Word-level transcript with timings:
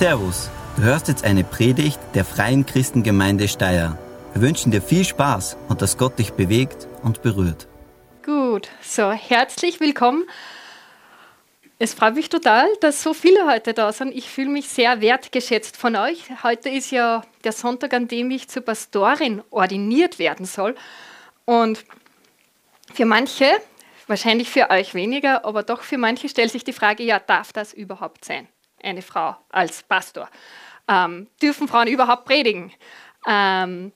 Servus, 0.00 0.48
du 0.76 0.82
hörst 0.82 1.08
jetzt 1.08 1.24
eine 1.24 1.44
Predigt 1.44 2.00
der 2.14 2.24
Freien 2.24 2.64
Christengemeinde 2.64 3.48
Steyr. 3.48 3.98
Wir 4.32 4.40
wünschen 4.40 4.72
dir 4.72 4.80
viel 4.80 5.04
Spaß 5.04 5.58
und 5.68 5.82
dass 5.82 5.98
Gott 5.98 6.18
dich 6.18 6.32
bewegt 6.32 6.88
und 7.02 7.20
berührt. 7.20 7.68
Gut, 8.24 8.70
so 8.80 9.12
herzlich 9.12 9.78
willkommen. 9.78 10.24
Es 11.78 11.92
freut 11.92 12.14
mich 12.14 12.30
total, 12.30 12.66
dass 12.80 13.02
so 13.02 13.12
viele 13.12 13.46
heute 13.46 13.74
da 13.74 13.92
sind. 13.92 14.14
Ich 14.14 14.30
fühle 14.30 14.48
mich 14.48 14.70
sehr 14.70 15.02
wertgeschätzt 15.02 15.76
von 15.76 15.94
euch. 15.96 16.30
Heute 16.42 16.70
ist 16.70 16.90
ja 16.90 17.20
der 17.44 17.52
Sonntag, 17.52 17.92
an 17.92 18.08
dem 18.08 18.30
ich 18.30 18.48
zur 18.48 18.62
Pastorin 18.62 19.42
ordiniert 19.50 20.18
werden 20.18 20.46
soll. 20.46 20.76
Und 21.44 21.84
für 22.94 23.04
manche, 23.04 23.44
wahrscheinlich 24.06 24.48
für 24.48 24.70
euch 24.70 24.94
weniger, 24.94 25.44
aber 25.44 25.62
doch 25.62 25.82
für 25.82 25.98
manche 25.98 26.30
stellt 26.30 26.52
sich 26.52 26.64
die 26.64 26.72
Frage, 26.72 27.02
ja, 27.02 27.18
darf 27.18 27.52
das 27.52 27.74
überhaupt 27.74 28.24
sein? 28.24 28.48
Eine 28.82 29.02
Frau 29.02 29.36
als 29.50 29.82
Pastor. 29.82 30.28
Ähm, 30.88 31.28
dürfen 31.40 31.68
Frauen 31.68 31.88
überhaupt 31.88 32.24
predigen? 32.24 32.72
Ähm, 33.26 33.92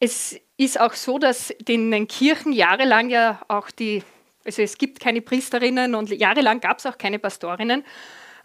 es 0.00 0.38
ist 0.56 0.80
auch 0.80 0.94
so, 0.94 1.18
dass 1.18 1.50
in 1.50 1.90
den 1.90 2.08
Kirchen 2.08 2.52
jahrelang 2.52 3.10
ja 3.10 3.40
auch 3.48 3.70
die, 3.70 4.02
also 4.44 4.62
es 4.62 4.76
gibt 4.76 5.00
keine 5.00 5.20
Priesterinnen 5.20 5.94
und 5.94 6.10
jahrelang 6.10 6.60
gab 6.60 6.78
es 6.78 6.86
auch 6.86 6.98
keine 6.98 7.18
Pastorinnen. 7.18 7.84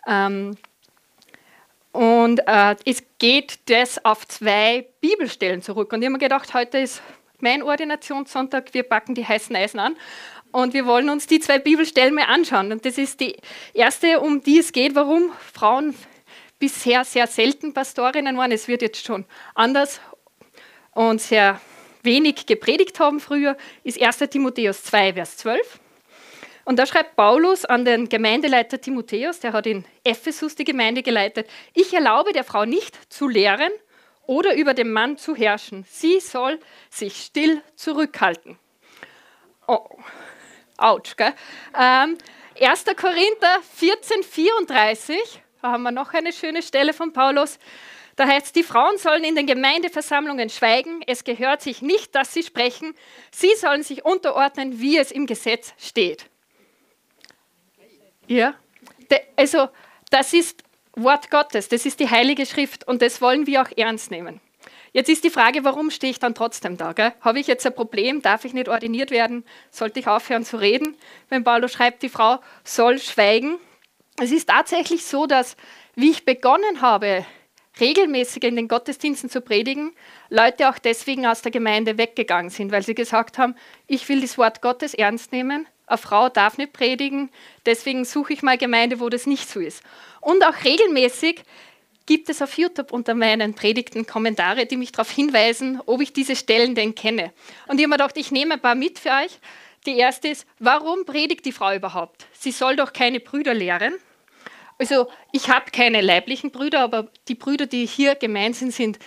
Ähm, 0.08 0.56
und 1.92 2.40
äh, 2.48 2.76
es 2.86 3.04
geht 3.20 3.70
das 3.70 4.04
auf 4.06 4.28
zwei 4.28 4.88
Bibelstellen 5.02 5.62
zurück. 5.62 5.92
Und 5.92 6.02
ich 6.02 6.06
habe 6.06 6.14
mir 6.14 6.20
gedacht, 6.20 6.54
heute 6.54 6.78
ist 6.78 7.02
mein 7.40 7.64
Ordinationssonntag, 7.64 8.74
wir 8.74 8.84
packen 8.84 9.16
die 9.16 9.26
heißen 9.26 9.56
Eisen 9.56 9.80
an 9.80 9.96
und 10.52 10.74
wir 10.74 10.86
wollen 10.86 11.10
uns 11.10 11.28
die 11.28 11.40
zwei 11.40 11.60
Bibelstellen 11.60 12.14
mal 12.14 12.26
anschauen. 12.26 12.72
Und 12.72 12.86
das 12.86 12.98
ist 12.98 13.20
die 13.20 13.36
erste, 13.74 14.20
um 14.20 14.42
die 14.42 14.60
es 14.60 14.72
geht, 14.72 14.96
warum 14.96 15.32
Frauen 15.54 15.96
bisher 16.60 17.04
sehr 17.06 17.28
selten 17.28 17.74
Pastorinnen 17.74 18.38
waren. 18.38 18.52
Es 18.52 18.68
wird 18.68 18.82
jetzt 18.82 19.06
schon 19.06 19.26
anders 19.56 20.00
und 20.94 21.22
sehr 21.22 21.60
wenig 22.04 22.46
gepredigt 22.46 23.00
haben 23.00 23.20
früher, 23.20 23.58
ist 23.84 24.02
1. 24.02 24.18
Timotheus 24.30 24.84
2, 24.84 25.14
Vers 25.14 25.38
12. 25.38 25.80
Und 26.64 26.78
da 26.78 26.86
schreibt 26.86 27.16
Paulus 27.16 27.66
an 27.66 27.86
den 27.86 28.08
Gemeindeleiter 28.08 28.80
Timotheus, 28.80 29.40
der 29.40 29.54
hat 29.54 29.66
in 29.66 29.84
Ephesus 30.04 30.56
die 30.56 30.64
Gemeinde 30.64 31.02
geleitet, 31.02 31.50
ich 31.74 31.94
erlaube 31.94 32.34
der 32.34 32.44
Frau 32.44 32.66
nicht 32.66 33.12
zu 33.12 33.28
lehren 33.28 33.72
oder 34.28 34.56
über 34.56 34.74
den 34.74 34.94
Mann 34.94 35.18
zu 35.18 35.36
herrschen. 35.36 35.86
Sie 35.90 36.20
soll 36.20 36.60
sich 36.90 37.24
still 37.24 37.62
zurückhalten. 37.76 38.58
Oh, 39.68 39.88
Autsch, 40.82 41.16
gell? 41.16 41.34
Ähm, 41.78 42.18
1. 42.60 42.86
Korinther 42.96 43.60
14, 43.76 44.24
34, 44.24 45.42
da 45.62 45.72
haben 45.72 45.84
wir 45.84 45.92
noch 45.92 46.14
eine 46.14 46.34
schöne 46.34 46.62
Stelle 46.62 46.94
von 46.94 47.14
Paulus. 47.14 47.60
Da 48.16 48.28
heißt 48.28 48.48
es, 48.48 48.52
die 48.52 48.64
Frauen 48.64 48.98
sollen 48.98 49.24
in 49.24 49.36
den 49.36 49.48
Gemeindeversammlungen 49.48 50.50
schweigen. 50.50 51.02
Es 51.08 51.24
gehört 51.24 51.62
sich 51.62 51.82
nicht, 51.82 52.14
dass 52.14 52.34
sie 52.34 52.44
sprechen. 52.44 52.94
Sie 53.32 53.56
sollen 53.56 53.84
sich 53.84 54.06
unterordnen, 54.06 54.80
wie 54.82 54.98
es 54.98 55.12
im 55.12 55.26
Gesetz 55.26 55.74
steht. 55.78 56.26
Ja, 58.28 58.54
also 59.36 59.70
das 60.10 60.34
ist 60.34 60.64
Wort 60.96 61.32
Gottes, 61.32 61.70
das 61.70 61.86
ist 61.86 62.00
die 62.00 62.10
Heilige 62.10 62.46
Schrift 62.46 62.88
und 62.88 63.02
das 63.02 63.22
wollen 63.22 63.48
wir 63.48 63.62
auch 63.62 63.72
ernst 63.76 64.12
nehmen. 64.12 64.42
Jetzt 64.94 65.10
ist 65.10 65.24
die 65.24 65.30
Frage, 65.30 65.64
warum 65.64 65.90
stehe 65.90 66.12
ich 66.12 66.20
dann 66.20 66.36
trotzdem 66.36 66.76
da? 66.76 66.94
Habe 67.22 67.40
ich 67.40 67.48
jetzt 67.48 67.66
ein 67.66 67.74
Problem? 67.74 68.22
Darf 68.22 68.44
ich 68.44 68.54
nicht 68.54 68.68
ordiniert 68.68 69.10
werden? 69.10 69.46
Sollte 69.70 70.02
ich 70.02 70.08
aufhören 70.08 70.44
zu 70.44 70.58
reden? 70.58 70.96
Wenn 71.30 71.46
Paulus 71.46 71.72
schreibt, 71.72 72.04
die 72.04 72.10
Frau 72.10 72.40
soll 72.66 73.00
schweigen. 73.00 73.58
Es 74.20 74.32
ist 74.32 74.50
tatsächlich 74.50 75.06
so, 75.06 75.28
dass, 75.28 75.56
wie 75.96 76.12
ich 76.12 76.26
begonnen 76.26 76.82
habe, 76.82 77.26
regelmäßig 77.80 78.44
in 78.44 78.58
den 78.58 78.68
Gottesdiensten 78.68 79.30
zu 79.30 79.40
predigen, 79.40 79.94
Leute 80.30 80.70
auch 80.70 80.78
deswegen 80.78 81.26
aus 81.26 81.42
der 81.42 81.52
Gemeinde 81.52 81.98
weggegangen 81.98 82.50
sind, 82.50 82.74
weil 82.74 82.84
sie 82.84 82.94
gesagt 82.94 83.38
haben, 83.38 83.56
ich 83.88 84.08
will 84.10 84.20
das 84.20 84.38
Wort 84.38 84.62
Gottes 84.62 84.94
ernst 84.94 85.32
nehmen, 85.32 85.68
eine 85.88 85.98
Frau 85.98 86.30
darf 86.30 86.58
nicht 86.58 86.74
predigen, 86.74 87.30
deswegen 87.66 88.04
suche 88.04 88.34
ich 88.34 88.42
mal 88.42 88.58
Gemeinde, 88.58 89.00
wo 89.00 89.10
das 89.10 89.26
nicht 89.26 89.50
so 89.50 89.60
ist. 89.60 89.84
Und 90.20 90.46
auch 90.46 90.64
regelmäßig 90.64 91.44
gibt 92.12 92.28
es 92.28 92.42
auf 92.42 92.58
YouTube 92.58 92.92
unter 92.92 93.16
meinen 93.16 93.54
Predigten 93.54 94.06
Kommentare, 94.06 94.66
die 94.66 94.76
mich 94.76 94.92
darauf 94.92 95.10
hinweisen, 95.10 95.80
ob 95.86 96.02
ich 96.02 96.12
diese 96.12 96.36
Stellen 96.36 96.76
denn 96.76 96.94
kenne. 96.94 97.32
Und 97.68 97.78
ich 97.78 97.86
habe 97.86 97.88
mir 97.88 97.96
gedacht, 97.96 98.18
ich 98.18 98.32
nehme 98.34 98.56
ein 98.56 98.60
paar 98.60 98.76
mit 98.76 99.00
für 99.00 99.12
euch. 99.12 99.40
Die 99.86 99.98
erste 99.98 100.28
ist, 100.28 100.46
warum 100.60 101.06
predigt 101.06 101.46
die 101.46 101.54
Frau 101.54 101.74
überhaupt? 101.74 102.28
Sie 102.34 102.52
soll 102.52 102.76
doch 102.76 102.92
keine 102.92 103.22
Brüder 103.22 103.54
lehren. 103.54 103.94
Also 104.78 105.08
ich 105.32 105.48
habe 105.48 105.72
keine 105.72 106.02
leiblichen 106.02 106.52
Brüder, 106.52 106.82
aber 106.82 107.08
die 107.30 107.36
Brüder, 107.36 107.66
die 107.66 107.86
hier 107.86 108.16
gemeint 108.16 108.58
sind, 108.58 108.74
sind 108.74 109.00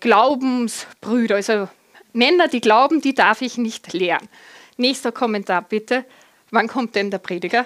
Glaubensbrüder. 0.00 1.36
Also 1.36 1.70
Männer, 2.12 2.48
die 2.48 2.60
glauben, 2.60 3.00
die 3.00 3.14
darf 3.14 3.40
ich 3.40 3.56
nicht 3.56 3.94
lehren. 3.94 4.28
Nächster 4.76 5.10
Kommentar 5.10 5.62
bitte. 5.62 6.04
Wann 6.50 6.68
kommt 6.68 6.96
denn 6.96 7.10
der 7.10 7.16
Prediger? 7.16 7.64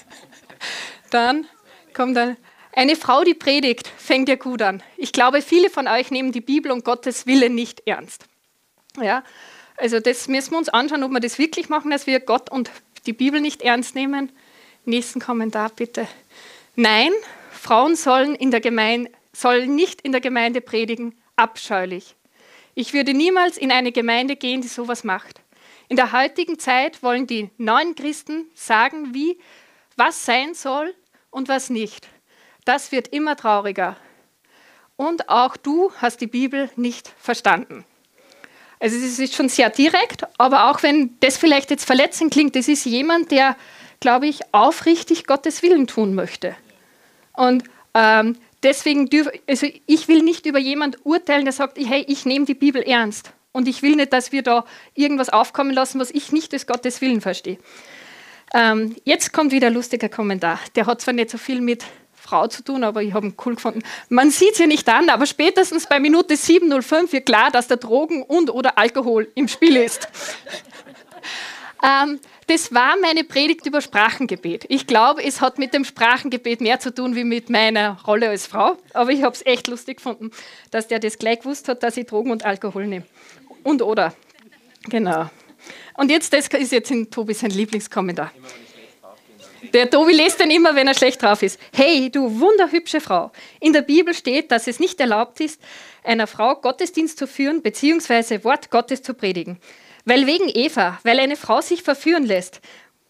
Dann 1.10 1.46
kommt 1.94 2.18
ein 2.18 2.36
eine 2.78 2.94
Frau, 2.94 3.24
die 3.24 3.34
predigt, 3.34 3.88
fängt 3.98 4.28
ja 4.28 4.36
gut 4.36 4.62
an. 4.62 4.84
Ich 4.96 5.10
glaube, 5.10 5.42
viele 5.42 5.68
von 5.68 5.88
euch 5.88 6.12
nehmen 6.12 6.30
die 6.30 6.40
Bibel 6.40 6.70
und 6.70 6.84
Gottes 6.84 7.26
Wille 7.26 7.50
nicht 7.50 7.82
ernst. 7.86 8.26
Ja, 9.00 9.24
also 9.76 9.98
das 9.98 10.28
müssen 10.28 10.52
wir 10.52 10.58
uns 10.58 10.68
anschauen, 10.68 11.02
ob 11.02 11.10
wir 11.10 11.18
das 11.18 11.40
wirklich 11.40 11.68
machen, 11.68 11.90
dass 11.90 12.06
wir 12.06 12.20
Gott 12.20 12.50
und 12.50 12.70
die 13.06 13.12
Bibel 13.12 13.40
nicht 13.40 13.62
ernst 13.62 13.96
nehmen. 13.96 14.30
Nächsten 14.84 15.18
Kommentar 15.18 15.70
bitte. 15.70 16.06
Nein, 16.76 17.10
Frauen 17.50 17.96
sollen, 17.96 18.36
in 18.36 18.52
der 18.52 18.60
Gemeinde, 18.60 19.10
sollen 19.32 19.74
nicht 19.74 20.02
in 20.02 20.12
der 20.12 20.20
Gemeinde 20.20 20.60
predigen, 20.60 21.20
abscheulich. 21.34 22.14
Ich 22.76 22.92
würde 22.92 23.12
niemals 23.12 23.56
in 23.56 23.72
eine 23.72 23.90
Gemeinde 23.90 24.36
gehen, 24.36 24.60
die 24.60 24.68
sowas 24.68 25.02
macht. 25.02 25.40
In 25.88 25.96
der 25.96 26.12
heutigen 26.12 26.60
Zeit 26.60 27.02
wollen 27.02 27.26
die 27.26 27.50
neuen 27.58 27.96
Christen 27.96 28.46
sagen, 28.54 29.14
wie, 29.14 29.36
was 29.96 30.24
sein 30.24 30.54
soll 30.54 30.94
und 31.30 31.48
was 31.48 31.70
nicht. 31.70 32.08
Das 32.68 32.92
wird 32.92 33.08
immer 33.08 33.34
trauriger. 33.34 33.96
Und 34.96 35.30
auch 35.30 35.56
du 35.56 35.90
hast 36.02 36.20
die 36.20 36.26
Bibel 36.26 36.68
nicht 36.76 37.10
verstanden. 37.18 37.86
Also 38.78 38.94
es 38.94 39.18
ist 39.18 39.34
schon 39.34 39.48
sehr 39.48 39.70
direkt, 39.70 40.24
aber 40.36 40.68
auch 40.68 40.82
wenn 40.82 41.16
das 41.20 41.38
vielleicht 41.38 41.70
jetzt 41.70 41.86
verletzend 41.86 42.30
klingt, 42.30 42.54
das 42.56 42.68
ist 42.68 42.84
jemand, 42.84 43.30
der, 43.30 43.56
glaube 44.00 44.26
ich, 44.26 44.40
aufrichtig 44.52 45.26
Gottes 45.26 45.62
Willen 45.62 45.86
tun 45.86 46.14
möchte. 46.14 46.56
Und 47.32 47.64
ähm, 47.94 48.36
deswegen, 48.62 49.06
dürf, 49.06 49.28
also 49.48 49.66
ich 49.86 50.06
will 50.08 50.22
nicht 50.22 50.44
über 50.44 50.58
jemand 50.58 51.06
urteilen, 51.06 51.46
der 51.46 51.54
sagt, 51.54 51.78
hey, 51.78 52.04
ich 52.06 52.26
nehme 52.26 52.44
die 52.44 52.52
Bibel 52.52 52.82
ernst. 52.82 53.32
Und 53.50 53.66
ich 53.66 53.80
will 53.80 53.96
nicht, 53.96 54.12
dass 54.12 54.30
wir 54.30 54.42
da 54.42 54.66
irgendwas 54.92 55.30
aufkommen 55.30 55.72
lassen, 55.72 56.00
was 56.00 56.10
ich 56.10 56.32
nicht 56.32 56.52
als 56.52 56.66
Gottes 56.66 57.00
Willen 57.00 57.22
verstehe. 57.22 57.56
Ähm, 58.52 58.94
jetzt 59.04 59.32
kommt 59.32 59.52
wieder 59.52 59.68
ein 59.68 59.74
lustiger 59.74 60.10
Kommentar. 60.10 60.60
Der 60.74 60.84
hat 60.84 61.00
zwar 61.00 61.14
nicht 61.14 61.30
so 61.30 61.38
viel 61.38 61.62
mit 61.62 61.86
Frau 62.28 62.46
zu 62.46 62.62
tun, 62.62 62.84
aber 62.84 63.02
ich 63.02 63.14
habe 63.14 63.26
ihn 63.26 63.34
cool 63.44 63.54
gefunden. 63.54 63.82
Man 64.10 64.30
sieht 64.30 64.52
es 64.52 64.58
ja 64.58 64.66
nicht 64.66 64.88
an, 64.88 65.08
aber 65.08 65.24
spätestens 65.24 65.86
bei 65.86 65.98
Minute 65.98 66.34
7.05 66.34 67.12
wird 67.12 67.26
klar, 67.26 67.50
dass 67.50 67.68
der 67.68 67.78
Drogen 67.78 68.22
und 68.22 68.50
oder 68.50 68.76
Alkohol 68.76 69.28
im 69.34 69.48
Spiel 69.48 69.76
ist. 69.76 70.08
ähm, 71.82 72.20
das 72.46 72.72
war 72.74 72.96
meine 73.00 73.24
Predigt 73.24 73.64
über 73.66 73.80
Sprachengebet. 73.80 74.66
Ich 74.68 74.86
glaube, 74.86 75.24
es 75.24 75.40
hat 75.40 75.58
mit 75.58 75.72
dem 75.72 75.84
Sprachengebet 75.84 76.60
mehr 76.60 76.80
zu 76.80 76.94
tun 76.94 77.14
wie 77.14 77.24
mit 77.24 77.48
meiner 77.48 77.98
Rolle 78.06 78.28
als 78.28 78.46
Frau. 78.46 78.76
Aber 78.92 79.10
ich 79.10 79.22
habe 79.22 79.34
es 79.34 79.44
echt 79.46 79.66
lustig 79.66 79.96
gefunden, 79.96 80.30
dass 80.70 80.88
der 80.88 80.98
das 80.98 81.18
gleich 81.18 81.40
gewusst 81.40 81.68
hat, 81.68 81.82
dass 81.82 81.96
ich 81.96 82.06
Drogen 82.06 82.30
und 82.30 82.44
Alkohol 82.44 82.86
nehme. 82.86 83.06
Und 83.64 83.80
oder. 83.80 84.14
Genau. 84.88 85.30
Und 85.94 86.10
jetzt, 86.10 86.32
das 86.32 86.48
ist 86.48 86.72
jetzt 86.72 86.90
in 86.90 87.10
Tobi 87.10 87.34
sein 87.34 87.50
Lieblingskommentar. 87.50 88.30
Der 89.72 89.90
Tobi 89.90 90.12
liest 90.12 90.40
dann 90.40 90.50
immer, 90.50 90.74
wenn 90.74 90.86
er 90.86 90.94
schlecht 90.94 91.22
drauf 91.22 91.42
ist. 91.42 91.58
Hey, 91.72 92.10
du 92.10 92.40
wunderhübsche 92.40 93.00
Frau. 93.00 93.32
In 93.60 93.72
der 93.72 93.82
Bibel 93.82 94.14
steht, 94.14 94.50
dass 94.52 94.66
es 94.66 94.78
nicht 94.78 95.00
erlaubt 95.00 95.40
ist, 95.40 95.60
einer 96.04 96.26
Frau 96.26 96.54
Gottesdienst 96.54 97.18
zu 97.18 97.26
führen 97.26 97.62
bzw. 97.62 98.44
Wort 98.44 98.70
Gottes 98.70 99.02
zu 99.02 99.14
predigen. 99.14 99.58
Weil 100.04 100.26
wegen 100.26 100.48
Eva, 100.48 100.98
weil 101.02 101.18
eine 101.18 101.36
Frau 101.36 101.60
sich 101.60 101.82
verführen 101.82 102.24
lässt 102.24 102.60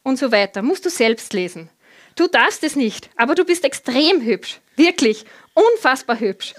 und 0.03 0.19
so 0.19 0.33
weiter, 0.33 0.63
musst 0.63 0.87
du 0.87 0.91
selbst 0.91 1.33
lesen. 1.33 1.71
Du 2.17 2.27
darfst 2.27 2.65
es 2.65 2.75
nicht, 2.75 3.11
aber 3.17 3.35
du 3.35 3.45
bist 3.45 3.65
extrem 3.65 4.23
hübsch. 4.23 4.59
Wirklich, 4.75 5.25
unfassbar 5.55 6.19
hübsch. 6.19 6.55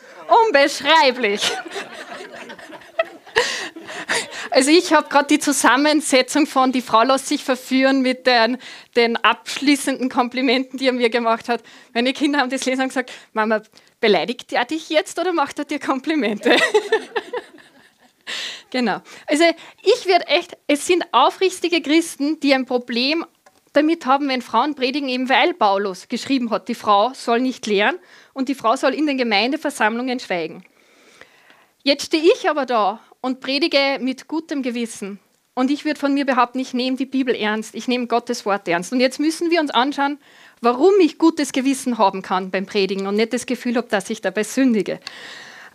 Unbeschreiblich. 0.45 1.41
Also 4.51 4.71
ich 4.71 4.93
habe 4.93 5.09
gerade 5.09 5.27
die 5.27 5.39
Zusammensetzung 5.39 6.47
von 6.47 6.71
die 6.71 6.81
Frau 6.81 7.03
lässt 7.03 7.27
sich 7.27 7.43
verführen 7.43 8.01
mit 8.01 8.25
den, 8.25 8.57
den 8.95 9.15
abschließenden 9.17 10.09
Komplimenten, 10.09 10.79
die 10.79 10.87
er 10.87 10.93
mir 10.93 11.09
gemacht 11.09 11.49
hat. 11.49 11.61
Meine 11.93 12.13
Kinder 12.13 12.39
haben 12.39 12.49
das 12.49 12.65
lesen 12.65 12.81
und 12.81 12.87
gesagt, 12.89 13.11
Mama, 13.33 13.61
beleidigt 13.99 14.53
er 14.53 14.65
dich 14.65 14.89
jetzt 14.89 15.19
oder 15.19 15.33
macht 15.33 15.59
er 15.59 15.65
dir 15.65 15.79
Komplimente? 15.79 16.55
genau. 18.69 19.01
Also 19.27 19.43
ich 19.83 20.05
werde 20.05 20.27
echt, 20.27 20.57
es 20.67 20.85
sind 20.85 21.05
aufrichtige 21.11 21.81
Christen, 21.81 22.39
die 22.39 22.53
ein 22.53 22.65
Problem 22.65 23.25
damit 23.73 24.05
haben, 24.05 24.27
wenn 24.29 24.41
Frauen 24.41 24.75
predigen, 24.75 25.09
eben 25.09 25.29
weil 25.29 25.53
Paulus 25.53 26.07
geschrieben 26.07 26.49
hat, 26.49 26.67
die 26.67 26.75
Frau 26.75 27.13
soll 27.13 27.39
nicht 27.39 27.67
lehren 27.67 27.99
und 28.33 28.49
die 28.49 28.55
Frau 28.55 28.75
soll 28.75 28.93
in 28.93 29.05
den 29.05 29.17
Gemeindeversammlungen 29.17 30.19
schweigen. 30.19 30.63
Jetzt 31.83 32.07
stehe 32.07 32.23
ich 32.23 32.49
aber 32.49 32.65
da 32.65 32.99
und 33.21 33.39
predige 33.39 33.99
mit 33.99 34.27
gutem 34.27 34.61
Gewissen. 34.61 35.19
Und 35.55 35.71
ich 35.71 35.83
würde 35.83 35.99
von 35.99 36.13
mir 36.13 36.25
behaupten, 36.25 36.59
ich 36.59 36.73
nehme 36.73 36.95
die 36.95 37.05
Bibel 37.05 37.35
ernst, 37.35 37.75
ich 37.75 37.87
nehme 37.89 38.07
Gottes 38.07 38.45
Wort 38.45 38.67
ernst. 38.67 38.93
Und 38.93 39.01
jetzt 39.01 39.19
müssen 39.19 39.51
wir 39.51 39.59
uns 39.59 39.71
anschauen, 39.71 40.17
warum 40.61 40.93
ich 41.01 41.17
gutes 41.17 41.51
Gewissen 41.51 41.97
haben 41.97 42.21
kann 42.21 42.49
beim 42.49 42.65
Predigen 42.65 43.07
und 43.07 43.15
nicht 43.15 43.33
das 43.33 43.45
Gefühl 43.45 43.75
habe, 43.75 43.87
dass 43.89 44.09
ich 44.09 44.21
dabei 44.21 44.43
sündige. 44.43 44.99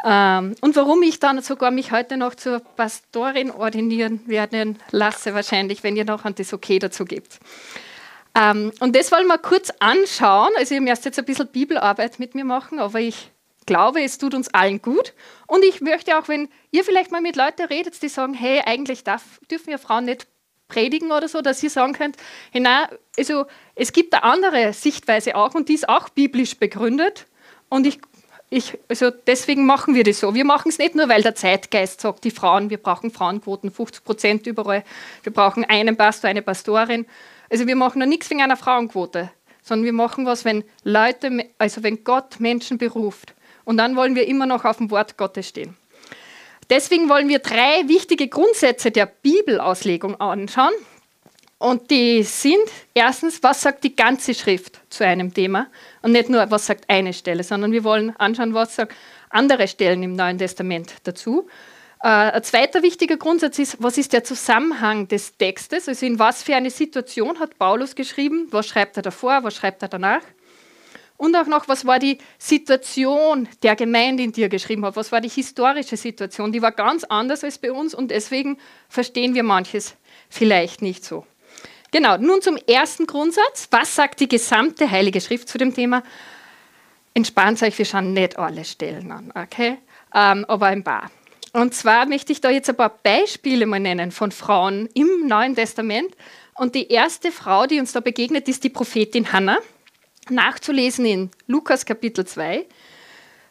Ähm, 0.07 0.55
und 0.61 0.77
warum 0.77 1.03
ich 1.03 1.19
dann 1.19 1.43
sogar 1.43 1.71
mich 1.71 1.93
heute 1.93 2.17
noch 2.17 2.35
zur 2.35 2.61
Pastorin 2.61 3.51
ordinieren 3.51 4.21
werden 4.27 4.79
lasse, 4.91 5.35
wahrscheinlich, 5.35 5.83
wenn 5.83 5.97
ihr 5.97 6.05
noch 6.05 6.23
das 6.31 6.53
Okay 6.53 6.79
dazu 6.79 7.05
gibt. 7.05 7.39
Ähm, 8.35 8.73
und 8.81 8.97
das 8.97 9.13
wollen 9.13 9.27
wir 9.27 9.39
kurz 9.39 9.71
anschauen. 9.81 10.51
Also, 10.59 10.75
ihr 10.75 10.81
müsst 10.81 11.05
jetzt 11.05 11.19
ein 11.19 11.25
bisschen 11.25 11.49
Bibelarbeit 11.49 12.19
mit 12.19 12.35
mir 12.35 12.45
machen, 12.45 12.79
aber 12.81 13.01
ich 13.01 13.31
glaube, 13.67 14.03
es 14.03 14.19
tut 14.19 14.35
uns 14.35 14.53
allen 14.53 14.81
gut. 14.83 15.15
Und 15.47 15.65
ich 15.65 15.81
möchte 15.81 16.19
auch, 16.19 16.29
wenn 16.29 16.49
ihr 16.71 16.85
vielleicht 16.85 17.13
mal 17.13 17.21
mit 17.21 17.37
Leuten 17.37 17.67
redet, 17.67 18.01
die 18.03 18.09
sagen, 18.09 18.35
hey, 18.35 18.63
eigentlich 18.65 19.05
darf, 19.05 19.23
dürfen 19.51 19.69
wir 19.69 19.79
Frauen 19.79 20.05
nicht 20.05 20.27
predigen 20.69 21.13
oder 21.13 21.29
so, 21.29 21.41
dass 21.43 21.63
ihr 21.63 21.71
sagen 21.71 21.93
könnt, 21.93 22.17
hey, 22.51 22.61
nein, 22.61 22.87
also 23.19 23.47
es 23.75 23.93
gibt 23.93 24.15
eine 24.15 24.25
andere 24.25 24.73
Sichtweise 24.73 25.37
auch 25.37 25.55
und 25.55 25.69
die 25.69 25.75
ist 25.75 25.89
auch 25.89 26.09
biblisch 26.09 26.57
begründet. 26.57 27.27
Und 27.69 27.87
ich 27.87 27.99
ich, 28.51 28.79
also 28.89 29.11
deswegen 29.11 29.67
machen 29.67 29.95
wir 29.95 30.05
das 30.05 30.21
so. 30.21 30.35
Wir 30.35 30.45
machen 30.45 30.69
es 30.69 30.79
nicht 30.79 30.95
nur, 30.95 31.09
weil 31.09 31.23
der 31.23 31.35
Zeitgeist 31.35 32.01
sagt, 32.01 32.23
die 32.23 32.31
Frauen, 32.31 32.71
wir 32.71 32.79
brauchen 32.79 33.11
Frauenquoten, 33.11 33.71
50 33.71 34.05
Prozent 34.05 34.47
überall, 34.47 34.85
wir 35.25 35.33
brauchen 35.33 35.65
einen 35.65 35.97
Pastor, 35.97 36.31
eine 36.31 36.41
Pastorin. 36.41 37.05
Also 37.51 37.67
wir 37.67 37.75
machen 37.75 37.99
noch 37.99 38.07
nichts 38.07 38.31
wegen 38.31 38.43
einer 38.43 38.57
Frauenquote, 38.57 39.31
sondern 39.63 39.85
wir 39.85 39.93
machen 39.93 40.25
was, 40.25 40.45
wenn 40.45 40.63
Leute, 40.85 41.51
also 41.59 41.83
wenn 41.83 42.05
Gott 42.05 42.39
Menschen 42.39 42.79
beruft. 42.79 43.35
Und 43.65 43.77
dann 43.77 43.97
wollen 43.97 44.15
wir 44.15 44.27
immer 44.27 44.47
noch 44.47 44.65
auf 44.65 44.79
dem 44.79 44.91
Wort 44.91 45.17
Gottes 45.17 45.49
stehen. 45.49 45.77
Deswegen 46.71 47.09
wollen 47.09 47.29
wir 47.29 47.41
drei 47.41 47.87
wichtige 47.87 48.29
Grundsätze 48.29 48.91
der 48.91 49.07
Bibelauslegung 49.07 50.21
anschauen. 50.21 50.73
Und 51.59 51.91
die 51.91 52.23
sind 52.23 52.69
erstens, 52.95 53.43
was 53.43 53.63
sagt 53.63 53.85
die 53.85 53.95
ganze 53.95 54.35
Schrift 54.35 54.81
zu 54.91 55.05
einem 55.05 55.33
Thema 55.33 55.69
und 56.03 56.13
nicht 56.13 56.29
nur, 56.29 56.51
was 56.51 56.67
sagt 56.67 56.85
eine 56.89 57.13
Stelle, 57.13 57.43
sondern 57.43 57.73
wir 57.73 57.85
wollen 57.85 58.15
anschauen, 58.17 58.55
was 58.55 58.77
sagen 58.77 58.95
andere 59.31 59.69
Stellen 59.69 60.03
im 60.03 60.15
Neuen 60.15 60.39
Testament 60.39 60.95
dazu. 61.05 61.47
Äh, 62.03 62.09
ein 62.09 62.43
zweiter 62.43 62.83
wichtiger 62.83 63.17
Grundsatz 63.17 63.59
ist, 63.59 63.83
was 63.83 63.99
ist 63.99 64.13
der 64.13 64.25
Zusammenhang 64.25 65.09
des 65.09 65.37
Textes, 65.37 65.89
also 65.89 66.07
in 66.07 66.19
was 66.19 66.43
für 66.43 66.55
eine 66.55 66.71
Situation 66.71 67.39
hat 67.41 67.59
Paulus 67.59 67.95
geschrieben, 67.95 68.49
was 68.51 68.67
schreibt 68.67 68.97
er 68.97 69.03
davor, 69.03 69.43
was 69.43 69.55
schreibt 69.55 69.83
er 69.83 69.89
danach. 69.89 70.23
Und 71.17 71.37
auch 71.37 71.47
noch, 71.47 71.69
was 71.69 71.87
war 71.87 71.99
die 71.99 72.19
Situation 72.39 73.49
der 73.63 73.77
Gemeinde, 73.77 74.25
in 74.25 74.33
die 74.33 74.43
er 74.43 74.49
geschrieben 74.49 74.85
hat, 74.85 74.97
was 74.97 75.13
war 75.13 75.21
die 75.21 75.29
historische 75.29 75.97
Situation, 75.97 76.51
die 76.51 76.61
war 76.61 76.73
ganz 76.73 77.05
anders 77.05 77.45
als 77.45 77.59
bei 77.59 77.71
uns 77.73 77.95
und 77.95 78.11
deswegen 78.11 78.59
verstehen 78.89 79.35
wir 79.35 79.45
manches 79.45 79.95
vielleicht 80.29 80.83
nicht 80.83 81.05
so. 81.05 81.25
Genau, 81.93 82.17
nun 82.17 82.43
zum 82.43 82.57
ersten 82.57 83.07
Grundsatz. 83.07 83.69
Was 83.71 83.95
sagt 83.95 84.19
die 84.19 84.29
gesamte 84.29 84.91
Heilige 84.91 85.21
Schrift 85.21 85.49
zu 85.49 85.59
dem 85.59 85.73
Thema? 85.73 86.03
Entspannt 87.15 87.63
euch, 87.63 87.79
wir 87.79 87.85
schauen 87.85 88.13
nicht 88.13 88.37
alle 88.37 88.65
Stellen 88.65 89.13
an, 89.13 89.33
okay? 89.37 89.79
Ähm, 90.13 90.45
aber 90.49 90.67
ein 90.67 90.83
paar. 90.83 91.13
Und 91.53 91.73
zwar 91.73 92.07
möchte 92.07 92.33
ich 92.33 92.41
da 92.41 92.51
jetzt 92.51 92.69
ein 92.69 92.77
paar 92.77 92.99
Beispiele 93.05 93.67
mal 93.67 93.79
nennen 93.79 94.11
von 94.11 94.33
Frauen 94.33 94.89
im 94.95 95.29
Neuen 95.29 95.55
Testament. 95.55 96.17
Und 96.57 96.75
die 96.75 96.89
erste 96.89 97.31
Frau, 97.31 97.67
die 97.67 97.79
uns 97.79 97.93
da 97.93 98.01
begegnet, 98.01 98.49
ist 98.49 98.65
die 98.65 98.71
Prophetin 98.71 99.33
Hannah. 99.33 99.59
Nachzulesen 100.31 101.05
in 101.05 101.31
Lukas 101.47 101.85
Kapitel 101.85 102.27
2. 102.27 102.67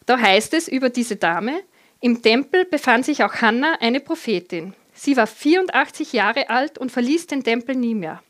Da 0.06 0.20
heißt 0.20 0.54
es 0.54 0.68
über 0.68 0.90
diese 0.90 1.16
Dame, 1.16 1.62
im 2.02 2.22
Tempel 2.22 2.66
befand 2.66 3.06
sich 3.06 3.24
auch 3.24 3.36
Hannah, 3.36 3.78
eine 3.80 4.02
Prophetin. 4.02 4.74
Sie 4.94 5.16
war 5.16 5.28
84 5.28 6.14
Jahre 6.14 6.50
alt 6.50 6.78
und 6.78 6.92
verließ 6.92 7.28
den 7.28 7.44
Tempel 7.44 7.76
nie 7.76 7.96
mehr. 7.96 8.22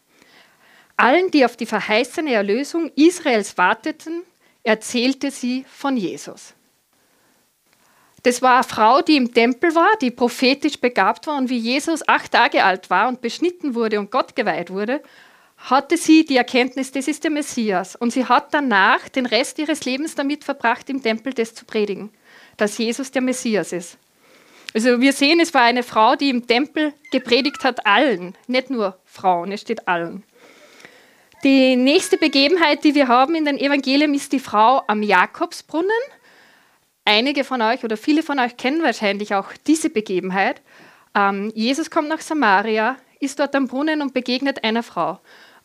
Allen, 0.95 1.31
die 1.31 1.43
auf 1.43 1.57
die 1.57 1.65
verheißene 1.65 2.33
Erlösung 2.33 2.91
Israels 2.95 3.57
warteten, 3.57 4.23
erzählte 4.61 5.31
sie 5.31 5.65
von 5.67 5.97
Jesus. 5.97 6.53
Das 8.21 8.41
war 8.41 8.55
eine 8.55 8.63
Frau, 8.63 9.01
die 9.01 9.17
im 9.17 9.33
Tempel 9.33 9.75
war, 9.75 9.89
die 10.01 10.11
prophetisch 10.11 10.79
begabt 10.79 11.27
war 11.27 11.37
und 11.37 11.49
wie 11.49 11.57
Jesus 11.57 12.07
acht 12.07 12.31
Tage 12.31 12.63
alt 12.63 12.89
war 12.89 13.09
und 13.09 13.21
beschnitten 13.21 13.75
wurde 13.75 13.99
und 13.99 14.11
Gott 14.11 14.35
geweiht 14.35 14.69
wurde, 14.69 15.01
hatte 15.63 15.95
sie 15.95 16.25
die 16.25 16.35
Erkenntnis, 16.35 16.91
das 16.91 17.07
ist 17.07 17.23
der 17.23 17.31
Messias. 17.31 17.95
Und 17.95 18.11
sie 18.11 18.25
hat 18.25 18.53
danach 18.53 19.07
den 19.07 19.25
Rest 19.25 19.59
ihres 19.59 19.85
Lebens 19.85 20.13
damit 20.13 20.43
verbracht, 20.43 20.89
im 20.89 21.01
Tempel 21.01 21.33
das 21.33 21.55
zu 21.55 21.63
predigen, 21.65 22.09
dass 22.57 22.77
Jesus 22.77 23.11
der 23.11 23.21
Messias 23.21 23.71
ist. 23.71 23.97
Also 24.73 24.99
wir 24.99 25.13
sehen, 25.13 25.39
es 25.39 25.53
war 25.53 25.61
eine 25.61 25.83
Frau, 25.83 26.15
die 26.15 26.29
im 26.29 26.47
Tempel 26.47 26.93
gepredigt 27.11 27.63
hat 27.63 27.85
allen, 27.85 28.35
nicht 28.47 28.69
nur 28.71 28.97
Frauen, 29.05 29.51
es 29.51 29.61
steht 29.61 29.87
allen. 29.87 30.23
Die 31.43 31.75
nächste 31.75 32.17
Begebenheit, 32.17 32.83
die 32.83 32.95
wir 32.95 33.07
haben 33.07 33.35
in 33.35 33.45
den 33.45 33.57
Evangelien, 33.57 34.13
ist 34.13 34.31
die 34.31 34.39
Frau 34.39 34.81
am 34.87 35.03
Jakobsbrunnen. 35.03 35.89
Einige 37.05 37.43
von 37.43 37.61
euch 37.61 37.83
oder 37.83 37.97
viele 37.97 38.23
von 38.23 38.39
euch 38.39 38.57
kennen 38.57 38.81
wahrscheinlich 38.81 39.35
auch 39.35 39.49
diese 39.67 39.89
Begebenheit. 39.89 40.61
Ähm, 41.15 41.51
Jesus 41.53 41.91
kommt 41.91 42.07
nach 42.07 42.21
Samaria, 42.21 42.97
ist 43.19 43.39
dort 43.39 43.55
am 43.55 43.67
Brunnen 43.67 44.01
und 44.01 44.13
begegnet 44.13 44.63
einer 44.63 44.83
Frau. 44.83 45.19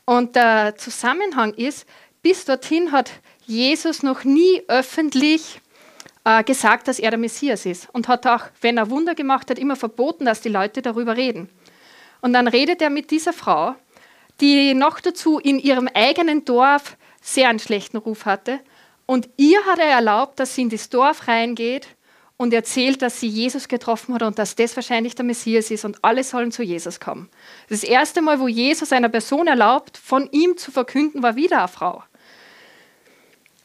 Und 0.08 0.36
der 0.36 0.74
Zusammenhang 0.78 1.52
ist, 1.52 1.86
bis 2.22 2.46
dorthin 2.46 2.92
hat 2.92 3.10
Jesus 3.44 4.02
noch 4.02 4.24
nie 4.24 4.62
öffentlich 4.66 5.60
äh, 6.24 6.42
gesagt, 6.44 6.88
dass 6.88 6.98
er 6.98 7.10
der 7.10 7.18
Messias 7.18 7.66
ist. 7.66 7.90
Und 7.92 8.08
hat 8.08 8.26
auch, 8.26 8.44
wenn 8.62 8.78
er 8.78 8.88
Wunder 8.88 9.14
gemacht 9.14 9.50
hat, 9.50 9.58
immer 9.58 9.76
verboten, 9.76 10.24
dass 10.24 10.40
die 10.40 10.48
Leute 10.48 10.80
darüber 10.80 11.18
reden. 11.18 11.50
Und 12.22 12.32
dann 12.32 12.48
redet 12.48 12.80
er 12.80 12.88
mit 12.88 13.10
dieser 13.10 13.34
Frau 13.34 13.74
die 14.40 14.72
noch 14.72 15.00
dazu 15.00 15.38
in 15.38 15.58
ihrem 15.58 15.90
eigenen 15.92 16.46
Dorf 16.46 16.96
sehr 17.20 17.50
einen 17.50 17.58
schlechten 17.58 17.98
Ruf 17.98 18.24
hatte. 18.24 18.60
Und 19.04 19.28
ihr 19.36 19.62
hat 19.66 19.78
er 19.78 19.90
erlaubt, 19.90 20.40
dass 20.40 20.54
sie 20.54 20.62
in 20.62 20.70
das 20.70 20.88
Dorf 20.88 21.28
reingeht 21.28 21.86
und 22.38 22.54
erzählt, 22.54 23.02
dass 23.02 23.20
sie 23.20 23.28
Jesus 23.28 23.68
getroffen 23.68 24.14
hat 24.14 24.22
und 24.22 24.38
dass 24.38 24.54
das 24.54 24.74
wahrscheinlich 24.74 25.16
der 25.16 25.26
Messias 25.26 25.70
ist 25.70 25.84
und 25.84 26.02
alle 26.02 26.24
sollen 26.24 26.50
zu 26.50 26.62
Jesus 26.62 26.98
kommen. 26.98 27.28
Das 27.68 27.84
erste 27.84 28.22
Mal, 28.22 28.40
wo 28.40 28.48
Jesus 28.48 28.92
einer 28.92 29.08
Person 29.08 29.46
erlaubt, 29.46 29.98
von 29.98 30.28
ihm 30.30 30.56
zu 30.56 30.70
verkünden, 30.70 31.22
war 31.22 31.36
wieder 31.36 31.58
eine 31.58 31.68
Frau. 31.68 32.02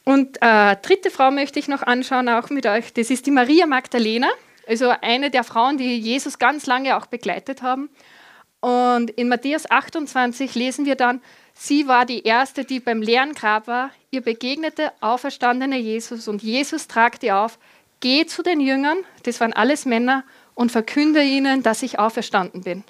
Und 0.03 0.38
äh, 0.41 0.75
dritte 0.81 1.10
Frau 1.10 1.31
möchte 1.31 1.60
ich 1.60 1.69
noch 1.69 1.81
anschauen, 1.81 2.27
auch 2.27 2.50
mit 2.50 2.65
euch. 2.65 2.91
Das 2.93 3.10
ist 3.10 3.25
die 3.25 3.31
Maria 3.31 3.65
Magdalena, 3.65 4.27
also 4.67 4.93
eine 5.01 5.31
der 5.31 5.45
Frauen, 5.45 5.77
die 5.77 5.98
Jesus 5.98 6.39
ganz 6.39 6.65
lange 6.65 6.98
auch 6.98 7.05
begleitet 7.05 7.62
haben. 7.62 7.89
Und 8.60 9.10
in 9.12 9.29
Matthäus 9.29 9.69
28 9.69 10.55
lesen 10.55 10.86
wir 10.86 10.95
dann, 10.95 11.22
sie 11.53 11.88
war 11.88 12.05
die 12.05 12.24
erste, 12.24 12.65
die 12.65 12.79
beim 12.79 13.01
leeren 13.01 13.33
Grab 13.33 13.67
war. 13.67 13.91
Ihr 14.12 14.22
begegnete 14.22 14.91
auferstandene 15.00 15.77
Jesus 15.77 16.27
und 16.27 16.43
Jesus 16.43 16.88
tragt 16.88 17.24
ihr 17.24 17.38
auf, 17.38 17.57
geh 18.00 18.25
zu 18.25 18.43
den 18.43 18.60
Jüngern, 18.60 18.98
das 19.24 19.39
waren 19.39 19.53
alles 19.53 19.86
Männer, 19.86 20.24
und 20.55 20.72
verkünde 20.72 21.24
ihnen, 21.24 21.63
dass 21.63 21.81
ich 21.81 21.98
auferstanden 22.00 22.62
bin. 22.62 22.83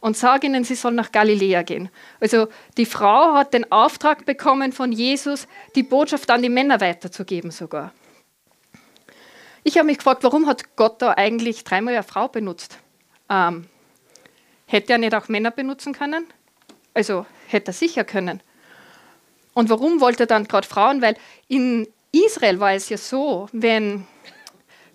Und 0.00 0.16
sage 0.16 0.46
ihnen, 0.46 0.64
sie 0.64 0.74
sollen 0.74 0.94
nach 0.94 1.12
Galiläa 1.12 1.62
gehen. 1.62 1.90
Also 2.20 2.48
die 2.76 2.86
Frau 2.86 3.34
hat 3.34 3.52
den 3.52 3.70
Auftrag 3.70 4.24
bekommen 4.24 4.72
von 4.72 4.92
Jesus, 4.92 5.46
die 5.74 5.82
Botschaft 5.82 6.30
an 6.30 6.42
die 6.42 6.48
Männer 6.48 6.80
weiterzugeben 6.80 7.50
sogar. 7.50 7.92
Ich 9.62 9.76
habe 9.76 9.86
mich 9.86 9.98
gefragt, 9.98 10.24
warum 10.24 10.46
hat 10.46 10.74
Gott 10.76 11.02
da 11.02 11.12
eigentlich 11.12 11.64
dreimal 11.64 11.94
eine 11.94 12.02
Frau 12.02 12.28
benutzt? 12.28 12.78
Ähm, 13.28 13.66
Hätte 14.70 14.92
er 14.92 14.98
nicht 14.98 15.16
auch 15.16 15.26
Männer 15.26 15.50
benutzen 15.50 15.92
können? 15.92 16.26
Also 16.94 17.26
hätte 17.48 17.72
er 17.72 17.74
sicher 17.74 18.04
können. 18.04 18.40
Und 19.52 19.68
warum 19.68 20.00
wollte 20.00 20.22
er 20.22 20.26
dann 20.28 20.46
gerade 20.46 20.66
Frauen? 20.66 21.02
Weil 21.02 21.16
in 21.48 21.88
Israel 22.12 22.60
war 22.60 22.72
es 22.72 22.88
ja 22.88 22.96
so, 22.96 23.48
wenn 23.50 24.06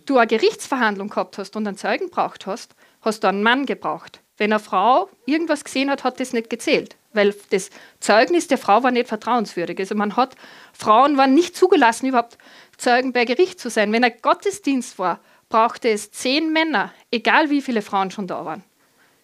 du 0.05 0.17
eine 0.17 0.27
Gerichtsverhandlung 0.27 1.09
gehabt 1.09 1.37
hast 1.37 1.57
und 1.57 1.67
einen 1.67 1.75
Zeugen 1.75 2.09
braucht 2.09 2.47
hast, 2.47 2.73
hast 3.01 3.25
du 3.25 3.27
einen 3.27 3.43
Mann 3.43 3.65
gebraucht. 3.65 4.21
Wenn 4.37 4.51
eine 4.51 4.59
Frau 4.59 5.09
irgendwas 5.25 5.63
gesehen 5.63 5.89
hat, 5.89 6.03
hat 6.03 6.19
das 6.19 6.33
nicht 6.33 6.49
gezählt, 6.49 6.95
weil 7.13 7.33
das 7.51 7.69
Zeugnis 7.99 8.47
der 8.47 8.57
Frau 8.57 8.83
war 8.83 8.91
nicht 8.91 9.07
vertrauenswürdig. 9.07 9.79
Also 9.79 9.95
man 9.95 10.15
hat, 10.17 10.35
Frauen 10.73 11.17
waren 11.17 11.33
nicht 11.33 11.55
zugelassen, 11.55 12.07
überhaupt 12.07 12.37
Zeugen 12.77 13.13
bei 13.13 13.23
Gericht 13.23 13.59
zu 13.59 13.69
sein. 13.69 13.93
Wenn 13.93 14.03
ein 14.03 14.13
Gottesdienst 14.21 14.99
war, 14.99 15.19
brauchte 15.47 15.89
es 15.89 16.11
zehn 16.11 16.51
Männer, 16.51 16.91
egal 17.11 17.49
wie 17.49 17.61
viele 17.61 17.81
Frauen 17.81 18.11
schon 18.11 18.27
da 18.27 18.43
waren. 18.43 18.63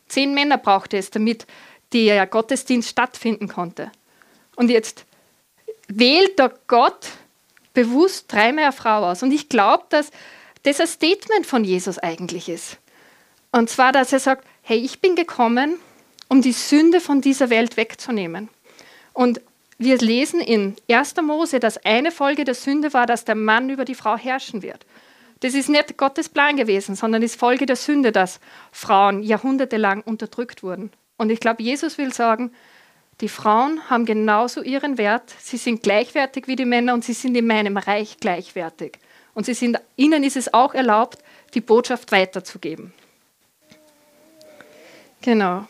Zehn 0.08 0.34
Männer 0.34 0.58
brauchte 0.58 0.98
es, 0.98 1.10
damit 1.10 1.46
der 1.92 2.26
Gottesdienst 2.28 2.90
stattfinden 2.90 3.50
konnte. 3.50 3.92
Und 4.56 4.70
jetzt 4.70 5.06
wählt 5.88 6.40
der 6.40 6.54
Gott 6.68 7.10
bewusst 7.74 8.32
dreimal 8.32 8.66
eine 8.66 8.74
Frau 8.74 9.10
aus. 9.10 9.24
Und 9.24 9.32
ich 9.32 9.50
glaube, 9.50 9.86
dass 9.90 10.12
das 10.64 10.80
ein 10.80 10.88
Statement 10.88 11.46
von 11.46 11.64
Jesus 11.64 11.98
eigentlich 11.98 12.50
ist. 12.50 12.78
Und 13.52 13.70
zwar, 13.70 13.92
dass 13.92 14.14
er 14.14 14.20
sagt, 14.20 14.46
hey, 14.62 14.80
ich 14.80 15.00
bin 15.00 15.16
gekommen, 15.16 15.76
um 16.28 16.42
die 16.42 16.52
Sünde 16.52 17.02
von 17.02 17.22
dieser 17.22 17.50
Welt 17.50 17.78
wegzunehmen. 17.78 18.50
Und 19.14 19.42
wir 19.78 19.98
lesen 19.98 20.40
in 20.40 20.76
1. 20.90 21.16
Mose, 21.24 21.60
dass 21.60 21.84
eine 21.84 22.12
Folge 22.12 22.44
der 22.44 22.54
Sünde 22.54 22.94
war, 22.94 23.06
dass 23.06 23.26
der 23.26 23.36
Mann 23.36 23.70
über 23.70 23.84
die 23.84 23.96
Frau 23.96 24.16
herrschen 24.16 24.62
wird. 24.62 24.86
Das 25.42 25.56
ist 25.56 25.70
nicht 25.70 25.98
Gottes 25.98 26.30
Plan 26.30 26.56
gewesen, 26.56 26.96
sondern 26.96 27.24
ist 27.24 27.36
Folge 27.36 27.66
der 27.66 27.76
Sünde, 27.76 28.12
dass 28.12 28.40
Frauen 28.72 29.24
jahrhundertelang 29.24 30.02
unterdrückt 30.02 30.62
wurden. 30.62 30.92
Und 31.18 31.32
ich 31.32 31.40
glaube, 31.40 31.64
Jesus 31.64 31.98
will 31.98 32.14
sagen, 32.14 32.52
die 33.22 33.30
Frauen 33.30 33.90
haben 33.90 34.06
genauso 34.06 34.62
ihren 34.62 34.98
Wert, 34.98 35.34
sie 35.40 35.58
sind 35.58 35.84
gleichwertig 35.84 36.48
wie 36.48 36.56
die 36.56 36.66
Männer 36.66 36.94
und 36.94 37.04
sie 37.04 37.14
sind 37.14 37.36
in 37.36 37.48
meinem 37.48 37.78
Reich 37.78 38.18
gleichwertig. 38.20 39.00
Und 39.34 39.46
sie 39.46 39.54
sind, 39.54 39.80
ihnen 39.96 40.24
ist 40.24 40.38
es 40.38 40.54
auch 40.54 40.74
erlaubt, 40.74 41.20
die 41.54 41.62
Botschaft 41.62 42.12
weiterzugeben. 42.12 42.94
Genau. 45.22 45.66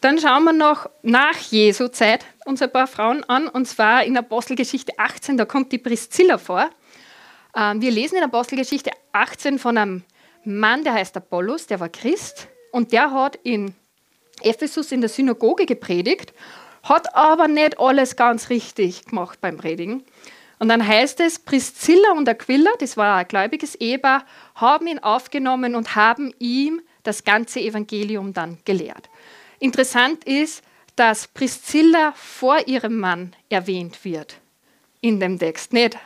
Dann 0.00 0.18
schauen 0.18 0.44
wir 0.44 0.52
noch 0.52 0.88
nach 1.02 1.36
Jesu 1.36 1.88
Zeit 1.88 2.24
uns 2.46 2.62
ein 2.62 2.72
paar 2.72 2.86
Frauen 2.86 3.22
an, 3.24 3.48
und 3.48 3.66
zwar 3.66 4.04
in 4.04 4.16
Apostelgeschichte 4.16 4.98
18, 4.98 5.36
da 5.36 5.44
kommt 5.44 5.72
die 5.72 5.78
Priscilla 5.78 6.38
vor. 6.38 6.70
Ähm, 7.54 7.80
wir 7.80 7.90
lesen 7.90 8.16
in 8.16 8.24
Apostelgeschichte 8.24 8.90
18 9.12 9.58
von 9.58 9.76
einem 9.76 10.02
Mann, 10.44 10.84
der 10.84 10.94
heißt 10.94 11.16
Apollos, 11.16 11.66
der 11.66 11.80
war 11.80 11.88
Christ 11.88 12.48
und 12.72 12.92
der 12.92 13.12
hat 13.12 13.36
in 13.42 13.74
Ephesus 14.42 14.90
in 14.92 15.02
der 15.02 15.10
Synagoge 15.10 15.66
gepredigt, 15.66 16.32
hat 16.82 17.14
aber 17.14 17.46
nicht 17.46 17.78
alles 17.78 18.16
ganz 18.16 18.48
richtig 18.48 19.04
gemacht 19.04 19.40
beim 19.40 19.58
Predigen. 19.58 20.02
Und 20.58 20.68
dann 20.68 20.86
heißt 20.86 21.20
es, 21.20 21.38
Priscilla 21.38 22.12
und 22.12 22.28
Aquila, 22.28 22.70
das 22.78 22.96
war 22.96 23.16
ein 23.16 23.28
gläubiges 23.28 23.74
Ehepaar, 23.74 24.24
haben 24.54 24.86
ihn 24.86 24.98
aufgenommen 24.98 25.74
und 25.74 25.96
haben 25.96 26.32
ihm 26.38 26.80
das 27.02 27.24
ganze 27.24 27.60
Evangelium 27.60 28.32
dann 28.32 28.58
gelehrt. 28.64 29.08
Interessant 29.58 30.24
ist, 30.24 30.62
dass 30.96 31.28
Priscilla 31.28 32.12
vor 32.16 32.66
ihrem 32.66 32.98
Mann 32.98 33.34
erwähnt 33.48 34.04
wird 34.04 34.36
in 35.00 35.20
dem 35.20 35.38
Text. 35.38 35.72
Nicht 35.72 35.96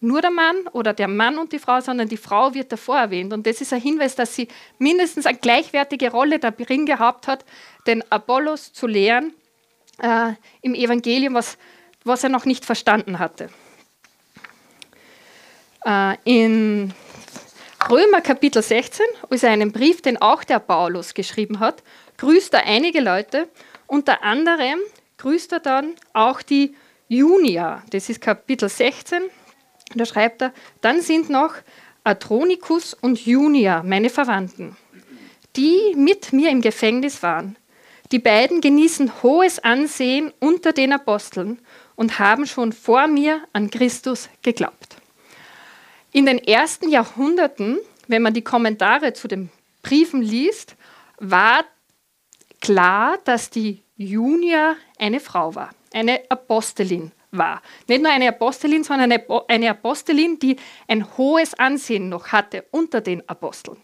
nur 0.00 0.20
der 0.20 0.30
Mann 0.30 0.66
oder 0.72 0.92
der 0.92 1.08
Mann 1.08 1.38
und 1.38 1.52
die 1.52 1.58
Frau, 1.58 1.80
sondern 1.80 2.08
die 2.08 2.16
Frau 2.16 2.54
wird 2.54 2.70
davor 2.70 2.98
erwähnt. 2.98 3.32
Und 3.32 3.46
das 3.46 3.60
ist 3.60 3.72
ein 3.72 3.80
Hinweis, 3.80 4.14
dass 4.14 4.34
sie 4.34 4.48
mindestens 4.78 5.26
eine 5.26 5.38
gleichwertige 5.38 6.10
Rolle 6.10 6.38
darin 6.38 6.86
gehabt 6.86 7.26
hat, 7.26 7.44
den 7.86 8.04
Apollos 8.10 8.72
zu 8.72 8.86
lehren 8.86 9.32
äh, 10.00 10.32
im 10.62 10.74
Evangelium, 10.74 11.34
was, 11.34 11.58
was 12.04 12.22
er 12.22 12.30
noch 12.30 12.44
nicht 12.44 12.64
verstanden 12.64 13.18
hatte. 13.18 13.50
Äh, 15.84 16.16
in 16.24 16.94
Römer 17.90 18.20
Kapitel 18.20 18.60
16, 18.60 19.06
also 19.30 19.46
einen 19.46 19.72
Brief, 19.72 20.02
den 20.02 20.18
auch 20.18 20.44
der 20.44 20.58
Paulus 20.58 21.14
geschrieben 21.14 21.58
hat, 21.58 21.82
grüßt 22.18 22.52
er 22.52 22.66
einige 22.66 23.00
Leute. 23.00 23.48
Unter 23.86 24.22
anderem 24.22 24.78
grüßt 25.16 25.52
er 25.52 25.60
dann 25.60 25.94
auch 26.12 26.42
die 26.42 26.74
Junia. 27.08 27.82
Das 27.88 28.10
ist 28.10 28.20
Kapitel 28.20 28.68
16, 28.68 29.22
da 29.94 30.04
schreibt 30.04 30.42
er, 30.42 30.52
dann 30.82 31.00
sind 31.00 31.30
noch 31.30 31.54
Atronikus 32.04 32.92
und 32.92 33.24
Junia, 33.24 33.82
meine 33.82 34.10
Verwandten, 34.10 34.76
die 35.56 35.94
mit 35.96 36.34
mir 36.34 36.50
im 36.50 36.60
Gefängnis 36.60 37.22
waren. 37.22 37.56
Die 38.12 38.18
beiden 38.18 38.60
genießen 38.60 39.22
hohes 39.22 39.60
Ansehen 39.60 40.30
unter 40.40 40.74
den 40.74 40.92
Aposteln 40.92 41.58
und 41.96 42.18
haben 42.18 42.46
schon 42.46 42.74
vor 42.74 43.06
mir 43.06 43.40
an 43.54 43.70
Christus 43.70 44.28
geglaubt. 44.42 44.97
In 46.12 46.26
den 46.26 46.38
ersten 46.38 46.88
Jahrhunderten, 46.88 47.78
wenn 48.06 48.22
man 48.22 48.34
die 48.34 48.42
Kommentare 48.42 49.12
zu 49.12 49.28
den 49.28 49.50
Briefen 49.82 50.22
liest, 50.22 50.76
war 51.18 51.64
klar, 52.60 53.18
dass 53.24 53.50
die 53.50 53.82
Junia 53.96 54.76
eine 54.98 55.20
Frau 55.20 55.54
war, 55.54 55.70
eine 55.92 56.22
Apostelin 56.30 57.12
war. 57.30 57.60
Nicht 57.88 58.02
nur 58.02 58.10
eine 58.10 58.28
Apostelin, 58.28 58.84
sondern 58.84 59.12
eine 59.48 59.70
Apostelin, 59.70 60.38
die 60.38 60.56
ein 60.86 61.16
hohes 61.18 61.54
Ansehen 61.54 62.08
noch 62.08 62.28
hatte 62.28 62.64
unter 62.70 63.00
den 63.00 63.28
Aposteln. 63.28 63.76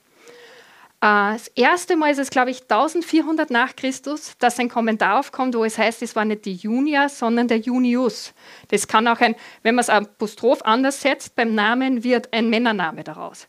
Äh, 1.05 1.35
das 1.35 1.49
erste 1.49 1.97
Mal 1.97 2.13
ist 2.13 2.19
es, 2.19 2.31
glaube 2.31 2.51
ich, 2.51 2.63
1400 2.63 3.51
nach 3.51 3.77
Christus, 3.77 4.33
dass 4.39 4.59
ein 4.59 4.71
Kommentar 4.71 5.21
aufkommt, 5.21 5.55
wo 5.55 5.65
es 5.65 5.77
heißt, 5.77 6.01
es 6.03 6.17
war 6.17 6.25
nicht 6.25 6.47
die 6.47 6.55
Junia, 6.55 7.11
sondern 7.11 7.47
der 7.47 7.59
Junius. 7.59 8.33
Das 8.69 8.89
kann 8.89 9.07
auch 9.07 9.21
ein, 9.21 9.35
wenn 9.63 9.75
man 9.75 9.83
es 9.83 9.91
Apostroph 9.91 10.63
anders 10.63 11.03
setzt, 11.03 11.37
beim 11.37 11.55
Namen 11.55 12.05
wird 12.05 12.33
ein 12.33 12.49
Männername 12.49 13.05
daraus. 13.05 13.47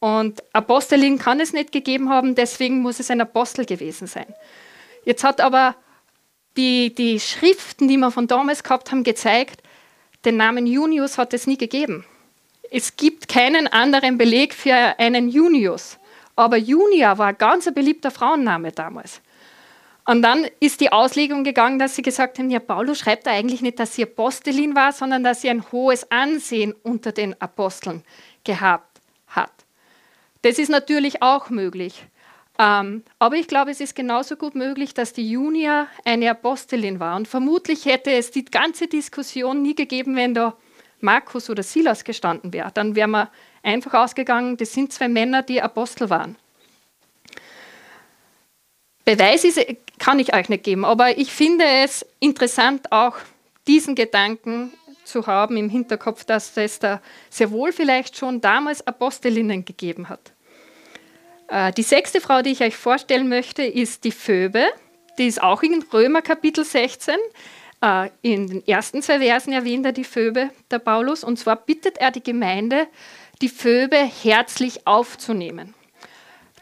Und 0.00 0.42
Apostelin 0.54 1.18
kann 1.18 1.40
es 1.40 1.52
nicht 1.52 1.72
gegeben 1.72 2.08
haben, 2.08 2.34
deswegen 2.34 2.80
muss 2.80 3.00
es 3.00 3.10
ein 3.10 3.20
Apostel 3.20 3.66
gewesen 3.66 4.06
sein. 4.06 4.34
Jetzt 5.04 5.24
hat 5.24 5.40
aber 5.42 5.76
die, 6.56 6.94
die 6.94 7.20
Schriften, 7.20 7.88
die 7.88 7.98
wir 7.98 8.10
von 8.10 8.26
damals 8.26 8.62
gehabt 8.62 8.90
haben, 8.90 9.04
gezeigt, 9.04 9.62
den 10.24 10.38
Namen 10.38 10.66
Junius 10.66 11.18
hat 11.18 11.34
es 11.34 11.46
nie 11.46 11.58
gegeben. 11.58 12.06
Es 12.70 12.96
gibt 12.96 13.28
keinen 13.28 13.66
anderen 13.66 14.16
Beleg 14.16 14.54
für 14.54 14.98
einen 14.98 15.28
Junius. 15.28 15.98
Aber 16.36 16.56
Junia 16.56 17.18
war 17.18 17.28
ein 17.28 17.38
ganz 17.38 17.72
beliebter 17.72 18.10
Frauenname 18.10 18.72
damals. 18.72 19.20
Und 20.06 20.22
dann 20.22 20.46
ist 20.60 20.80
die 20.80 20.92
Auslegung 20.92 21.44
gegangen, 21.44 21.78
dass 21.78 21.96
sie 21.96 22.02
gesagt 22.02 22.38
haben, 22.38 22.50
ja, 22.50 22.60
Paulus 22.60 22.98
schreibt 22.98 23.26
da 23.26 23.30
eigentlich 23.30 23.62
nicht, 23.62 23.78
dass 23.78 23.94
sie 23.94 24.02
Apostelin 24.02 24.74
war, 24.74 24.92
sondern 24.92 25.24
dass 25.24 25.40
sie 25.40 25.48
ein 25.48 25.64
hohes 25.72 26.10
Ansehen 26.10 26.74
unter 26.82 27.12
den 27.12 27.40
Aposteln 27.40 28.02
gehabt 28.44 29.00
hat. 29.28 29.52
Das 30.42 30.58
ist 30.58 30.68
natürlich 30.68 31.22
auch 31.22 31.48
möglich. 31.48 32.06
Ähm, 32.58 33.02
aber 33.18 33.36
ich 33.36 33.48
glaube, 33.48 33.70
es 33.70 33.80
ist 33.80 33.96
genauso 33.96 34.36
gut 34.36 34.54
möglich, 34.54 34.92
dass 34.92 35.14
die 35.14 35.28
Junia 35.28 35.88
eine 36.04 36.30
Apostelin 36.30 37.00
war. 37.00 37.16
Und 37.16 37.26
vermutlich 37.26 37.86
hätte 37.86 38.12
es 38.12 38.30
die 38.30 38.44
ganze 38.44 38.86
Diskussion 38.86 39.62
nie 39.62 39.74
gegeben, 39.74 40.16
wenn 40.16 40.34
da 40.34 40.54
Markus 41.00 41.48
oder 41.48 41.62
Silas 41.62 42.04
gestanden 42.04 42.52
wäre. 42.52 42.70
Dann 42.72 42.94
wäre 42.94 43.08
man 43.08 43.28
einfach 43.64 43.94
ausgegangen, 43.94 44.56
das 44.56 44.72
sind 44.72 44.92
zwei 44.92 45.08
Männer, 45.08 45.42
die 45.42 45.60
Apostel 45.60 46.10
waren. 46.10 46.36
Beweis 49.04 49.44
ist, 49.44 49.60
kann 49.98 50.18
ich 50.18 50.34
euch 50.34 50.48
nicht 50.48 50.64
geben, 50.64 50.84
aber 50.84 51.18
ich 51.18 51.32
finde 51.32 51.64
es 51.64 52.06
interessant, 52.20 52.90
auch 52.90 53.16
diesen 53.66 53.94
Gedanken 53.94 54.72
zu 55.04 55.26
haben 55.26 55.56
im 55.56 55.68
Hinterkopf, 55.68 56.24
dass 56.24 56.56
es 56.56 56.78
da 56.78 57.00
sehr 57.28 57.50
wohl 57.50 57.72
vielleicht 57.72 58.16
schon 58.16 58.40
damals 58.40 58.86
Apostelinnen 58.86 59.64
gegeben 59.64 60.08
hat. 60.08 60.32
Äh, 61.48 61.72
die 61.72 61.82
sechste 61.82 62.20
Frau, 62.20 62.42
die 62.42 62.52
ich 62.52 62.62
euch 62.62 62.76
vorstellen 62.76 63.28
möchte, 63.28 63.62
ist 63.62 64.04
die 64.04 64.12
Phoebe. 64.12 64.64
Die 65.18 65.26
ist 65.26 65.42
auch 65.42 65.62
in 65.62 65.84
Römer 65.92 66.22
Kapitel 66.22 66.64
16. 66.64 67.14
Äh, 67.82 68.08
in 68.22 68.46
den 68.46 68.66
ersten 68.66 69.02
zwei 69.02 69.20
Versen 69.20 69.52
erwähnt 69.52 69.84
er 69.84 69.92
die 69.92 70.04
Phoebe, 70.04 70.50
der 70.70 70.78
Paulus. 70.78 71.22
Und 71.22 71.38
zwar 71.38 71.56
bittet 71.56 71.98
er 71.98 72.10
die 72.10 72.22
Gemeinde, 72.22 72.86
die 73.44 73.50
Phoebe 73.50 73.98
herzlich 73.98 74.86
aufzunehmen. 74.86 75.74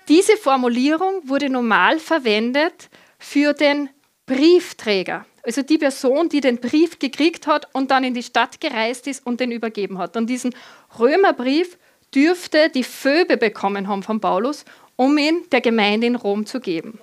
Diese 0.08 0.36
Formulierung 0.36 1.28
wurde 1.28 1.48
normal 1.48 2.00
verwendet 2.00 2.90
für 3.20 3.52
den 3.52 3.88
Briefträger, 4.26 5.24
also 5.44 5.62
die 5.62 5.78
Person, 5.78 6.28
die 6.28 6.40
den 6.40 6.58
Brief 6.58 6.98
gekriegt 6.98 7.46
hat 7.46 7.68
und 7.72 7.92
dann 7.92 8.02
in 8.02 8.14
die 8.14 8.22
Stadt 8.24 8.60
gereist 8.60 9.06
ist 9.06 9.24
und 9.24 9.38
den 9.38 9.52
übergeben 9.52 9.98
hat. 9.98 10.16
Und 10.16 10.26
diesen 10.26 10.56
Römerbrief 10.98 11.78
dürfte 12.12 12.68
die 12.68 12.82
Phoebe 12.82 13.36
bekommen 13.36 13.86
haben 13.86 14.02
von 14.02 14.20
Paulus, 14.20 14.64
um 14.96 15.16
ihn 15.18 15.44
der 15.52 15.60
Gemeinde 15.60 16.08
in 16.08 16.16
Rom 16.16 16.46
zu 16.46 16.58
geben. 16.58 16.98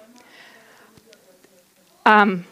Ähm, 2.06 2.44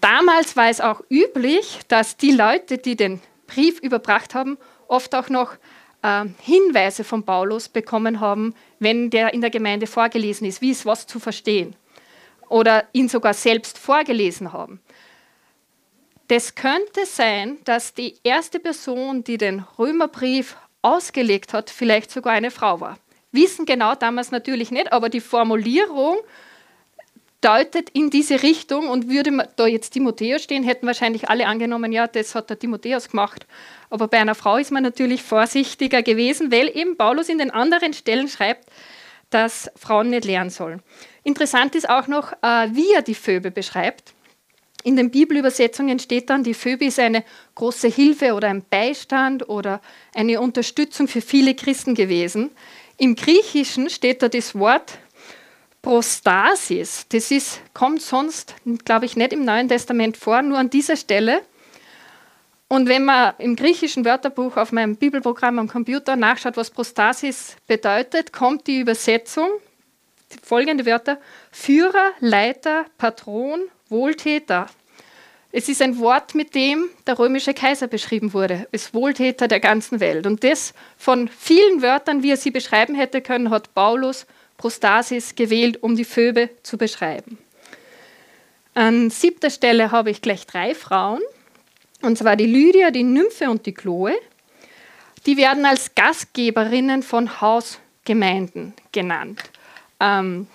damals 0.00 0.56
war 0.56 0.68
es 0.68 0.80
auch 0.80 1.02
üblich, 1.10 1.80
dass 1.88 2.16
die 2.16 2.30
Leute, 2.30 2.78
die 2.78 2.94
den 2.94 3.20
Brief 3.48 3.80
überbracht 3.80 4.36
haben, 4.36 4.58
oft 4.86 5.12
auch 5.16 5.28
noch 5.28 5.56
äh, 6.02 6.24
Hinweise 6.40 7.04
von 7.04 7.24
Paulus 7.24 7.68
bekommen 7.68 8.20
haben, 8.20 8.54
wenn 8.78 9.10
der 9.10 9.34
in 9.34 9.40
der 9.40 9.50
Gemeinde 9.50 9.86
vorgelesen 9.86 10.46
ist, 10.46 10.60
wie 10.60 10.70
ist 10.70 10.86
was 10.86 11.06
zu 11.06 11.18
verstehen. 11.18 11.74
Oder 12.48 12.86
ihn 12.92 13.08
sogar 13.08 13.34
selbst 13.34 13.78
vorgelesen 13.78 14.52
haben. 14.52 14.80
Das 16.28 16.54
könnte 16.54 17.06
sein, 17.06 17.58
dass 17.64 17.94
die 17.94 18.16
erste 18.22 18.60
Person, 18.60 19.24
die 19.24 19.38
den 19.38 19.64
Römerbrief 19.78 20.56
ausgelegt 20.82 21.52
hat, 21.52 21.70
vielleicht 21.70 22.10
sogar 22.10 22.34
eine 22.34 22.50
Frau 22.50 22.80
war. 22.80 22.98
Wissen 23.32 23.66
genau 23.66 23.94
damals 23.94 24.30
natürlich 24.30 24.70
nicht, 24.70 24.92
aber 24.92 25.08
die 25.08 25.20
Formulierung 25.20 26.18
deutet 27.40 27.90
in 27.90 28.10
diese 28.10 28.42
Richtung 28.42 28.88
und 28.88 29.08
würde 29.08 29.48
da 29.56 29.66
jetzt 29.66 29.90
Timotheus 29.90 30.42
stehen, 30.42 30.64
hätten 30.64 30.86
wahrscheinlich 30.86 31.28
alle 31.28 31.46
angenommen, 31.46 31.92
ja, 31.92 32.06
das 32.06 32.34
hat 32.34 32.50
der 32.50 32.58
Timotheus 32.58 33.10
gemacht. 33.10 33.46
Aber 33.90 34.08
bei 34.08 34.18
einer 34.18 34.34
Frau 34.34 34.56
ist 34.56 34.72
man 34.72 34.82
natürlich 34.82 35.22
vorsichtiger 35.22 36.02
gewesen, 36.02 36.50
weil 36.50 36.68
eben 36.76 36.96
Paulus 36.96 37.28
in 37.28 37.38
den 37.38 37.50
anderen 37.50 37.92
Stellen 37.92 38.28
schreibt, 38.28 38.68
dass 39.30 39.70
Frauen 39.76 40.10
nicht 40.10 40.24
lernen 40.24 40.50
sollen. 40.50 40.82
Interessant 41.22 41.74
ist 41.74 41.88
auch 41.88 42.08
noch, 42.08 42.32
äh, 42.42 42.68
wie 42.72 42.92
er 42.92 43.02
die 43.02 43.14
Phoebe 43.14 43.50
beschreibt. 43.50 44.14
In 44.84 44.96
den 44.96 45.10
Bibelübersetzungen 45.10 45.98
steht 45.98 46.30
dann, 46.30 46.44
die 46.44 46.54
Phoebe 46.54 46.86
ist 46.86 46.98
eine 46.98 47.24
große 47.56 47.88
Hilfe 47.88 48.32
oder 48.34 48.48
ein 48.48 48.64
Beistand 48.68 49.48
oder 49.48 49.80
eine 50.14 50.40
Unterstützung 50.40 51.08
für 51.08 51.20
viele 51.20 51.54
Christen 51.54 51.94
gewesen. 51.94 52.50
Im 52.96 53.14
Griechischen 53.14 53.90
steht 53.90 54.22
da 54.22 54.28
das 54.28 54.54
Wort 54.54 54.98
Prostasis, 55.88 57.06
das 57.08 57.30
ist, 57.30 57.62
kommt 57.72 58.02
sonst, 58.02 58.54
glaube 58.84 59.06
ich, 59.06 59.16
nicht 59.16 59.32
im 59.32 59.46
Neuen 59.46 59.70
Testament 59.70 60.18
vor, 60.18 60.42
nur 60.42 60.58
an 60.58 60.68
dieser 60.68 60.98
Stelle. 60.98 61.40
Und 62.68 62.90
wenn 62.90 63.06
man 63.06 63.32
im 63.38 63.56
griechischen 63.56 64.04
Wörterbuch 64.04 64.58
auf 64.58 64.70
meinem 64.70 64.96
Bibelprogramm 64.96 65.58
am 65.58 65.66
Computer 65.66 66.14
nachschaut, 66.14 66.58
was 66.58 66.70
Prostasis 66.70 67.56
bedeutet, 67.66 68.34
kommt 68.34 68.66
die 68.66 68.80
Übersetzung, 68.80 69.48
folgende 70.42 70.84
Wörter, 70.84 71.16
Führer, 71.52 72.10
Leiter, 72.20 72.84
Patron, 72.98 73.62
Wohltäter. 73.88 74.66
Es 75.52 75.70
ist 75.70 75.80
ein 75.80 75.98
Wort, 75.98 76.34
mit 76.34 76.54
dem 76.54 76.90
der 77.06 77.18
römische 77.18 77.54
Kaiser 77.54 77.86
beschrieben 77.86 78.34
wurde, 78.34 78.68
als 78.74 78.92
Wohltäter 78.92 79.48
der 79.48 79.60
ganzen 79.60 80.00
Welt. 80.00 80.26
Und 80.26 80.44
das 80.44 80.74
von 80.98 81.28
vielen 81.28 81.80
Wörtern, 81.80 82.22
wie 82.22 82.32
er 82.32 82.36
sie 82.36 82.50
beschreiben 82.50 82.94
hätte 82.94 83.22
können, 83.22 83.48
hat 83.48 83.72
Paulus 83.72 84.26
Prostasis 84.58 85.34
gewählt, 85.34 85.82
um 85.82 85.96
die 85.96 86.04
Phoebe 86.04 86.50
zu 86.62 86.76
beschreiben. 86.76 87.38
An 88.74 89.08
siebter 89.08 89.50
Stelle 89.50 89.90
habe 89.90 90.10
ich 90.10 90.20
gleich 90.20 90.46
drei 90.46 90.74
Frauen, 90.74 91.20
und 92.02 92.18
zwar 92.18 92.36
die 92.36 92.46
Lydia, 92.46 92.90
die 92.90 93.02
Nymphe 93.02 93.50
und 93.50 93.66
die 93.66 93.74
Chloe. 93.74 94.14
Die 95.26 95.36
werden 95.36 95.64
als 95.64 95.94
Gastgeberinnen 95.94 97.02
von 97.02 97.40
Hausgemeinden 97.40 98.74
genannt. 98.92 99.40
Ähm, 100.00 100.46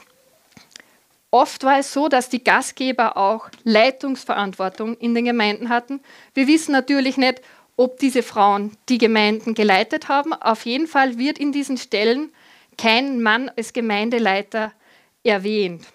oft 1.31 1.63
war 1.63 1.79
es 1.79 1.91
so, 1.91 2.07
dass 2.07 2.29
die 2.29 2.43
Gastgeber 2.43 3.17
auch 3.17 3.49
Leitungsverantwortung 3.63 4.95
in 4.97 5.15
den 5.15 5.25
Gemeinden 5.25 5.69
hatten. 5.69 5.99
Wir 6.33 6.47
wissen 6.47 6.71
natürlich 6.71 7.17
nicht, 7.17 7.41
ob 7.75 7.99
diese 7.99 8.23
Frauen 8.23 8.77
die 8.87 8.99
Gemeinden 8.99 9.53
geleitet 9.53 10.07
haben. 10.07 10.33
Auf 10.33 10.65
jeden 10.65 10.87
Fall 10.87 11.17
wird 11.17 11.37
in 11.39 11.51
diesen 11.51 11.77
Stellen 11.77 12.31
kein 12.77 13.21
Mann 13.21 13.51
als 13.55 13.73
Gemeindeleiter 13.73 14.73
erwähnt. 15.23 15.85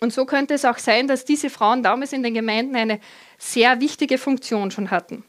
Und 0.00 0.12
so 0.12 0.24
könnte 0.24 0.54
es 0.54 0.64
auch 0.64 0.78
sein, 0.78 1.08
dass 1.08 1.24
diese 1.24 1.50
Frauen 1.50 1.82
damals 1.82 2.12
in 2.12 2.22
den 2.22 2.34
Gemeinden 2.34 2.76
eine 2.76 3.00
sehr 3.36 3.80
wichtige 3.80 4.18
Funktion 4.18 4.70
schon 4.70 4.90
hatten. 4.90 5.24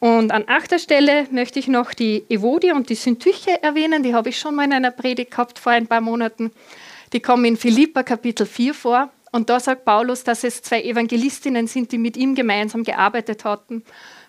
Und 0.00 0.32
an 0.32 0.44
achter 0.48 0.78
Stelle 0.78 1.26
möchte 1.30 1.58
ich 1.58 1.68
noch 1.68 1.94
die 1.94 2.24
Evodie 2.28 2.72
und 2.72 2.90
die 2.90 2.94
Syntyche 2.94 3.62
erwähnen. 3.62 4.02
Die 4.02 4.14
habe 4.14 4.28
ich 4.28 4.38
schon 4.38 4.54
mal 4.54 4.64
in 4.64 4.72
einer 4.72 4.90
Predigt 4.90 5.30
gehabt 5.30 5.58
vor 5.58 5.72
ein 5.72 5.86
paar 5.86 6.00
Monaten. 6.00 6.50
Die 7.12 7.20
kommen 7.20 7.44
in 7.44 7.56
Philippa 7.56 8.02
Kapitel 8.02 8.46
4 8.46 8.74
vor. 8.74 9.10
Und 9.32 9.50
da 9.50 9.58
sagt 9.58 9.84
Paulus, 9.84 10.22
dass 10.22 10.44
es 10.44 10.62
zwei 10.62 10.82
Evangelistinnen 10.82 11.66
sind, 11.66 11.90
die 11.90 11.98
mit 11.98 12.16
ihm 12.16 12.34
gemeinsam 12.34 12.84
gearbeitet 12.84 13.44
hatten. 13.44 13.82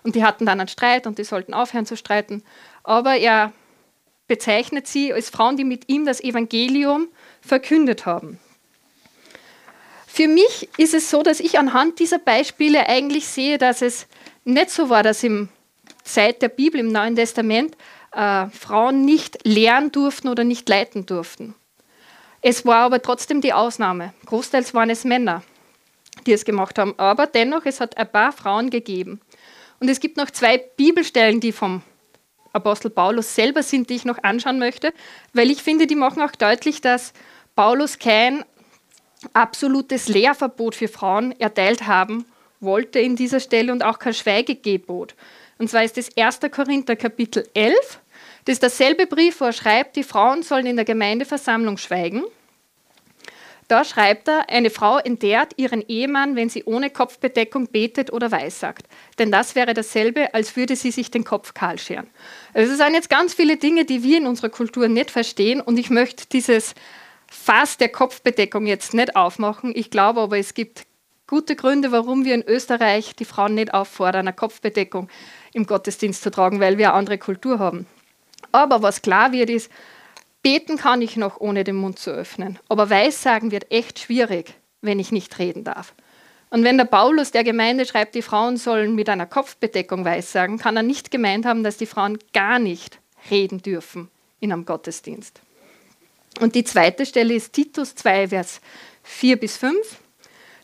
Und 0.04 0.16
die 0.16 0.24
hatten 0.24 0.46
dann 0.46 0.60
einen 0.60 0.68
Streit 0.68 1.08
und 1.08 1.18
die 1.18 1.24
sollten 1.24 1.54
aufhören 1.54 1.86
zu 1.86 1.98
streiten. 1.98 2.44
Aber 2.84 3.16
er 3.16 3.52
bezeichnet 4.27 4.88
sie 4.88 5.13
als 5.13 5.29
Frauen, 5.29 5.58
die 5.58 5.63
mit 5.63 5.89
ihm 5.89 6.05
das 6.05 6.22
Evangelium 6.22 7.08
verkündet 7.41 8.05
haben. 8.05 8.39
Für 10.08 10.27
mich 10.27 10.70
ist 10.77 10.94
es 10.94 11.10
so, 11.10 11.24
dass 11.24 11.39
ich 11.39 11.60
anhand 11.60 12.00
dieser 12.00 12.20
Beispiele 12.20 12.88
eigentlich 12.88 13.27
sehe, 13.27 13.58
dass 13.58 13.82
es 13.82 14.08
nicht 14.46 14.70
so 14.70 14.89
war, 14.89 15.03
dass 15.03 15.24
im 15.24 15.50
Zeit 16.03 16.41
der 16.41 16.50
Bibel 16.50 16.79
im 16.79 16.91
Neuen 16.91 17.15
Testament 17.15 17.75
äh, 18.13 18.48
Frauen 18.48 19.03
nicht 19.03 19.46
lehren 19.46 19.91
durften 19.91 20.29
oder 20.29 20.44
nicht 20.44 20.70
leiten 20.70 21.05
durften. 21.05 21.53
Es 22.41 22.65
war 22.65 22.86
aber 22.86 23.01
trotzdem 23.01 23.41
die 23.41 23.53
Ausnahme. 23.53 24.13
Großteils 24.27 24.74
waren 24.74 24.89
es 24.89 25.03
Männer, 25.03 25.44
die 26.25 26.32
es 26.32 26.46
gemacht 26.46 26.79
haben. 26.79 26.94
Aber 26.98 27.27
dennoch, 27.27 27.65
es 27.65 27.82
hat 27.82 27.98
ein 27.98 28.10
paar 28.10 28.32
Frauen 28.32 28.70
gegeben. 28.70 29.20
Und 29.79 29.89
es 29.89 30.00
gibt 30.00 30.15
noch 30.15 30.32
zwei 30.32 30.58
Bibelstellen, 30.58 31.39
die 31.39 31.51
vom 31.51 31.82
Apostel 32.56 32.90
Paulus 32.90 33.36
selber 33.36 33.64
sind, 33.64 33.90
die 33.90 33.96
ich 33.96 34.06
noch 34.06 34.24
anschauen 34.24 34.60
möchte, 34.60 34.94
weil 35.34 35.52
ich 35.52 35.62
finde, 35.62 35.88
die 35.88 35.96
machen 35.96 36.22
auch 36.22 36.32
deutlich, 36.32 36.82
dass 36.82 37.14
Paulus 37.56 38.00
kein 38.00 38.44
absolutes 39.34 40.08
Lehrverbot 40.08 40.76
für 40.76 40.88
Frauen 40.88 41.40
erteilt 41.40 41.88
haben 41.88 42.26
wollte 42.60 43.00
in 43.00 43.16
dieser 43.16 43.40
Stelle 43.40 43.72
und 43.72 43.84
auch 43.84 44.00
kein 44.00 44.14
Schweigegebot. 44.14 45.16
Und 45.58 45.70
zwar 45.70 45.84
ist 45.84 45.98
das 45.98 46.10
1. 46.18 46.40
Korinther 46.52 46.96
Kapitel 46.96 47.48
11, 47.54 48.00
das 48.46 48.54
ist 48.54 48.64
derselbe 48.64 49.08
Brief, 49.08 49.42
wo 49.42 49.46
er 49.46 49.54
schreibt, 49.54 49.96
die 49.96 50.04
Frauen 50.04 50.44
sollen 50.44 50.68
in 50.68 50.76
der 50.76 50.86
Gemeindeversammlung 50.86 51.78
schweigen. 51.78 52.24
Da 53.67 53.84
schreibt 53.84 54.28
er, 54.28 54.47
eine 54.49 54.69
Frau 54.69 54.99
entehrt 54.99 55.54
ihren 55.58 55.82
Ehemann, 55.88 56.36
wenn 56.36 56.49
sie 56.49 56.65
ohne 56.65 56.91
Kopfbedeckung 56.91 57.67
betet 57.67 58.13
oder 58.13 58.32
weissagt. 58.32 58.86
Denn 59.17 59.32
das 59.32 59.56
wäre 59.56 59.73
dasselbe, 59.73 60.34
als 60.36 60.56
würde 60.56 60.75
sie 60.75 60.91
sich 60.91 61.10
den 61.10 61.23
Kopf 61.23 61.56
kahl 61.56 61.80
scheren. 61.80 62.08
Also 62.54 62.73
es 62.73 62.78
sind 62.78 62.93
jetzt 62.93 63.10
ganz 63.10 63.34
viele 63.34 63.58
Dinge, 63.58 63.86
die 63.86 64.04
wir 64.04 64.19
in 64.19 64.28
unserer 64.28 64.49
Kultur 64.49 64.88
nicht 64.88 65.10
verstehen. 65.10 65.62
Und 65.62 65.80
ich 65.80 65.89
möchte 65.89 66.28
dieses 66.32 66.75
Fass 67.28 67.78
der 67.78 67.89
Kopfbedeckung 67.89 68.67
jetzt 68.67 68.93
nicht 68.93 69.15
aufmachen. 69.15 69.71
Ich 69.75 69.89
glaube 69.89 70.21
aber, 70.21 70.38
es 70.38 70.54
gibt 70.54 70.86
gute 71.25 71.56
Gründe, 71.56 71.91
warum 71.91 72.23
wir 72.23 72.36
in 72.36 72.47
Österreich 72.47 73.15
die 73.15 73.25
Frauen 73.25 73.56
nicht 73.56 73.73
auffordern, 73.73 74.28
eine 74.28 74.36
Kopfbedeckung 74.36 75.10
im 75.54 75.65
Gottesdienst 75.65 76.21
zu 76.21 76.30
tragen, 76.30 76.60
weil 76.60 76.78
wir 76.78 76.89
eine 76.89 76.97
andere 76.97 77.17
Kultur 77.17 77.58
haben. 77.58 77.88
Aber 78.51 78.84
was 78.84 79.01
klar 79.01 79.32
wird, 79.32 79.49
ist, 79.49 79.71
Beten 80.45 80.77
kann 80.77 81.01
ich 81.01 81.17
noch, 81.17 81.41
ohne 81.41 81.63
den 81.63 81.75
Mund 81.75 81.97
zu 81.97 82.12
öffnen. 82.12 82.60
Aber 82.69 82.91
Weissagen 82.91 83.49
wird 83.49 83.71
echt 83.71 83.97
schwierig, 83.97 84.53
wenn 84.79 84.99
ich 84.99 85.12
nicht 85.12 85.39
reden 85.39 85.63
darf. 85.63 85.95
Und 86.51 86.63
wenn 86.63 86.77
der 86.77 86.86
Paulus 86.86 87.31
der 87.31 87.43
Gemeinde 87.43 87.84
schreibt, 87.88 88.13
die 88.13 88.21
Frauen 88.21 88.58
sollen 88.58 88.93
mit 88.93 89.10
einer 89.10 89.25
Kopfbedeckung 89.25 90.05
weissagen, 90.05 90.60
kann 90.60 90.77
er 90.77 90.84
nicht 90.84 91.10
gemeint 91.10 91.47
haben, 91.47 91.63
dass 91.63 91.77
die 91.77 91.88
Frauen 91.88 92.19
gar 92.31 92.60
nicht 92.60 92.99
reden 93.31 93.63
dürfen 93.63 94.08
in 94.39 94.53
einem 94.53 94.65
Gottesdienst. 94.65 95.41
Und 96.39 96.53
die 96.53 96.63
zweite 96.63 97.08
Stelle 97.08 97.34
ist 97.34 97.53
Titus 97.53 97.95
2, 97.95 98.27
Vers 98.27 98.62
4 99.01 99.38
bis 99.38 99.58
5. 99.58 99.75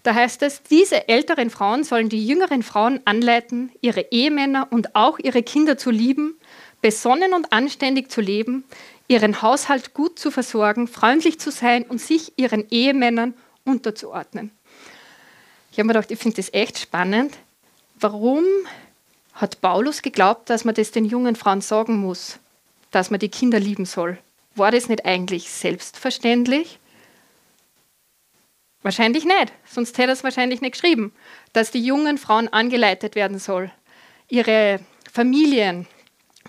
Da 0.03 0.13
heißt 0.13 0.43
es, 0.43 0.61
diese 0.61 1.07
älteren 1.07 1.49
Frauen 1.49 1.83
sollen 1.83 2.09
die 2.09 2.27
jüngeren 2.27 2.61
Frauen 2.61 2.99
anleiten, 3.05 3.71
ihre 3.81 4.11
Ehemänner 4.11 4.67
und 4.69 4.95
auch 4.95 5.17
ihre 5.17 5.41
Kinder 5.41 5.75
zu 5.75 5.89
lieben, 5.89 6.39
besonnen 6.81 7.33
und 7.33 7.53
anständig 7.53 8.11
zu 8.11 8.21
leben, 8.21 8.63
ihren 9.11 9.41
Haushalt 9.41 9.93
gut 9.93 10.17
zu 10.17 10.31
versorgen, 10.31 10.87
freundlich 10.87 11.37
zu 11.37 11.51
sein 11.51 11.83
und 11.83 11.99
sich 11.99 12.31
ihren 12.37 12.65
Ehemännern 12.69 13.33
unterzuordnen. 13.65 14.51
Ich 15.71 15.77
habe 15.77 15.87
mir 15.87 15.93
gedacht, 15.93 16.11
ich 16.11 16.19
finde 16.19 16.37
das 16.37 16.53
echt 16.53 16.79
spannend. 16.79 17.37
Warum 17.99 18.45
hat 19.33 19.59
Paulus 19.59 20.01
geglaubt, 20.01 20.49
dass 20.49 20.63
man 20.63 20.75
das 20.75 20.91
den 20.91 21.03
jungen 21.03 21.35
Frauen 21.35 21.59
sagen 21.59 21.97
muss, 21.97 22.39
dass 22.91 23.11
man 23.11 23.19
die 23.19 23.27
Kinder 23.27 23.59
lieben 23.59 23.85
soll? 23.85 24.17
War 24.55 24.71
das 24.71 24.87
nicht 24.87 25.05
eigentlich 25.05 25.51
selbstverständlich? 25.51 26.79
Wahrscheinlich 28.83 29.25
nicht, 29.25 29.51
sonst 29.65 29.97
hätte 29.97 30.11
er 30.11 30.13
es 30.13 30.23
wahrscheinlich 30.23 30.61
nicht 30.61 30.73
geschrieben, 30.73 31.13
dass 31.51 31.69
die 31.69 31.83
jungen 31.83 32.17
Frauen 32.17 32.47
angeleitet 32.47 33.15
werden 33.15 33.39
soll, 33.39 33.71
ihre 34.29 34.79
Familien 35.11 35.85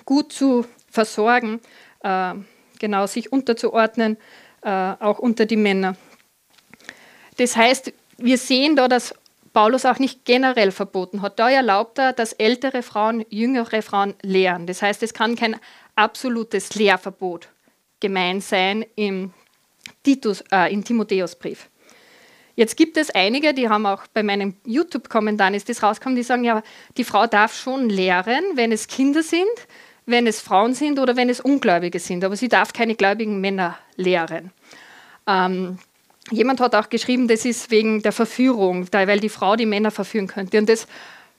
gut 0.05 0.33
zu 0.33 0.65
versorgen, 0.91 1.61
äh, 2.05 2.35
genau 2.83 3.07
sich 3.07 3.33
unterzuordnen, 3.33 4.19
äh, 4.61 4.69
auch 4.69 5.19
unter 5.19 5.47
die 5.47 5.57
Männer. 5.57 5.97
Das 7.39 7.57
heißt, 7.57 7.93
wir 8.19 8.37
sehen 8.37 8.77
da, 8.77 8.89
dass 8.89 9.15
Paulus 9.55 9.87
auch 9.87 9.99
nicht 9.99 10.25
generell 10.25 10.73
verboten 10.73 11.23
hat. 11.23 11.39
Da 11.39 11.49
erlaubt 11.49 11.99
er, 11.99 12.13
dass 12.13 12.33
ältere 12.35 12.83
Frauen 12.83 13.25
jüngere 13.31 13.83
Frauen 13.83 14.15
lehren. 14.23 14.67
Das 14.67 14.83
heißt, 14.83 15.03
es 15.03 15.15
kann 15.15 15.37
kein 15.37 15.57
absolutes 15.95 16.75
Lehrverbot 16.75 17.49
gemein 18.01 18.41
sein 18.41 18.85
im, 18.97 19.33
Titus, 20.03 20.43
äh, 20.53 20.73
im 20.73 20.85
Timotheusbrief. 20.85 21.69
Jetzt 22.55 22.77
gibt 22.77 22.97
es 22.97 23.11
einige, 23.11 23.55
die 23.55 23.69
haben 23.69 23.87
auch 23.87 24.07
bei 24.13 24.23
meinem 24.23 24.57
YouTube-Kommentar 24.67 25.55
ist 25.55 25.69
das 25.69 25.83
rausgekommen, 25.83 26.17
die 26.17 26.23
sagen, 26.23 26.45
ja, 26.45 26.63
die 26.97 27.05
Frau 27.05 27.27
darf 27.27 27.57
schon 27.57 27.89
lehren, 27.89 28.45
wenn 28.55 28.73
es 28.73 28.89
Kinder 28.89 29.23
sind, 29.23 29.47
wenn 30.07 30.27
es 30.27 30.41
Frauen 30.41 30.75
sind 30.75 30.99
oder 30.99 31.17
wenn 31.17 31.29
es 31.29 31.41
Ungläubige 31.41 31.99
sind, 31.99 32.25
aber 32.25 32.37
sie 32.37 32.49
darf 32.49 32.73
keine 32.73 32.95
gläubigen 32.95 33.41
Männer 33.41 33.79
lehren. 33.97 34.51
Ähm, 35.27 35.79
jemand 36.31 36.61
hat 36.61 36.75
auch 36.75 36.89
geschrieben, 36.89 37.29
das 37.29 37.45
ist 37.45 37.71
wegen 37.71 38.03
der 38.03 38.13
Verführung, 38.13 38.89
weil 38.93 39.21
die 39.21 39.29
Frau 39.29 39.57
die 39.57 39.67
Männer 39.67 39.91
verführen 39.91 40.27
könnte. 40.27 40.59
Und 40.59 40.69
das 40.69 40.87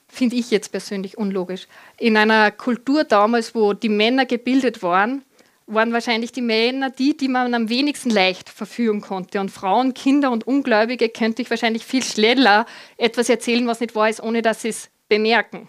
finde 0.08 0.36
ich 0.36 0.50
jetzt 0.50 0.70
persönlich 0.70 1.18
unlogisch. 1.18 1.66
In 1.98 2.16
einer 2.16 2.50
Kultur 2.50 3.04
damals, 3.04 3.54
wo 3.54 3.72
die 3.72 3.88
Männer 3.88 4.26
gebildet 4.26 4.82
waren, 4.82 5.24
waren 5.66 5.92
wahrscheinlich 5.92 6.30
die 6.32 6.42
Männer 6.42 6.90
die, 6.90 7.16
die 7.16 7.28
man 7.28 7.54
am 7.54 7.68
wenigsten 7.68 8.10
leicht 8.10 8.50
verführen 8.50 9.00
konnte. 9.00 9.40
Und 9.40 9.50
Frauen, 9.50 9.94
Kinder 9.94 10.30
und 10.30 10.46
Ungläubige 10.46 11.08
könnte 11.08 11.42
ich 11.42 11.50
wahrscheinlich 11.50 11.84
viel 11.84 12.02
schneller 12.02 12.66
etwas 12.96 13.28
erzählen, 13.28 13.66
was 13.66 13.80
nicht 13.80 13.94
wahr 13.94 14.10
ist, 14.10 14.22
ohne 14.22 14.42
dass 14.42 14.62
sie 14.62 14.68
es 14.68 14.90
bemerken. 15.08 15.68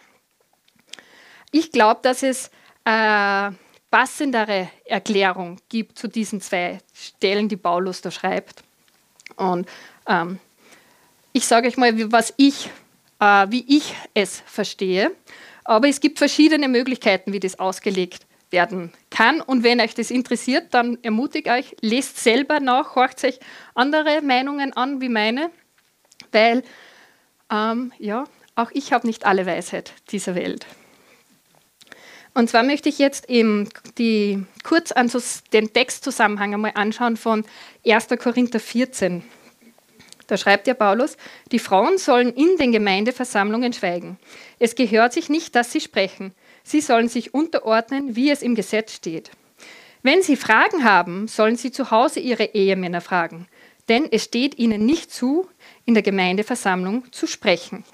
Ich 1.51 1.71
glaube, 1.71 2.01
dass 2.03 2.23
es 2.23 2.51
äh, 2.86 3.52
passendere 3.91 4.69
Erklärung 4.86 5.60
gibt 5.69 5.98
zu 5.98 6.08
diesen 6.08 6.41
zwei 6.41 6.80
Stellen, 6.93 7.50
die 7.50 7.58
Paulus 7.58 8.02
da 8.02 8.12
schreibt. 8.12 8.63
Und 9.36 9.67
ähm, 10.08 10.39
ich 11.34 11.45
sage 11.45 11.67
euch 11.67 11.78
mal, 11.78 12.12
was 12.12 12.34
ich, 12.38 12.69
äh, 13.19 13.48
wie 13.50 13.65
ich 13.67 13.93
es 14.13 14.41
verstehe. 14.45 15.12
Aber 15.63 15.88
es 15.89 16.00
gibt 16.00 16.19
verschiedene 16.19 16.67
Möglichkeiten, 16.67 17.34
wie 17.34 17.39
das 17.39 17.60
ausgelegt 17.60 18.26
werden 18.52 18.93
kann. 19.10 19.41
Und 19.41 19.63
wenn 19.63 19.82
euch 19.82 19.95
das 19.95 20.12
interessiert, 20.12 20.74
dann 20.74 20.98
ermutige 21.02 21.52
euch, 21.52 21.76
lest 21.82 22.17
selber 22.17 22.60
nach, 22.60 22.95
horcht 22.95 23.24
euch 23.24 23.39
andere 23.74 24.21
Meinungen 24.21 24.74
an 24.74 25.02
wie 25.02 25.10
meine, 25.10 25.52
weil 26.32 26.63
ähm, 27.52 27.91
ja, 27.98 28.26
auch 28.56 28.71
ich 28.74 28.93
habe 28.93 29.08
nicht 29.08 29.26
alle 29.26 29.45
Weisheit 29.45 29.93
dieser 30.12 30.36
Welt. 30.36 30.65
Und 32.36 32.50
zwar 32.50 32.63
möchte 32.63 32.89
ich 32.89 33.00
jetzt 33.00 33.30
eben 33.30 33.69
die, 33.98 34.43
kurz 34.63 34.91
an 34.91 35.10
den 35.54 35.71
Textzusammenhang 35.71 36.54
einmal 36.54 36.74
anschauen 36.76 37.15
von 37.15 37.45
1. 37.88 38.10
Korinther 38.19 38.60
14. 38.60 39.24
Da 40.28 40.36
schreibt 40.36 40.67
ja 40.67 40.74
Paulus, 40.74 41.15
die 41.54 41.60
Frauen 41.60 41.98
sollen 41.98 42.34
in 42.34 42.58
den 42.58 42.74
Gemeindeversammlungen 42.74 43.71
schweigen. 43.71 44.19
Es 44.60 44.76
gehört 44.76 45.13
sich 45.13 45.30
nicht, 45.30 45.56
dass 45.56 45.71
sie 45.71 45.80
sprechen. 45.80 46.34
Sie 46.62 46.82
sollen 46.82 47.08
sich 47.08 47.34
unterordnen, 47.34 48.17
wie 48.17 48.30
es 48.30 48.41
im 48.41 48.56
Gesetz 48.56 48.93
steht. 48.93 49.32
Wenn 50.04 50.21
sie 50.21 50.36
Fragen 50.36 50.84
haben, 50.84 51.30
sollen 51.30 51.56
sie 51.56 51.71
zu 51.71 51.89
Hause 51.89 52.19
ihre 52.19 52.54
Ehemänner 52.54 53.00
fragen, 53.00 53.48
denn 53.88 54.12
es 54.12 54.26
steht 54.26 54.60
ihnen 54.60 54.86
nicht 54.86 55.10
zu, 55.10 55.48
in 55.86 55.93
der 55.93 56.04
Gemeindeversammlung 56.04 57.10
zu 57.13 57.28
sprechen. 57.28 57.86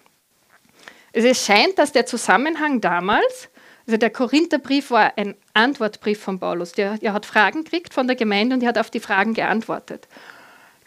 Es 1.13 1.45
scheint, 1.45 1.77
dass 1.77 1.91
der 1.91 2.07
Zusammenhang 2.07 2.81
damals, 2.81 3.49
also 3.87 3.97
der 3.97 4.09
Korintherbrief 4.09 4.91
war 4.91 5.17
ein 5.17 5.35
Antwortbrief 5.53 6.21
von 6.21 6.39
Paulus. 6.39 6.71
Der, 6.73 6.97
der 6.97 7.13
hat 7.13 7.25
Fragen 7.25 7.63
gekriegt 7.63 7.93
von 7.93 8.07
der 8.07 8.15
Gemeinde 8.15 8.55
und 8.55 8.61
er 8.61 8.69
hat 8.69 8.77
auf 8.77 8.89
die 8.89 8.99
Fragen 8.99 9.33
geantwortet. 9.33 10.07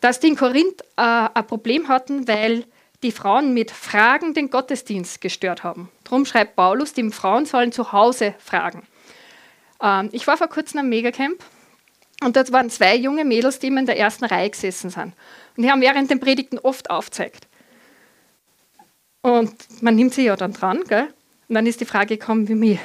Dass 0.00 0.20
die 0.20 0.28
in 0.28 0.36
Korinth 0.36 0.82
äh, 0.96 1.28
ein 1.34 1.46
Problem 1.46 1.88
hatten, 1.88 2.28
weil 2.28 2.64
die 3.02 3.12
Frauen 3.12 3.52
mit 3.52 3.70
Fragen 3.70 4.32
den 4.32 4.50
Gottesdienst 4.50 5.20
gestört 5.20 5.62
haben. 5.62 5.90
Darum 6.04 6.24
schreibt 6.24 6.56
Paulus, 6.56 6.94
die 6.94 7.10
Frauen 7.10 7.46
sollen 7.46 7.72
zu 7.72 7.92
Hause 7.92 8.34
fragen. 8.38 8.86
Ähm, 9.82 10.08
ich 10.12 10.26
war 10.26 10.36
vor 10.36 10.48
kurzem 10.48 10.80
am 10.80 10.88
Megacamp 10.88 11.42
und 12.22 12.36
dort 12.36 12.52
waren 12.52 12.70
zwei 12.70 12.96
junge 12.96 13.24
Mädels, 13.24 13.58
die 13.58 13.66
immer 13.66 13.80
in 13.80 13.86
der 13.86 13.98
ersten 13.98 14.24
Reihe 14.24 14.50
gesessen 14.50 14.90
sind. 14.90 15.12
Und 15.56 15.62
die 15.62 15.70
haben 15.70 15.80
während 15.80 16.10
den 16.10 16.20
Predigten 16.20 16.58
oft 16.58 16.90
aufgezeigt. 16.90 17.46
Und 19.20 19.82
man 19.82 19.94
nimmt 19.96 20.14
sie 20.14 20.24
ja 20.24 20.36
dann 20.36 20.52
dran, 20.52 20.84
gell? 20.88 21.08
Und 21.48 21.54
dann 21.54 21.66
ist 21.66 21.80
die 21.80 21.84
Frage 21.84 22.16
gekommen 22.16 22.48
wie 22.48 22.54
mir, 22.54 22.78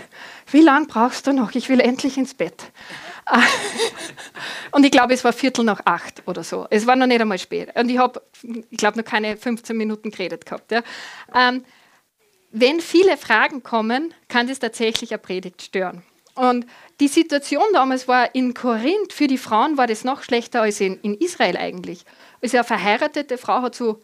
wie 0.51 0.61
lange 0.61 0.87
brauchst 0.87 1.27
du 1.27 1.33
noch? 1.33 1.55
Ich 1.55 1.69
will 1.69 1.79
endlich 1.79 2.17
ins 2.17 2.33
Bett. 2.33 2.71
und 4.71 4.85
ich 4.85 4.91
glaube, 4.91 5.13
es 5.13 5.23
war 5.23 5.33
Viertel 5.33 5.63
nach 5.63 5.81
acht 5.85 6.23
oder 6.25 6.43
so. 6.43 6.67
Es 6.69 6.85
war 6.87 6.95
noch 6.95 7.07
nicht 7.07 7.21
einmal 7.21 7.39
spät. 7.39 7.69
Und 7.75 7.89
ich 7.89 7.97
habe, 7.97 8.21
ich 8.69 8.77
glaube, 8.77 8.97
noch 8.97 9.05
keine 9.05 9.37
15 9.37 9.77
Minuten 9.77 10.11
geredet 10.11 10.45
gehabt. 10.45 10.71
Ja. 10.71 10.81
Ähm, 11.33 11.63
wenn 12.51 12.79
viele 12.81 13.17
Fragen 13.17 13.63
kommen, 13.63 14.13
kann 14.27 14.47
das 14.47 14.59
tatsächlich 14.59 15.11
eine 15.11 15.19
Predigt 15.19 15.61
stören. 15.61 16.03
Und 16.35 16.65
die 16.99 17.07
Situation 17.07 17.63
damals 17.73 18.07
war 18.07 18.33
in 18.33 18.53
Korinth, 18.53 19.13
für 19.13 19.27
die 19.27 19.37
Frauen 19.37 19.77
war 19.77 19.87
das 19.87 20.03
noch 20.03 20.23
schlechter 20.23 20.61
als 20.61 20.79
in, 20.79 20.99
in 21.01 21.15
Israel 21.15 21.57
eigentlich. 21.57 22.05
Also 22.41 22.57
eine 22.57 22.63
verheiratete 22.63 23.37
Frau 23.37 23.61
hat, 23.61 23.75
so, 23.75 24.01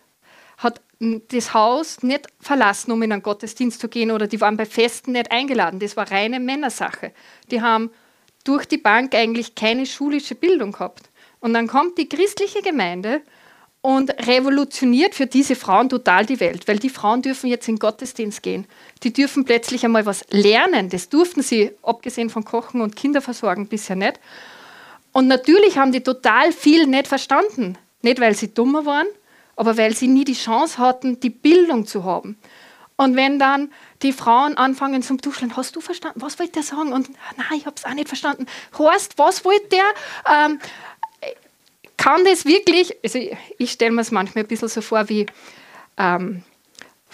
hat 0.58 0.82
das 1.00 1.54
Haus 1.54 2.04
nicht 2.04 2.28
verlassen, 2.40 2.92
um 2.92 3.02
in 3.04 3.12
einen 3.12 3.22
Gottesdienst 3.22 3.82
zu 3.82 3.90
gehen 3.90 4.12
oder 4.12 4.28
die 4.28 4.40
waren 4.40 4.58
bei 4.58 4.66
Festen 4.66 5.12
nicht 5.12 5.32
eingeladen. 5.32 5.80
Das 5.80 5.98
war 5.98 6.10
reine 6.10 6.40
Männersache. 6.40 7.12
Die 7.52 7.62
haben 7.62 7.92
durch 8.46 8.66
die 8.66 8.78
Bank 8.78 9.14
eigentlich 9.14 9.56
keine 9.56 9.86
schulische 9.86 10.36
Bildung 10.36 10.72
gehabt. 10.72 11.10
Und 11.40 11.54
dann 11.54 11.68
kommt 11.68 11.98
die 11.98 12.08
christliche 12.08 12.62
Gemeinde 12.62 13.22
und 13.82 14.10
revolutioniert 14.26 15.14
für 15.14 15.28
diese 15.28 15.56
Frauen 15.56 15.90
total 15.90 16.26
die 16.26 16.40
Welt, 16.40 16.68
weil 16.68 16.80
die 16.80 16.90
Frauen 16.90 17.22
dürfen 17.22 17.48
jetzt 17.48 17.68
in 17.68 17.78
Gottesdienst 17.78 18.42
gehen. 18.42 18.66
Die 19.04 19.14
dürfen 19.14 19.46
plötzlich 19.46 19.86
einmal 19.86 20.08
was 20.08 20.26
lernen. 20.32 20.90
Das 20.90 21.10
durften 21.10 21.44
sie, 21.44 21.72
abgesehen 21.84 22.32
von 22.32 22.44
Kochen 22.46 22.82
und 22.82 22.96
Kinderversorgen, 22.96 23.68
bisher 23.68 23.96
nicht. 23.96 24.20
Und 25.12 25.28
natürlich 25.28 25.78
haben 25.78 25.92
die 25.92 26.02
total 26.02 26.52
viel 26.52 26.88
nicht 26.88 27.08
verstanden. 27.08 27.78
Nicht, 28.02 28.20
weil 28.20 28.34
sie 28.34 28.54
dummer 28.54 28.86
waren, 28.88 29.08
aber 29.56 29.78
weil 29.78 29.96
sie 29.96 30.08
nie 30.08 30.26
die 30.26 30.34
Chance 30.34 30.78
hatten, 30.78 31.20
die 31.20 31.30
Bildung 31.30 31.86
zu 31.86 32.04
haben. 32.04 32.38
Und 32.98 33.16
wenn 33.16 33.40
dann 33.40 33.72
die 34.02 34.14
Frauen 34.14 34.56
anfangen 34.56 35.02
zum 35.02 35.18
Duschen, 35.18 35.56
hast 35.58 35.76
du 35.76 35.82
verstanden, 35.82 36.22
was 36.22 36.40
wollte 36.40 36.54
der 36.54 36.64
sagen? 36.64 36.94
Und 36.94 37.10
nein, 37.38 37.58
ich 37.58 37.66
habe 37.66 37.76
es 37.76 37.86
auch 37.86 37.94
nicht 37.94 38.08
verstanden. 38.08 38.46
Horst, 38.78 39.18
was 39.18 39.44
wollte 39.44 39.68
der? 39.70 39.84
Ähm, 40.34 40.60
kann 41.98 42.24
das 42.24 42.46
wirklich, 42.46 42.96
also 43.04 43.20
ich 43.58 43.72
stelle 43.72 43.92
mir 43.92 44.02
es 44.02 44.12
manchmal 44.12 44.44
ein 44.44 44.48
bisschen 44.48 44.70
so 44.70 44.82
vor 44.82 45.10
wie 45.10 45.26
ähm, 45.98 46.44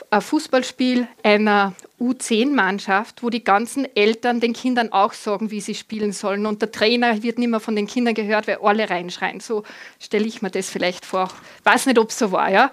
ein 0.09 0.21
Fußballspiel 0.21 1.07
einer 1.23 1.73
U10-Mannschaft, 2.01 3.23
wo 3.23 3.29
die 3.29 3.43
ganzen 3.43 3.87
Eltern 3.95 4.39
den 4.39 4.53
Kindern 4.53 4.91
auch 4.91 5.13
sagen, 5.13 5.51
wie 5.51 5.61
sie 5.61 5.75
spielen 5.75 6.11
sollen. 6.11 6.45
Und 6.45 6.61
der 6.61 6.71
Trainer 6.71 7.21
wird 7.23 7.37
nicht 7.37 7.49
mehr 7.49 7.59
von 7.59 7.75
den 7.75 7.87
Kindern 7.87 8.15
gehört, 8.15 8.47
weil 8.47 8.57
alle 8.61 8.89
reinschreien. 8.89 9.39
So 9.39 9.63
stelle 9.99 10.25
ich 10.25 10.41
mir 10.41 10.49
das 10.49 10.69
vielleicht 10.69 11.05
vor. 11.05 11.31
Weiß 11.63 11.85
nicht, 11.85 11.99
ob 11.99 12.09
es 12.09 12.17
so 12.17 12.31
war. 12.31 12.49
Ja? 12.49 12.71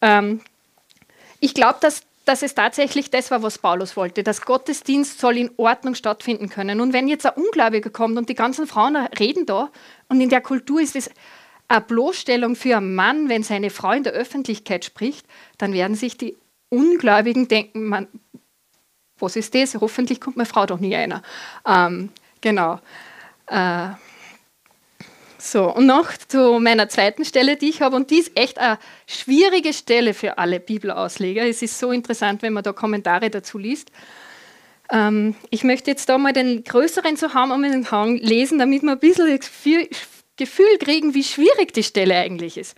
Ähm, 0.00 0.40
ich 1.40 1.54
glaube, 1.54 1.78
dass 1.80 2.02
dass 2.24 2.42
es 2.42 2.54
tatsächlich 2.54 3.10
das 3.10 3.30
war, 3.30 3.42
was 3.42 3.58
Paulus 3.58 3.96
wollte. 3.96 4.22
Das 4.22 4.42
Gottesdienst 4.42 5.20
soll 5.20 5.36
in 5.36 5.50
Ordnung 5.56 5.94
stattfinden 5.94 6.48
können. 6.48 6.80
Und 6.80 6.92
wenn 6.92 7.08
jetzt 7.08 7.26
ein 7.26 7.34
Ungläubiger 7.34 7.90
kommt 7.90 8.16
und 8.16 8.28
die 8.28 8.34
ganzen 8.34 8.66
Frauen 8.66 8.96
reden 8.96 9.46
da, 9.46 9.70
und 10.08 10.20
in 10.20 10.30
der 10.30 10.40
Kultur 10.40 10.80
ist 10.80 10.96
es 10.96 11.10
eine 11.68 11.80
Bloßstellung 11.80 12.56
für 12.56 12.76
einen 12.76 12.94
Mann, 12.94 13.28
wenn 13.28 13.42
seine 13.42 13.70
Frau 13.70 13.92
in 13.92 14.04
der 14.04 14.12
Öffentlichkeit 14.12 14.84
spricht, 14.84 15.26
dann 15.58 15.72
werden 15.72 15.96
sich 15.96 16.16
die 16.16 16.36
Ungläubigen 16.70 17.48
denken, 17.48 17.84
man, 17.84 18.08
was 19.18 19.36
ist 19.36 19.54
das? 19.54 19.74
Hoffentlich 19.74 20.20
kommt 20.20 20.36
meine 20.36 20.46
Frau 20.46 20.66
doch 20.66 20.80
nie 20.80 20.94
einer. 20.94 21.22
Ähm, 21.66 22.10
genau. 22.40 22.80
Äh, 23.46 23.88
so, 25.38 25.74
und 25.74 25.84
noch 25.84 26.16
zu 26.16 26.58
meiner 26.58 26.88
zweiten 26.88 27.24
Stelle, 27.24 27.56
die 27.56 27.68
ich 27.68 27.82
habe, 27.82 27.96
und 27.96 28.10
die 28.10 28.18
ist 28.20 28.34
echt 28.34 28.58
eine 28.58 28.78
schwierige 29.06 29.74
Stelle 29.74 30.14
für 30.14 30.38
alle 30.38 30.58
Bibelausleger. 30.58 31.46
Es 31.46 31.60
ist 31.60 31.78
so 31.78 31.90
interessant, 31.90 32.40
wenn 32.40 32.54
man 32.54 32.64
da 32.64 32.72
Kommentare 32.72 33.28
dazu 33.28 33.58
liest. 33.58 33.90
Ähm, 34.90 35.34
ich 35.50 35.62
möchte 35.62 35.90
jetzt 35.90 36.08
da 36.08 36.16
mal 36.16 36.32
den 36.32 36.64
größeren 36.64 37.16
Zusammenhang 37.16 38.16
lesen, 38.16 38.58
damit 38.58 38.82
wir 38.82 38.92
ein 38.92 38.98
bisschen 38.98 39.38
Gefühl 40.36 40.78
kriegen, 40.78 41.14
wie 41.14 41.24
schwierig 41.24 41.72
die 41.74 41.82
Stelle 41.82 42.16
eigentlich 42.16 42.56
ist. 42.56 42.74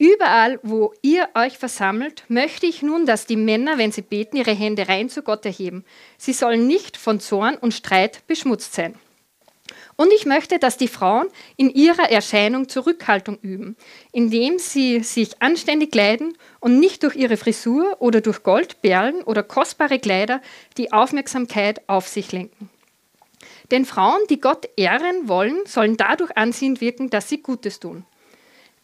Überall, 0.00 0.58
wo 0.62 0.94
ihr 1.02 1.28
euch 1.34 1.58
versammelt, 1.58 2.24
möchte 2.28 2.64
ich 2.64 2.80
nun, 2.80 3.04
dass 3.04 3.26
die 3.26 3.36
Männer, 3.36 3.76
wenn 3.76 3.92
sie 3.92 4.00
beten, 4.00 4.38
ihre 4.38 4.54
Hände 4.54 4.88
rein 4.88 5.10
zu 5.10 5.20
Gott 5.20 5.44
erheben. 5.44 5.84
Sie 6.16 6.32
sollen 6.32 6.66
nicht 6.66 6.96
von 6.96 7.20
Zorn 7.20 7.58
und 7.58 7.74
Streit 7.74 8.26
beschmutzt 8.26 8.72
sein. 8.72 8.94
Und 9.96 10.10
ich 10.14 10.24
möchte, 10.24 10.58
dass 10.58 10.78
die 10.78 10.88
Frauen 10.88 11.28
in 11.58 11.68
ihrer 11.68 12.10
Erscheinung 12.10 12.70
Zurückhaltung 12.70 13.36
üben, 13.42 13.76
indem 14.10 14.58
sie 14.58 15.00
sich 15.00 15.42
anständig 15.42 15.92
kleiden 15.92 16.32
und 16.60 16.80
nicht 16.80 17.02
durch 17.02 17.14
ihre 17.14 17.36
Frisur 17.36 17.98
oder 17.98 18.22
durch 18.22 18.42
Gold, 18.42 18.80
Perlen 18.80 19.22
oder 19.22 19.42
kostbare 19.42 19.98
Kleider 19.98 20.40
die 20.78 20.94
Aufmerksamkeit 20.94 21.86
auf 21.90 22.08
sich 22.08 22.32
lenken. 22.32 22.70
Denn 23.70 23.84
Frauen, 23.84 24.22
die 24.30 24.40
Gott 24.40 24.66
ehren 24.78 25.28
wollen, 25.28 25.60
sollen 25.66 25.98
dadurch 25.98 26.34
anziehend 26.38 26.80
wirken, 26.80 27.10
dass 27.10 27.28
sie 27.28 27.42
Gutes 27.42 27.80
tun. 27.80 28.06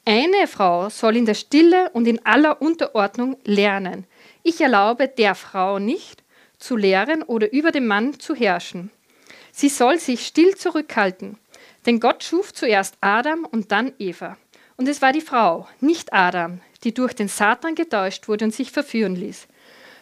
Eine 0.09 0.47
Frau 0.47 0.89
soll 0.89 1.17
in 1.17 1.27
der 1.27 1.35
Stille 1.35 1.91
und 1.91 2.07
in 2.07 2.25
aller 2.25 2.63
Unterordnung 2.63 3.39
lernen. 3.45 4.07
Ich 4.45 4.61
erlaube 4.61 5.09
der 5.09 5.35
Frau 5.35 5.81
nicht, 5.81 6.23
zu 6.59 6.77
lehren 6.77 7.25
oder 7.25 7.53
über 7.53 7.73
den 7.73 7.89
Mann 7.89 8.21
zu 8.21 8.37
herrschen. 8.37 8.93
Sie 9.51 9.69
soll 9.69 9.99
sich 9.99 10.25
still 10.25 10.55
zurückhalten, 10.55 11.39
denn 11.87 11.99
Gott 11.99 12.23
schuf 12.23 12.55
zuerst 12.55 12.97
Adam 13.01 13.45
und 13.51 13.73
dann 13.73 13.95
Eva. 13.99 14.37
Und 14.77 14.87
es 14.87 15.03
war 15.03 15.13
die 15.13 15.21
Frau, 15.21 15.67
nicht 15.81 16.13
Adam, 16.13 16.61
die 16.85 16.95
durch 16.95 17.13
den 17.13 17.27
Satan 17.27 17.75
getäuscht 17.75 18.29
wurde 18.29 18.45
und 18.45 18.55
sich 18.55 18.71
verführen 18.71 19.17
ließ. 19.17 19.49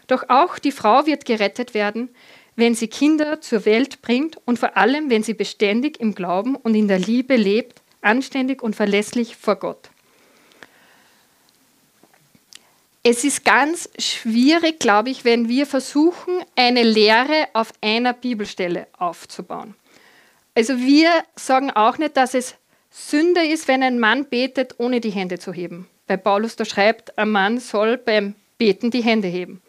Doch 0.06 0.28
auch 0.28 0.58
die 0.58 0.72
Frau 0.72 1.06
wird 1.06 1.24
gerettet 1.24 1.72
werden, 1.72 2.10
wenn 2.56 2.74
sie 2.74 2.88
Kinder 2.88 3.40
zur 3.40 3.64
Welt 3.64 4.02
bringt 4.02 4.36
und 4.44 4.58
vor 4.58 4.76
allem, 4.76 5.08
wenn 5.08 5.22
sie 5.22 5.32
beständig 5.32 5.98
im 5.98 6.14
Glauben 6.14 6.56
und 6.56 6.74
in 6.74 6.88
der 6.88 6.98
Liebe 6.98 7.36
lebt, 7.36 7.80
anständig 8.02 8.62
und 8.62 8.76
verlässlich 8.76 9.36
vor 9.36 9.56
Gott. 9.56 9.88
Es 13.06 13.22
ist 13.22 13.44
ganz 13.44 13.90
schwierig, 13.98 14.78
glaube 14.78 15.10
ich, 15.10 15.26
wenn 15.26 15.46
wir 15.46 15.66
versuchen, 15.66 16.42
eine 16.56 16.82
Lehre 16.82 17.48
auf 17.52 17.70
einer 17.82 18.14
Bibelstelle 18.14 18.86
aufzubauen. 18.96 19.74
Also 20.54 20.78
wir 20.78 21.10
sagen 21.36 21.70
auch 21.70 21.98
nicht, 21.98 22.16
dass 22.16 22.32
es 22.32 22.54
Sünde 22.90 23.44
ist, 23.44 23.68
wenn 23.68 23.82
ein 23.82 23.98
Mann 23.98 24.24
betet, 24.24 24.76
ohne 24.78 25.02
die 25.02 25.10
Hände 25.10 25.38
zu 25.38 25.52
heben. 25.52 25.86
Weil 26.06 26.16
Paulus 26.16 26.56
da 26.56 26.64
schreibt, 26.64 27.18
ein 27.18 27.28
Mann 27.28 27.60
soll 27.60 27.98
beim 27.98 28.36
Beten 28.56 28.90
die 28.90 29.02
Hände 29.02 29.28
heben. 29.28 29.60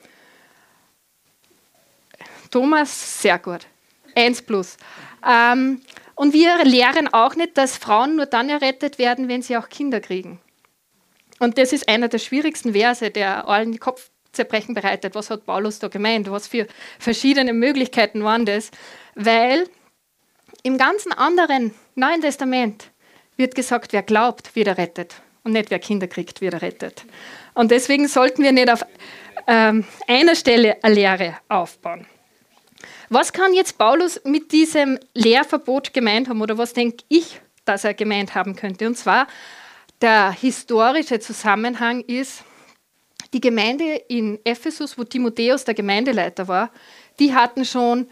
Thomas, 2.51 3.21
sehr 3.21 3.37
gut. 3.37 3.67
Eins 4.15 4.41
plus. 4.41 4.77
Ähm, 5.27 5.81
und 6.15 6.31
wir 6.31 6.63
lehren 6.63 7.13
auch 7.13 7.35
nicht, 7.35 7.57
dass 7.57 7.75
Frauen 7.75 8.15
nur 8.15 8.27
dann 8.27 8.47
errettet 8.47 8.97
werden, 8.97 9.27
wenn 9.27 9.41
sie 9.41 9.57
auch 9.57 9.67
Kinder 9.67 9.99
kriegen. 9.99 10.39
Und 11.39 11.57
das 11.57 11.73
ist 11.73 11.87
einer 11.89 12.07
der 12.07 12.19
schwierigsten 12.19 12.73
Verse, 12.73 13.11
der 13.11 13.47
allen 13.47 13.79
Kopfzerbrechen 13.79 14.73
bereitet. 14.73 15.15
Was 15.15 15.29
hat 15.29 15.45
Paulus 15.45 15.79
da 15.79 15.87
gemeint? 15.89 16.29
Was 16.31 16.47
für 16.47 16.67
verschiedene 16.99 17.53
Möglichkeiten 17.53 18.23
waren 18.23 18.45
das? 18.45 18.71
Weil 19.15 19.67
Im 20.63 20.77
ganzen 20.77 21.11
anderen 21.11 21.75
Neuen 21.95 22.21
Testament 22.21 22.89
wird 23.37 23.53
gesagt, 23.53 23.93
wer 23.93 24.01
glaubt, 24.01 24.55
wird 24.55 24.67
errettet. 24.67 25.21
Und 25.43 25.51
nicht 25.51 25.69
wer 25.69 25.77
Kinder 25.77 26.07
kriegt, 26.07 26.41
wird 26.41 26.55
errettet. 26.55 27.05
Und 27.53 27.69
deswegen 27.69 28.07
sollten 28.07 28.41
wir 28.41 28.51
nicht 28.51 28.71
auf 28.71 28.83
ähm, 29.47 29.85
einer 30.07 30.35
Stelle 30.35 30.77
eine 30.83 30.95
Lehre 30.95 31.37
aufbauen. 31.49 32.07
Was 33.09 33.31
kann 33.31 33.53
jetzt 33.53 33.77
Paulus 33.77 34.19
mit 34.23 34.51
diesem 34.51 34.97
Lehrverbot 35.13 35.93
gemeint 35.93 36.29
haben 36.29 36.41
oder 36.41 36.57
was 36.57 36.73
denke 36.73 37.03
ich, 37.09 37.39
dass 37.65 37.83
er 37.83 37.93
gemeint 37.93 38.33
haben 38.33 38.55
könnte? 38.55 38.87
Und 38.87 38.97
zwar, 38.97 39.27
der 40.05 40.31
historische 40.33 41.19
Zusammenhang 41.19 42.01
ist, 42.01 42.43
die 43.33 43.41
Gemeinde 43.41 43.95
in 44.07 44.37
Ephesus, 44.43 44.95
wo 44.99 45.03
Timotheus 45.03 45.65
der 45.65 45.73
Gemeindeleiter 45.73 46.47
war, 46.47 46.69
die 47.19 47.33
hatten 47.33 47.65
schon 47.65 48.07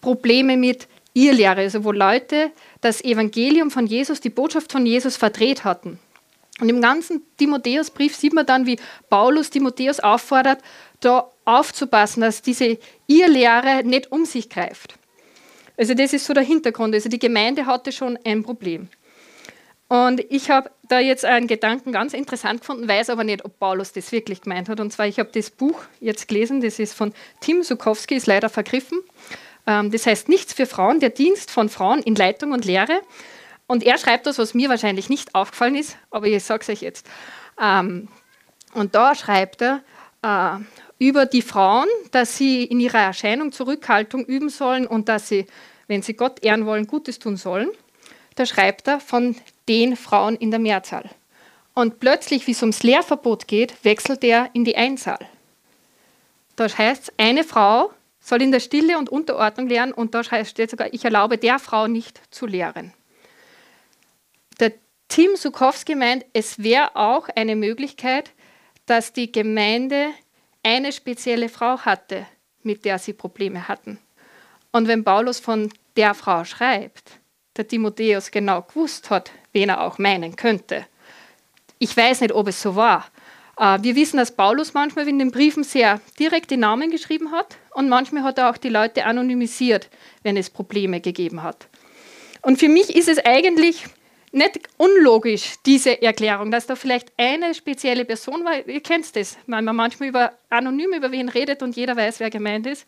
Probleme 0.00 0.56
mit 0.56 0.88
Irrlehre, 1.12 1.60
also 1.60 1.84
wo 1.84 1.92
Leute 1.92 2.50
das 2.80 3.04
Evangelium 3.04 3.70
von 3.70 3.86
Jesus, 3.86 4.22
die 4.22 4.30
Botschaft 4.30 4.72
von 4.72 4.86
Jesus 4.86 5.18
verdreht 5.18 5.64
hatten. 5.64 5.98
Und 6.60 6.70
im 6.70 6.80
ganzen 6.80 7.20
Timotheusbrief 7.36 8.16
sieht 8.16 8.32
man 8.32 8.46
dann, 8.46 8.64
wie 8.64 8.78
Paulus 9.10 9.50
Timotheus 9.50 10.00
auffordert, 10.00 10.62
da 11.00 11.30
aufzupassen, 11.44 12.22
dass 12.22 12.40
diese 12.40 12.78
Irrlehre 13.06 13.84
nicht 13.84 14.10
um 14.10 14.24
sich 14.24 14.48
greift. 14.48 14.94
Also 15.76 15.92
das 15.92 16.14
ist 16.14 16.24
so 16.24 16.32
der 16.32 16.42
Hintergrund. 16.42 16.94
Also 16.94 17.10
die 17.10 17.18
Gemeinde 17.18 17.66
hatte 17.66 17.92
schon 17.92 18.18
ein 18.24 18.42
Problem. 18.42 18.88
Und 19.88 20.24
ich 20.30 20.50
habe 20.50 20.70
da 20.88 20.98
jetzt 20.98 21.24
einen 21.24 21.46
Gedanken 21.46 21.92
ganz 21.92 22.14
interessant 22.14 22.60
gefunden, 22.60 22.88
weiß 22.88 23.10
aber 23.10 23.24
nicht, 23.24 23.44
ob 23.44 23.58
Paulus 23.58 23.92
das 23.92 24.12
wirklich 24.12 24.40
gemeint 24.40 24.68
hat. 24.68 24.80
Und 24.80 24.92
zwar, 24.92 25.06
ich 25.06 25.18
habe 25.18 25.30
das 25.32 25.50
Buch 25.50 25.82
jetzt 26.00 26.28
gelesen, 26.28 26.60
das 26.60 26.78
ist 26.78 26.94
von 26.94 27.12
Tim 27.40 27.62
Sukowski, 27.62 28.14
ist 28.14 28.26
leider 28.26 28.48
vergriffen. 28.48 29.00
Ähm, 29.66 29.90
das 29.90 30.06
heißt 30.06 30.28
Nichts 30.28 30.52
für 30.52 30.66
Frauen, 30.66 31.00
der 31.00 31.10
Dienst 31.10 31.50
von 31.50 31.68
Frauen 31.68 32.02
in 32.02 32.14
Leitung 32.14 32.52
und 32.52 32.64
Lehre. 32.64 33.00
Und 33.66 33.82
er 33.82 33.98
schreibt 33.98 34.26
das, 34.26 34.38
was 34.38 34.54
mir 34.54 34.68
wahrscheinlich 34.68 35.08
nicht 35.08 35.34
aufgefallen 35.34 35.74
ist, 35.74 35.96
aber 36.10 36.26
ich 36.26 36.42
sage 36.44 36.62
es 36.62 36.68
euch 36.68 36.82
jetzt. 36.82 37.06
Ähm, 37.60 38.08
und 38.74 38.94
da 38.94 39.14
schreibt 39.14 39.62
er 39.62 39.82
äh, 40.22 40.58
über 40.98 41.26
die 41.26 41.42
Frauen, 41.42 41.88
dass 42.10 42.36
sie 42.36 42.64
in 42.64 42.80
ihrer 42.80 42.98
Erscheinung 42.98 43.52
Zurückhaltung 43.52 44.24
üben 44.24 44.48
sollen 44.48 44.86
und 44.86 45.08
dass 45.08 45.28
sie, 45.28 45.46
wenn 45.88 46.02
sie 46.02 46.14
Gott 46.14 46.42
ehren 46.42 46.66
wollen, 46.66 46.86
Gutes 46.86 47.18
tun 47.18 47.36
sollen. 47.36 47.68
Da 48.34 48.46
schreibt 48.46 48.88
er 48.88 49.00
von 49.00 49.36
den 49.68 49.96
Frauen 49.96 50.36
in 50.36 50.50
der 50.50 50.60
Mehrzahl. 50.60 51.08
Und 51.74 51.98
plötzlich, 52.00 52.46
wie 52.46 52.52
es 52.52 52.62
ums 52.62 52.82
Lehrverbot 52.82 53.48
geht, 53.48 53.84
wechselt 53.84 54.22
er 54.22 54.50
in 54.52 54.64
die 54.64 54.76
Einzahl. 54.76 55.18
Da 56.56 56.68
heißt 56.68 57.14
eine 57.16 57.44
Frau 57.44 57.90
soll 58.24 58.40
in 58.40 58.52
der 58.52 58.60
Stille 58.60 58.96
und 58.96 59.10
Unterordnung 59.10 59.68
lernen 59.68 59.92
und 59.92 60.14
da 60.14 60.24
steht 60.24 60.70
sogar, 60.70 60.92
ich 60.94 61.04
erlaube 61.04 61.36
der 61.36 61.58
Frau 61.58 61.86
nicht 61.86 62.22
zu 62.30 62.46
lehren. 62.46 62.94
Der 64.60 64.72
Tim 65.08 65.36
Sukowski 65.36 65.94
meint, 65.94 66.24
es 66.32 66.62
wäre 66.62 66.96
auch 66.96 67.28
eine 67.36 67.54
Möglichkeit, 67.54 68.30
dass 68.86 69.12
die 69.12 69.30
Gemeinde 69.30 70.08
eine 70.62 70.92
spezielle 70.92 71.50
Frau 71.50 71.78
hatte, 71.80 72.26
mit 72.62 72.86
der 72.86 72.98
sie 72.98 73.12
Probleme 73.12 73.68
hatten. 73.68 73.98
Und 74.72 74.88
wenn 74.88 75.04
Paulus 75.04 75.38
von 75.38 75.70
der 75.96 76.14
Frau 76.14 76.44
schreibt, 76.44 77.20
der 77.58 77.68
Timotheus 77.68 78.30
genau 78.30 78.62
gewusst 78.62 79.10
hat, 79.10 79.30
wen 79.54 79.70
er 79.70 79.80
auch 79.80 79.98
meinen 79.98 80.36
könnte. 80.36 80.84
Ich 81.78 81.96
weiß 81.96 82.20
nicht, 82.20 82.32
ob 82.32 82.48
es 82.48 82.60
so 82.60 82.76
war. 82.76 83.06
Äh, 83.58 83.78
wir 83.82 83.96
wissen, 83.96 84.18
dass 84.18 84.36
Paulus 84.36 84.74
manchmal 84.74 85.08
in 85.08 85.18
den 85.18 85.30
Briefen 85.30 85.64
sehr 85.64 86.00
direkt 86.18 86.50
die 86.50 86.58
Namen 86.58 86.90
geschrieben 86.90 87.32
hat 87.32 87.56
und 87.72 87.88
manchmal 87.88 88.22
hat 88.24 88.38
er 88.38 88.50
auch 88.50 88.58
die 88.58 88.68
Leute 88.68 89.06
anonymisiert, 89.06 89.88
wenn 90.22 90.36
es 90.36 90.50
Probleme 90.50 91.00
gegeben 91.00 91.42
hat. 91.42 91.68
Und 92.42 92.58
für 92.58 92.68
mich 92.68 92.94
ist 92.94 93.08
es 93.08 93.24
eigentlich 93.24 93.84
nicht 94.32 94.60
unlogisch, 94.76 95.54
diese 95.64 96.02
Erklärung, 96.02 96.50
dass 96.50 96.66
da 96.66 96.74
vielleicht 96.74 97.12
eine 97.16 97.54
spezielle 97.54 98.04
Person 98.04 98.44
war. 98.44 98.66
Ihr 98.66 98.82
kennt 98.82 99.14
das, 99.14 99.38
weil 99.46 99.62
man 99.62 99.76
manchmal 99.76 100.08
über, 100.08 100.32
anonym 100.50 100.92
über 100.92 101.12
wen 101.12 101.28
redet 101.28 101.62
und 101.62 101.76
jeder 101.76 101.96
weiß, 101.96 102.20
wer 102.20 102.30
gemeint 102.30 102.66
ist. 102.66 102.84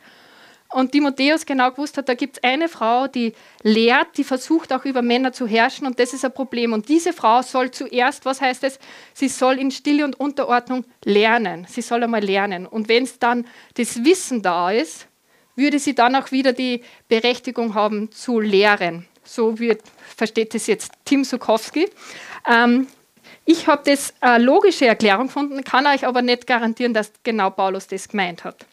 Und 0.73 0.93
Timotheus 0.93 1.47
genau 1.47 1.71
gewusst 1.71 1.97
hat, 1.97 2.09
da 2.09 2.15
gibt 2.15 2.37
es 2.39 2.45
eine 2.45 2.69
Frau, 2.69 3.07
die 3.07 3.35
lehrt, 3.63 4.17
die 4.17 4.25
versucht 4.25 4.73
auch 4.73 4.85
über 4.85 5.01
Männer 5.01 5.33
zu 5.33 5.47
herrschen 5.47 5.87
und 5.87 5.99
das 5.99 6.13
ist 6.13 6.25
ein 6.25 6.33
Problem. 6.33 6.73
Und 6.73 6.89
diese 6.89 7.13
Frau 7.13 7.43
soll 7.43 7.71
zuerst, 7.71 8.25
was 8.25 8.41
heißt 8.41 8.65
es, 8.65 8.79
sie 9.15 9.29
soll 9.29 9.59
in 9.59 9.71
Stille 9.71 10.05
und 10.05 10.19
Unterordnung 10.19 10.85
lernen. 11.05 11.67
Sie 11.69 11.83
soll 11.83 12.03
einmal 12.03 12.23
lernen. 12.23 12.67
Und 12.67 12.89
wenn 12.89 13.05
es 13.05 13.19
dann 13.19 13.47
das 13.75 14.05
Wissen 14.05 14.43
da 14.43 14.71
ist, 14.71 15.07
würde 15.55 15.79
sie 15.79 15.95
dann 15.95 16.15
auch 16.17 16.33
wieder 16.33 16.53
die 16.53 16.83
Berechtigung 17.09 17.75
haben 17.75 18.11
zu 18.13 18.41
lehren. 18.41 19.07
So 19.25 19.59
wird, 19.59 19.83
versteht 20.17 20.55
es 20.55 20.67
jetzt 20.67 20.93
Tim 21.05 21.25
Sukowski. 21.25 21.89
Ähm, 22.49 22.87
ich 23.45 23.67
habe 23.67 23.83
das 23.85 24.13
eine 24.21 24.45
logische 24.45 24.87
Erklärung 24.87 25.29
gefunden, 25.29 25.63
kann 25.65 25.87
euch 25.87 26.07
aber 26.07 26.23
nicht 26.23 26.47
garantieren, 26.47 26.93
dass 26.93 27.13
genau 27.23 27.51
Paulus 27.51 27.87
das 27.87 28.09
gemeint 28.09 28.45
hat. 28.45 28.67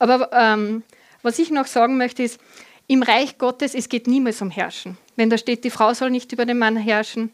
Aber 0.00 0.30
ähm, 0.32 0.82
was 1.22 1.38
ich 1.38 1.50
noch 1.50 1.66
sagen 1.66 1.96
möchte 1.96 2.24
ist, 2.24 2.40
im 2.88 3.04
Reich 3.04 3.38
Gottes, 3.38 3.74
es 3.76 3.88
geht 3.88 4.08
niemals 4.08 4.42
um 4.42 4.50
Herrschen. 4.50 4.98
Wenn 5.14 5.30
da 5.30 5.38
steht, 5.38 5.62
die 5.62 5.70
Frau 5.70 5.94
soll 5.94 6.10
nicht 6.10 6.32
über 6.32 6.44
den 6.44 6.58
Mann 6.58 6.76
herrschen, 6.76 7.30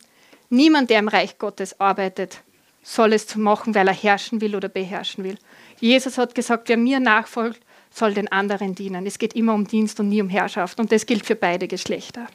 niemand, 0.51 0.91
der 0.91 0.99
im 0.99 1.09
Reich 1.09 1.39
Gottes 1.39 1.81
arbeitet, 1.81 2.43
soll 2.83 3.15
es 3.15 3.35
machen, 3.37 3.75
weil 3.75 3.89
er 3.89 3.95
herrschen 3.95 4.43
will 4.43 4.55
oder 4.55 4.69
beherrschen 4.69 5.25
will. 5.25 5.39
Jesus 5.81 6.19
hat 6.19 6.35
gesagt, 6.35 6.69
wer 6.69 6.77
mir 6.77 7.01
nachfolgt, 7.01 7.61
soll 7.91 8.13
den 8.13 8.31
anderen 8.31 8.75
dienen. 8.75 9.07
Es 9.07 9.19
geht 9.19 9.35
immer 9.35 9.55
um 9.55 9.67
Dienst 9.67 9.99
und 9.99 10.11
nie 10.11 10.21
um 10.21 10.29
Herrschaft. 10.29 10.79
Und 10.79 10.93
das 10.93 11.07
gilt 11.07 11.25
für 11.25 11.37
beide 11.37 11.67
Geschlechter. 11.67 12.27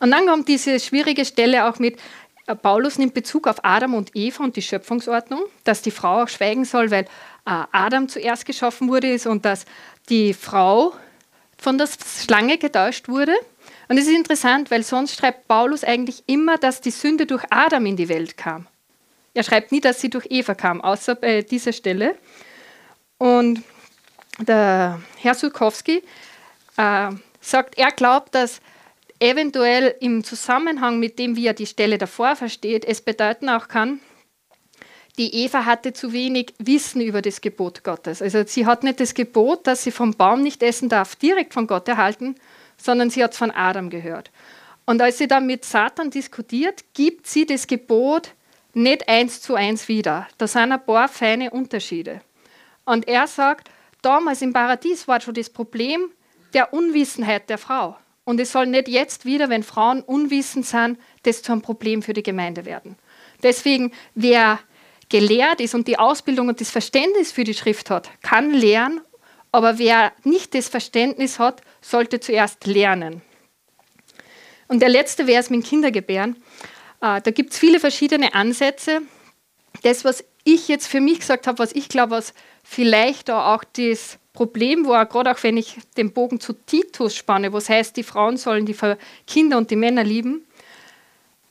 Und 0.00 0.10
dann 0.10 0.26
kommt 0.26 0.48
diese 0.48 0.80
schwierige 0.80 1.24
Stelle 1.24 1.68
auch 1.68 1.78
mit, 1.78 1.96
Paulus 2.62 2.98
nimmt 2.98 3.14
Bezug 3.14 3.46
auf 3.46 3.64
Adam 3.64 3.94
und 3.94 4.10
Eva 4.14 4.42
und 4.42 4.56
die 4.56 4.62
Schöpfungsordnung, 4.62 5.44
dass 5.64 5.82
die 5.82 5.90
Frau 5.90 6.22
auch 6.22 6.28
schweigen 6.28 6.64
soll, 6.64 6.90
weil 6.90 7.04
äh, 7.46 7.64
Adam 7.72 8.08
zuerst 8.08 8.46
geschaffen 8.46 8.88
wurde 8.88 9.16
und 9.26 9.44
dass 9.44 9.64
die 10.08 10.34
Frau 10.34 10.92
von 11.56 11.78
der 11.78 11.88
Schlange 11.88 12.58
getäuscht 12.58 13.08
wurde. 13.08 13.34
Und 13.88 13.96
es 13.96 14.06
ist 14.06 14.14
interessant, 14.14 14.70
weil 14.70 14.82
sonst 14.82 15.16
schreibt 15.16 15.46
Paulus 15.46 15.84
eigentlich 15.84 16.24
immer, 16.26 16.58
dass 16.58 16.80
die 16.80 16.90
Sünde 16.90 17.26
durch 17.26 17.44
Adam 17.50 17.86
in 17.86 17.96
die 17.96 18.08
Welt 18.08 18.36
kam. 18.36 18.66
Er 19.34 19.44
schreibt 19.44 19.72
nie, 19.72 19.80
dass 19.80 20.00
sie 20.00 20.10
durch 20.10 20.26
Eva 20.28 20.54
kam, 20.54 20.80
außer 20.80 21.14
bei 21.14 21.42
dieser 21.42 21.72
Stelle. 21.72 22.16
Und 23.18 23.62
der 24.38 25.00
Herr 25.18 25.34
Sulkowski 25.34 26.02
äh, 26.76 27.10
sagt, 27.40 27.78
er 27.78 27.92
glaubt, 27.92 28.34
dass 28.34 28.60
eventuell 29.22 29.94
im 30.00 30.24
Zusammenhang 30.24 30.98
mit 30.98 31.18
dem, 31.18 31.36
wie 31.36 31.46
er 31.46 31.54
die 31.54 31.66
Stelle 31.66 31.96
davor 31.96 32.34
versteht, 32.34 32.84
es 32.84 33.00
bedeuten 33.00 33.48
auch 33.48 33.68
kann, 33.68 34.00
die 35.16 35.44
Eva 35.44 35.64
hatte 35.64 35.92
zu 35.92 36.12
wenig 36.12 36.54
Wissen 36.58 37.00
über 37.00 37.22
das 37.22 37.40
Gebot 37.40 37.84
Gottes. 37.84 38.20
Also 38.20 38.44
sie 38.44 38.66
hat 38.66 38.82
nicht 38.82 38.98
das 38.98 39.14
Gebot, 39.14 39.66
dass 39.66 39.84
sie 39.84 39.90
vom 39.92 40.14
Baum 40.14 40.42
nicht 40.42 40.62
essen 40.62 40.88
darf, 40.88 41.14
direkt 41.14 41.54
von 41.54 41.66
Gott 41.66 41.86
erhalten, 41.86 42.34
sondern 42.76 43.10
sie 43.10 43.22
hat 43.22 43.32
es 43.32 43.38
von 43.38 43.50
Adam 43.50 43.90
gehört. 43.90 44.30
Und 44.86 45.00
als 45.00 45.18
sie 45.18 45.28
dann 45.28 45.46
mit 45.46 45.64
Satan 45.64 46.10
diskutiert, 46.10 46.82
gibt 46.94 47.26
sie 47.26 47.46
das 47.46 47.66
Gebot 47.66 48.30
nicht 48.74 49.08
eins 49.08 49.40
zu 49.40 49.54
eins 49.54 49.86
wieder. 49.86 50.26
Da 50.38 50.46
sind 50.48 50.72
ein 50.72 50.84
paar 50.84 51.08
feine 51.08 51.50
Unterschiede. 51.50 52.22
Und 52.84 53.06
er 53.06 53.26
sagt, 53.28 53.70
damals 54.00 54.42
im 54.42 54.52
Paradies 54.52 55.06
war 55.06 55.20
schon 55.20 55.34
das 55.34 55.50
Problem 55.50 56.10
der 56.54 56.72
Unwissenheit 56.72 57.48
der 57.50 57.58
Frau. 57.58 57.96
Und 58.32 58.40
es 58.40 58.50
soll 58.50 58.64
nicht 58.64 58.88
jetzt 58.88 59.26
wieder, 59.26 59.50
wenn 59.50 59.62
Frauen 59.62 60.00
unwissend 60.00 60.64
sind, 60.64 60.98
das 61.24 61.42
zu 61.42 61.52
einem 61.52 61.60
Problem 61.60 62.00
für 62.00 62.14
die 62.14 62.22
Gemeinde 62.22 62.64
werden. 62.64 62.96
Deswegen, 63.42 63.92
wer 64.14 64.58
gelehrt 65.10 65.60
ist 65.60 65.74
und 65.74 65.86
die 65.86 65.98
Ausbildung 65.98 66.48
und 66.48 66.58
das 66.58 66.70
Verständnis 66.70 67.30
für 67.30 67.44
die 67.44 67.52
Schrift 67.52 67.90
hat, 67.90 68.08
kann 68.22 68.54
lernen, 68.54 69.02
aber 69.50 69.78
wer 69.78 70.12
nicht 70.24 70.54
das 70.54 70.70
Verständnis 70.70 71.38
hat, 71.38 71.60
sollte 71.82 72.20
zuerst 72.20 72.64
lernen. 72.66 73.20
Und 74.66 74.80
der 74.80 74.88
letzte 74.88 75.26
Vers 75.26 75.50
mit 75.50 75.66
Kindergebären, 75.66 76.36
äh, 77.02 77.20
da 77.20 77.30
gibt 77.32 77.52
es 77.52 77.58
viele 77.58 77.80
verschiedene 77.80 78.32
Ansätze. 78.32 79.02
Das, 79.82 80.06
was 80.06 80.24
ich 80.44 80.68
jetzt 80.68 80.86
für 80.86 81.02
mich 81.02 81.18
gesagt 81.18 81.46
habe, 81.46 81.58
was 81.58 81.72
ich 81.72 81.90
glaube, 81.90 82.12
was 82.12 82.32
vielleicht 82.64 83.30
auch 83.30 83.62
das 83.62 84.18
Problem 84.32 84.86
war, 84.86 85.06
gerade 85.06 85.30
auch 85.30 85.42
wenn 85.42 85.56
ich 85.56 85.76
den 85.96 86.12
Bogen 86.12 86.40
zu 86.40 86.54
Titus 86.54 87.14
spanne, 87.14 87.52
was 87.52 87.68
heißt, 87.68 87.96
die 87.96 88.02
Frauen 88.02 88.36
sollen 88.36 88.64
die 88.64 88.76
Kinder 89.26 89.58
und 89.58 89.70
die 89.70 89.76
Männer 89.76 90.04
lieben. 90.04 90.46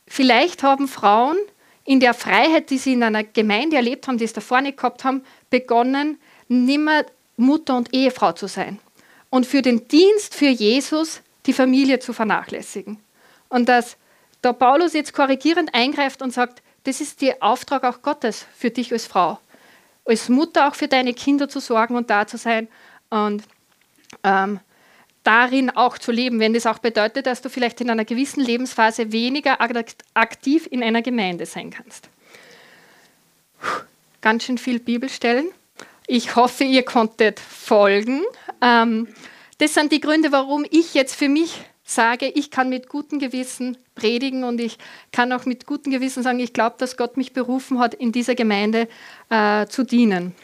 Vielleicht 0.06 0.62
haben 0.62 0.88
Frauen 0.88 1.36
in 1.84 2.00
der 2.00 2.14
Freiheit, 2.14 2.70
die 2.70 2.78
sie 2.78 2.94
in 2.94 3.02
einer 3.02 3.24
Gemeinde 3.24 3.76
erlebt 3.76 4.08
haben, 4.08 4.18
die 4.18 4.24
es 4.24 4.32
davor 4.32 4.60
nicht 4.60 4.76
gehabt 4.76 5.04
haben, 5.04 5.24
begonnen, 5.50 6.18
nimmer 6.48 7.04
Mutter 7.36 7.76
und 7.76 7.94
Ehefrau 7.94 8.32
zu 8.32 8.46
sein 8.46 8.78
und 9.30 9.46
für 9.46 9.62
den 9.62 9.88
Dienst 9.88 10.34
für 10.34 10.48
Jesus 10.48 11.22
die 11.46 11.54
Familie 11.54 11.98
zu 11.98 12.12
vernachlässigen. 12.12 12.98
Und 13.48 13.68
dass 13.68 13.96
da 14.42 14.52
Paulus 14.52 14.92
jetzt 14.92 15.14
korrigierend 15.14 15.74
eingreift 15.74 16.20
und 16.20 16.32
sagt, 16.32 16.62
das 16.84 17.00
ist 17.00 17.22
der 17.22 17.42
Auftrag 17.42 17.84
auch 17.84 18.02
Gottes 18.02 18.44
für 18.56 18.70
dich 18.70 18.92
als 18.92 19.06
Frau, 19.06 19.38
als 20.04 20.28
Mutter 20.28 20.68
auch 20.68 20.74
für 20.74 20.88
deine 20.88 21.14
Kinder 21.14 21.48
zu 21.48 21.60
sorgen 21.60 21.96
und 21.96 22.10
da 22.10 22.26
zu 22.26 22.36
sein. 22.36 22.68
Und 23.10 23.44
ähm, 24.24 24.60
darin 25.22 25.70
auch 25.70 25.98
zu 25.98 26.12
leben, 26.12 26.40
wenn 26.40 26.54
das 26.54 26.66
auch 26.66 26.78
bedeutet, 26.78 27.26
dass 27.26 27.42
du 27.42 27.48
vielleicht 27.48 27.80
in 27.80 27.90
einer 27.90 28.04
gewissen 28.04 28.40
Lebensphase 28.40 29.12
weniger 29.12 29.58
aktiv 30.14 30.68
in 30.70 30.82
einer 30.82 31.02
Gemeinde 31.02 31.46
sein 31.46 31.70
kannst. 31.70 32.08
Ganz 34.20 34.44
schön 34.44 34.58
viel 34.58 34.80
Bibelstellen. 34.80 35.46
Ich 36.06 36.36
hoffe, 36.36 36.64
ihr 36.64 36.84
konntet 36.84 37.38
folgen. 37.38 38.22
Ähm, 38.60 39.08
das 39.58 39.74
sind 39.74 39.92
die 39.92 40.00
Gründe, 40.00 40.32
warum 40.32 40.64
ich 40.70 40.94
jetzt 40.94 41.14
für 41.14 41.28
mich 41.28 41.64
sage, 41.94 42.26
ich 42.28 42.50
kann 42.50 42.68
mit 42.68 42.88
gutem 42.88 43.18
Gewissen 43.18 43.76
predigen 43.94 44.44
und 44.44 44.60
ich 44.60 44.78
kann 45.12 45.32
auch 45.32 45.44
mit 45.46 45.66
gutem 45.66 45.92
Gewissen 45.92 46.22
sagen, 46.22 46.40
ich 46.40 46.52
glaube, 46.52 46.76
dass 46.78 46.96
Gott 46.96 47.16
mich 47.16 47.32
berufen 47.32 47.78
hat, 47.78 47.94
in 47.94 48.12
dieser 48.12 48.34
Gemeinde 48.34 48.88
äh, 49.30 49.66
zu 49.66 49.84
dienen. 49.84 50.34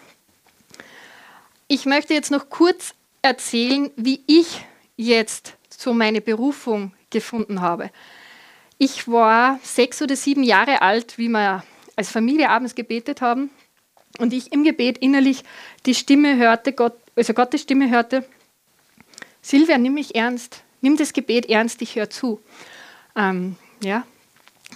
Ich 1.67 1.87
möchte 1.87 2.15
jetzt 2.15 2.31
noch 2.31 2.49
kurz 2.49 2.95
erzählen, 3.23 3.91
wie 3.97 4.23
ich 4.27 4.65
jetzt 4.97 5.57
so 5.69 5.93
meine 5.93 6.21
Berufung 6.21 6.93
gefunden 7.11 7.61
habe. 7.61 7.91
Ich 8.79 9.09
war 9.09 9.59
sechs 9.63 10.01
oder 10.03 10.17
sieben 10.17 10.43
Jahre 10.43 10.83
alt, 10.83 11.19
wie 11.19 11.29
wir 11.29 11.65
als 11.97 12.11
Familie 12.11 12.49
abends 12.49 12.75
gebetet 12.75 13.21
haben 13.21 13.51
und 14.19 14.33
ich 14.33 14.53
im 14.53 14.65
Gebet 14.65 14.99
innerlich 14.99 15.43
die 15.85 15.95
Stimme 15.95 16.37
hörte, 16.37 16.73
Gott, 16.73 16.95
also 17.17 17.35
Gottes 17.35 17.63
Stimme 17.63 17.91
hörte, 17.91 18.25
Silvia, 19.43 19.79
nimm 19.79 19.95
mich 19.95 20.15
ernst, 20.15 20.63
nimm 20.81 20.97
das 20.97 21.13
Gebet 21.13 21.49
ernst, 21.49 21.83
ich 21.83 21.97
höre 21.97 22.11
zu. 22.11 22.41
Ähm, 23.17 23.57
ja, 23.83 24.05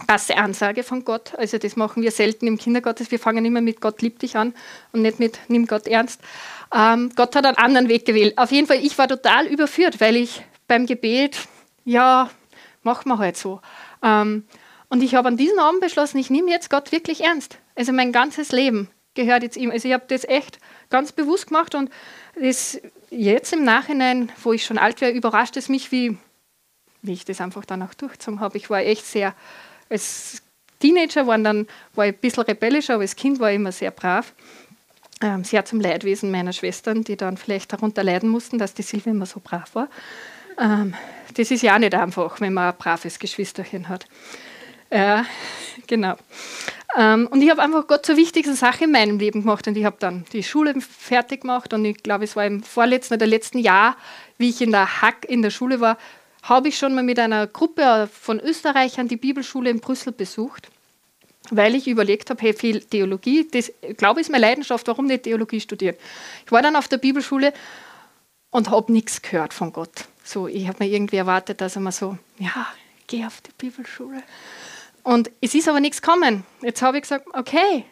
krasse 0.06 0.36
Ansage 0.36 0.82
von 0.82 1.04
Gott. 1.04 1.34
Also 1.36 1.58
das 1.58 1.76
machen 1.76 2.02
wir 2.02 2.10
selten 2.10 2.46
im 2.46 2.58
Kindergottes. 2.58 3.10
Wir 3.10 3.18
fangen 3.18 3.44
immer 3.44 3.60
mit 3.60 3.80
Gott 3.80 4.02
liebt 4.02 4.22
dich 4.22 4.36
an 4.36 4.54
und 4.92 5.02
nicht 5.02 5.18
mit 5.18 5.38
nimm 5.48 5.66
Gott 5.66 5.86
ernst. 5.86 6.20
Ähm, 6.74 7.10
Gott 7.14 7.36
hat 7.36 7.44
einen 7.44 7.56
anderen 7.56 7.88
Weg 7.88 8.06
gewählt. 8.06 8.38
Auf 8.38 8.50
jeden 8.50 8.66
Fall, 8.66 8.78
ich 8.84 8.96
war 8.98 9.08
total 9.08 9.46
überführt, 9.46 10.00
weil 10.00 10.16
ich 10.16 10.42
beim 10.68 10.86
Gebet, 10.86 11.38
ja, 11.84 12.30
machen 12.82 13.08
wir 13.08 13.18
halt 13.18 13.36
so. 13.36 13.60
Ähm, 14.02 14.44
und 14.88 15.02
ich 15.02 15.14
habe 15.14 15.28
an 15.28 15.36
diesem 15.36 15.58
Abend 15.58 15.80
beschlossen, 15.80 16.18
ich 16.18 16.30
nehme 16.30 16.50
jetzt 16.50 16.70
Gott 16.70 16.92
wirklich 16.92 17.22
ernst. 17.22 17.58
Also 17.74 17.92
mein 17.92 18.12
ganzes 18.12 18.52
Leben 18.52 18.88
gehört 19.14 19.42
jetzt 19.42 19.56
ihm. 19.56 19.70
Also 19.70 19.88
ich 19.88 19.94
habe 19.94 20.04
das 20.08 20.24
echt 20.24 20.58
ganz 20.90 21.12
bewusst 21.12 21.48
gemacht 21.48 21.74
und 21.74 21.90
das 22.38 22.80
jetzt 23.12 23.53
im 23.53 23.64
Nachhinein, 23.64 24.33
wo 24.42 24.53
ich 24.53 24.64
schon 24.64 24.79
alt 24.79 25.01
wäre, 25.01 25.12
überrascht 25.12 25.57
es 25.57 25.68
mich, 25.68 25.92
wie, 25.92 26.16
wie 27.03 27.12
ich 27.12 27.25
das 27.25 27.40
einfach 27.40 27.64
dann 27.64 27.83
auch 27.83 27.94
durchgezogen 27.94 28.40
habe. 28.40 28.57
Ich 28.57 28.70
war 28.70 28.81
echt 28.81 29.07
sehr, 29.07 29.35
als 29.90 30.42
Teenager 30.81 31.27
waren 31.27 31.44
dann, 31.44 31.66
war 31.94 32.07
ich 32.07 32.14
ein 32.14 32.18
bisschen 32.18 32.42
rebellischer, 32.42 32.94
aber 32.94 33.03
als 33.03 33.14
Kind 33.14 33.38
war 33.38 33.51
ich 33.51 33.57
immer 33.57 33.72
sehr 33.72 33.90
brav. 33.90 34.33
Ähm, 35.20 35.44
sehr 35.44 35.64
zum 35.64 35.81
Leidwesen 35.81 36.33
meiner 36.33 36.53
Schwestern, 36.53 37.05
die 37.05 37.16
dann 37.16 37.37
vielleicht 37.37 37.72
darunter 37.72 38.03
leiden 38.03 38.29
mussten, 38.29 38.59
dass 38.59 38.75
die 38.75 38.83
Silvia 38.83 39.12
immer 39.12 39.27
so 39.27 39.40
brav 39.42 39.72
war. 39.75 39.88
Ähm, 40.59 40.94
das 41.35 41.51
ist 41.53 41.62
ja 41.62 41.75
auch 41.75 41.79
nicht 41.79 41.94
einfach, 41.94 42.40
wenn 42.40 42.55
man 42.55 42.72
ein 42.72 42.77
braves 42.77 43.20
Geschwisterchen 43.20 43.88
hat. 43.88 44.07
Ja, 44.90 45.25
genau. 45.87 46.16
Ähm, 46.96 47.26
und 47.31 47.42
ich 47.42 47.50
habe 47.50 47.62
einfach 47.62 47.87
Gott 47.87 48.05
zur 48.05 48.16
wichtigsten 48.16 48.55
Sache 48.55 48.85
in 48.85 48.92
meinem 48.92 49.18
Leben 49.18 49.42
gemacht. 49.42 49.66
Und 49.66 49.76
ich 49.76 49.85
habe 49.85 49.96
dann 49.98 50.24
die 50.33 50.42
Schule 50.42 50.81
fertig 50.81 51.42
gemacht. 51.42 51.72
Und 51.72 51.85
ich 51.85 52.02
glaube, 52.02 52.24
es 52.24 52.37
war 52.37 52.44
im 52.44 52.62
vorletzten 52.62 53.14
oder 53.14 53.26
letzten 53.26 53.59
Jahr, 53.59 53.96
wie 54.38 54.50
ich 54.50 54.61
in 54.61 54.72
der 54.72 55.02
Hack 55.02 55.24
in 55.28 55.42
der 55.42 55.50
Schule 55.50 55.81
war, 55.81 55.96
habe 56.42 56.68
ich 56.68 56.78
schon 56.78 56.94
mal 56.94 57.05
mit 57.05 57.18
einer 57.18 57.46
Gruppe 57.46 58.09
von 58.12 58.40
Österreichern 58.40 59.09
die 59.09 59.16
Bibelschule 59.16 59.70
in 59.70 59.81
Brüssel 59.81 60.12
besucht, 60.12 60.68
weil 61.50 61.74
ich 61.74 61.87
überlegt 61.87 62.31
habe, 62.31 62.42
hey, 62.42 62.52
viel 62.52 62.81
Theologie, 62.81 63.48
das 63.48 63.72
glaube 63.96 64.20
ich 64.20 64.26
ist 64.26 64.33
meine 64.33 64.46
Leidenschaft, 64.46 64.87
warum 64.88 65.07
nicht 65.07 65.22
Theologie 65.22 65.61
studieren? 65.61 65.96
Ich 66.44 66.50
war 66.50 66.62
dann 66.62 66.74
auf 66.74 66.88
der 66.88 66.98
Bibelschule 66.98 67.52
und 68.50 68.70
habe 68.70 68.92
nichts 68.92 69.22
gehört 69.22 69.55
von 69.55 69.72
Gott. 69.72 70.07
So, 70.24 70.48
ich 70.48 70.66
habe 70.66 70.85
mir 70.85 70.90
irgendwie 70.90 71.16
erwartet, 71.16 71.61
dass 71.61 71.76
er 71.76 71.83
mir 71.83 71.92
so, 71.92 72.18
ja, 72.38 72.66
geh 73.07 73.24
auf 73.24 73.40
die 73.40 73.52
Bibelschule. 73.57 74.22
Und 75.02 75.30
es 75.40 75.54
ist 75.54 75.68
aber 75.68 75.80
nichts 75.80 76.00
gekommen. 76.00 76.44
Jetzt 76.60 76.82
habe 76.82 76.98
ich 76.98 77.02
gesagt, 77.02 77.26
okay, 77.32 77.84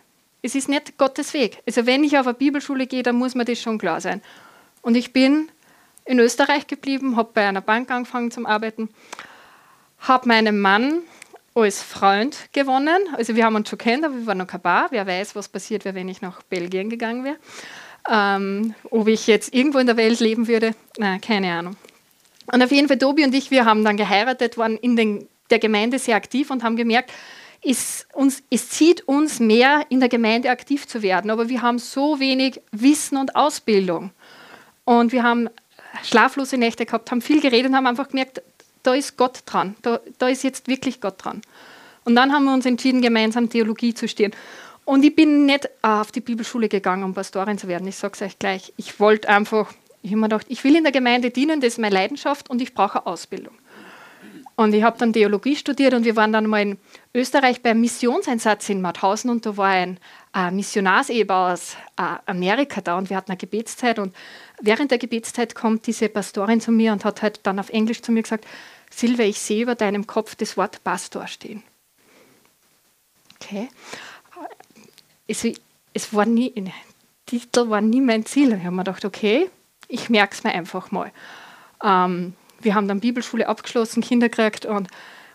es 0.42 0.54
ist 0.54 0.68
nicht 0.68 0.96
Gottes 0.96 1.34
Weg. 1.34 1.58
Also 1.66 1.86
wenn 1.86 2.04
ich 2.04 2.18
auf 2.18 2.26
eine 2.26 2.34
Bibelschule 2.34 2.86
gehe, 2.86 3.02
dann 3.02 3.16
muss 3.16 3.34
mir 3.34 3.44
das 3.44 3.60
schon 3.60 3.78
klar 3.78 4.00
sein. 4.00 4.22
Und 4.82 4.94
ich 4.94 5.12
bin 5.12 5.50
in 6.04 6.18
Österreich 6.18 6.66
geblieben, 6.66 7.16
habe 7.16 7.30
bei 7.34 7.46
einer 7.46 7.60
Bank 7.60 7.90
angefangen 7.90 8.30
zu 8.30 8.46
arbeiten, 8.46 8.88
habe 9.98 10.28
meinen 10.28 10.60
Mann 10.60 11.00
als 11.54 11.82
Freund 11.82 12.36
gewonnen. 12.52 12.98
Also 13.16 13.36
wir 13.36 13.44
haben 13.44 13.56
uns 13.56 13.68
schon 13.68 13.78
kennt, 13.78 14.04
aber 14.04 14.14
wir 14.14 14.26
waren 14.26 14.38
noch 14.38 14.46
kein 14.46 14.62
Paar. 14.62 14.86
Wer 14.90 15.06
weiß, 15.06 15.34
was 15.36 15.48
passiert 15.48 15.84
wäre, 15.84 15.94
wenn 15.94 16.08
ich 16.08 16.22
nach 16.22 16.42
Belgien 16.42 16.88
gegangen 16.88 17.24
wäre. 17.24 17.36
Ähm, 18.10 18.74
ob 18.90 19.08
ich 19.08 19.26
jetzt 19.26 19.52
irgendwo 19.52 19.78
in 19.78 19.86
der 19.86 19.96
Welt 19.96 20.20
leben 20.20 20.48
würde, 20.48 20.74
na, 20.96 21.18
keine 21.18 21.52
Ahnung. 21.52 21.76
Und 22.46 22.62
auf 22.62 22.72
jeden 22.72 22.88
Fall, 22.88 22.98
Tobi 22.98 23.24
und 23.24 23.34
ich, 23.34 23.50
wir 23.50 23.66
haben 23.66 23.84
dann 23.84 23.96
geheiratet, 23.96 24.56
waren 24.56 24.76
in 24.78 24.96
den 24.96 25.28
der 25.50 25.58
Gemeinde 25.58 25.98
sehr 25.98 26.16
aktiv 26.16 26.50
und 26.50 26.62
haben 26.62 26.76
gemerkt, 26.76 27.12
es, 27.62 28.06
uns, 28.14 28.42
es 28.50 28.70
zieht 28.70 29.06
uns 29.06 29.38
mehr, 29.38 29.84
in 29.90 30.00
der 30.00 30.08
Gemeinde 30.08 30.50
aktiv 30.50 30.86
zu 30.86 31.02
werden. 31.02 31.30
Aber 31.30 31.48
wir 31.48 31.62
haben 31.62 31.78
so 31.78 32.18
wenig 32.18 32.60
Wissen 32.72 33.18
und 33.18 33.36
Ausbildung. 33.36 34.10
Und 34.84 35.12
wir 35.12 35.22
haben 35.22 35.50
schlaflose 36.02 36.56
Nächte 36.56 36.86
gehabt, 36.86 37.10
haben 37.10 37.20
viel 37.20 37.40
geredet 37.40 37.70
und 37.70 37.76
haben 37.76 37.86
einfach 37.86 38.08
gemerkt, 38.08 38.42
da 38.82 38.94
ist 38.94 39.16
Gott 39.16 39.42
dran. 39.44 39.76
Da, 39.82 40.00
da 40.18 40.28
ist 40.28 40.42
jetzt 40.42 40.68
wirklich 40.68 41.00
Gott 41.00 41.22
dran. 41.24 41.42
Und 42.04 42.14
dann 42.14 42.32
haben 42.32 42.44
wir 42.44 42.54
uns 42.54 42.64
entschieden, 42.64 43.02
gemeinsam 43.02 43.50
Theologie 43.50 43.92
zu 43.92 44.08
studieren. 44.08 44.32
Und 44.86 45.04
ich 45.04 45.14
bin 45.14 45.44
nicht 45.46 45.68
auf 45.82 46.10
die 46.10 46.20
Bibelschule 46.20 46.68
gegangen, 46.68 47.04
um 47.04 47.14
Pastorin 47.14 47.58
zu 47.58 47.68
werden. 47.68 47.86
Ich 47.86 47.96
sage 47.96 48.14
es 48.14 48.22
euch 48.22 48.38
gleich. 48.38 48.72
Ich 48.76 48.98
wollte 48.98 49.28
einfach, 49.28 49.72
ich 50.02 50.10
habe 50.10 50.20
mir 50.20 50.28
gedacht, 50.28 50.46
ich 50.48 50.64
will 50.64 50.76
in 50.76 50.82
der 50.82 50.92
Gemeinde 50.92 51.30
dienen, 51.30 51.60
das 51.60 51.74
ist 51.74 51.78
meine 51.78 51.94
Leidenschaft 51.94 52.48
und 52.48 52.62
ich 52.62 52.74
brauche 52.74 53.06
Ausbildung. 53.06 53.54
Und 54.60 54.74
ich 54.74 54.82
habe 54.82 54.98
dann 54.98 55.14
Theologie 55.14 55.56
studiert 55.56 55.94
und 55.94 56.04
wir 56.04 56.16
waren 56.16 56.34
dann 56.34 56.46
mal 56.46 56.60
in 56.60 56.78
Österreich 57.14 57.62
beim 57.62 57.80
Missionseinsatz 57.80 58.68
in 58.68 58.82
Mauthausen 58.82 59.30
und 59.30 59.46
da 59.46 59.56
war 59.56 59.68
ein 59.68 59.98
äh, 60.34 60.50
Missionarsehepaar 60.50 61.54
aus 61.54 61.76
äh, 61.96 62.16
Amerika 62.26 62.82
da 62.82 62.98
und 62.98 63.08
wir 63.08 63.16
hatten 63.16 63.30
eine 63.30 63.38
Gebetszeit 63.38 63.98
und 63.98 64.14
während 64.60 64.90
der 64.90 64.98
Gebetszeit 64.98 65.54
kommt 65.54 65.86
diese 65.86 66.10
Pastorin 66.10 66.60
zu 66.60 66.72
mir 66.72 66.92
und 66.92 67.06
hat 67.06 67.22
halt 67.22 67.40
dann 67.44 67.58
auf 67.58 67.70
Englisch 67.70 68.02
zu 68.02 68.12
mir 68.12 68.22
gesagt, 68.22 68.46
Silvia, 68.90 69.24
ich 69.24 69.38
sehe 69.38 69.62
über 69.62 69.76
deinem 69.76 70.06
Kopf 70.06 70.34
das 70.34 70.58
Wort 70.58 70.84
Pastor 70.84 71.26
stehen. 71.26 71.62
Okay. 73.36 73.70
Es, 75.26 75.42
es 75.94 76.12
war 76.12 76.26
nie, 76.26 76.52
Titel 77.24 77.70
war 77.70 77.80
nie 77.80 78.02
mein 78.02 78.26
Ziel. 78.26 78.52
Ich 78.52 78.64
habe 78.64 78.76
mir 78.76 78.84
gedacht, 78.84 79.06
okay, 79.06 79.48
ich 79.88 80.10
merke 80.10 80.34
es 80.34 80.44
mir 80.44 80.52
einfach 80.52 80.90
mal. 80.90 81.10
Ähm, 81.82 82.34
wir 82.62 82.74
haben 82.74 82.88
dann 82.88 83.00
Bibelschule 83.00 83.48
abgeschlossen, 83.48 84.02
Kinder 84.02 84.28
gekriegt 84.28 84.66
und 84.66 84.88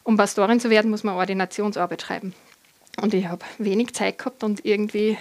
um 0.04 0.18
Pastorin 0.18 0.60
zu 0.60 0.70
werden, 0.70 0.92
muss 0.92 1.04
man 1.04 1.16
Ordinationsarbeit 1.16 2.04
schreiben. 2.04 2.34
Und 3.02 3.14
ich 3.14 3.28
habe 3.28 3.44
wenig 3.58 3.94
Zeit 3.94 4.20
gehabt 4.20 4.44
und 4.44 4.64
irgendwie 4.64 5.18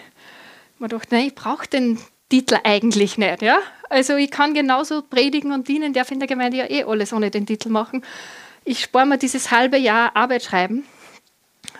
mir 0.79 0.89
gedacht, 0.89 1.11
nein, 1.11 1.27
ich 1.29 1.35
brauche 1.35 1.67
den 1.67 1.99
Titel 2.29 2.59
eigentlich 2.63 3.19
nicht. 3.19 3.43
Ja? 3.43 3.59
Also 3.89 4.17
ich 4.17 4.31
kann 4.31 4.55
genauso 4.55 5.03
predigen 5.03 5.53
und 5.53 5.69
dienen, 5.69 5.93
darf 5.93 6.11
in 6.11 6.19
der 6.19 6.29
Gemeinde 6.29 6.59
ja 6.59 6.71
eh 6.71 6.85
alles 6.85 7.13
ohne 7.13 7.31
den 7.31 7.47
Titel 7.47 7.69
machen. 7.71 8.05
Ich 8.65 8.83
spare 8.83 9.07
mir 9.07 9.19
dieses 9.19 9.51
halbe 9.51 9.77
Jahr 9.77 10.15
Arbeit 10.17 10.43
schreiben. 10.45 10.85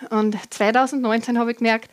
Und 0.09 0.37
2019 0.53 1.39
habe 1.39 1.51
ich 1.51 1.57
gemerkt, 1.57 1.89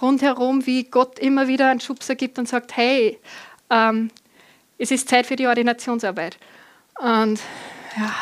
rundherum, 0.00 0.66
wie 0.66 0.84
Gott 0.84 1.18
immer 1.18 1.48
wieder 1.48 1.70
einen 1.70 1.80
Schubser 1.80 2.14
gibt 2.14 2.38
und 2.38 2.48
sagt, 2.48 2.76
hey, 2.76 3.18
ähm, 3.70 4.10
es 4.78 4.90
ist 4.90 5.08
Zeit 5.08 5.26
für 5.26 5.36
die 5.36 5.46
Ordinationsarbeit. 5.46 6.38
Und 6.98 7.40
ja, 7.96 8.14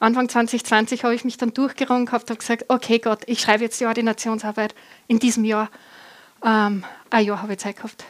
Anfang 0.00 0.28
2020 0.28 1.04
habe 1.04 1.14
ich 1.14 1.24
mich 1.24 1.36
dann 1.36 1.54
durchgerungen 1.54 2.06
gehabt 2.06 2.30
und 2.30 2.38
gesagt, 2.38 2.64
okay 2.68 2.98
Gott, 2.98 3.20
ich 3.26 3.40
schreibe 3.40 3.62
jetzt 3.62 3.80
die 3.80 3.86
Ordinationsarbeit 3.86 4.74
in 5.06 5.20
diesem 5.20 5.44
Jahr. 5.44 5.70
Ähm, 6.44 6.84
ein 7.10 7.24
Jahr 7.24 7.40
habe 7.40 7.52
ich 7.52 7.60
Zeit 7.60 7.76
gehabt. 7.76 8.04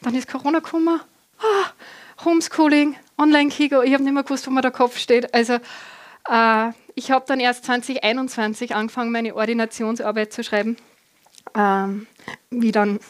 Dann 0.00 0.14
ist 0.14 0.28
Corona 0.28 0.60
gekommen. 0.60 1.00
Ah, 1.38 2.24
Homeschooling, 2.24 2.96
Online-Kigo, 3.18 3.82
ich 3.82 3.92
habe 3.92 4.02
nicht 4.02 4.14
mehr 4.14 4.22
gewusst, 4.22 4.46
wo 4.46 4.50
mir 4.50 4.62
der 4.62 4.70
Kopf 4.70 4.98
steht. 4.98 5.34
Also 5.34 5.54
äh, 6.28 6.70
ich 6.94 7.10
habe 7.10 7.24
dann 7.26 7.40
erst 7.40 7.64
2021 7.66 8.74
angefangen, 8.74 9.12
meine 9.12 9.34
Ordinationsarbeit 9.34 10.32
zu 10.32 10.42
schreiben. 10.42 10.76
Ähm, 11.54 12.06
wie 12.50 12.72
dann 12.72 13.00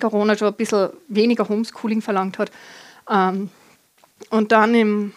Corona 0.00 0.36
schon 0.36 0.48
ein 0.48 0.54
bisschen 0.54 0.90
weniger 1.08 1.48
Homeschooling 1.48 2.02
verlangt 2.02 2.38
hat. 2.38 2.50
Ähm, 3.08 3.50
und 4.28 4.52
dann 4.52 4.74
im 4.74 5.12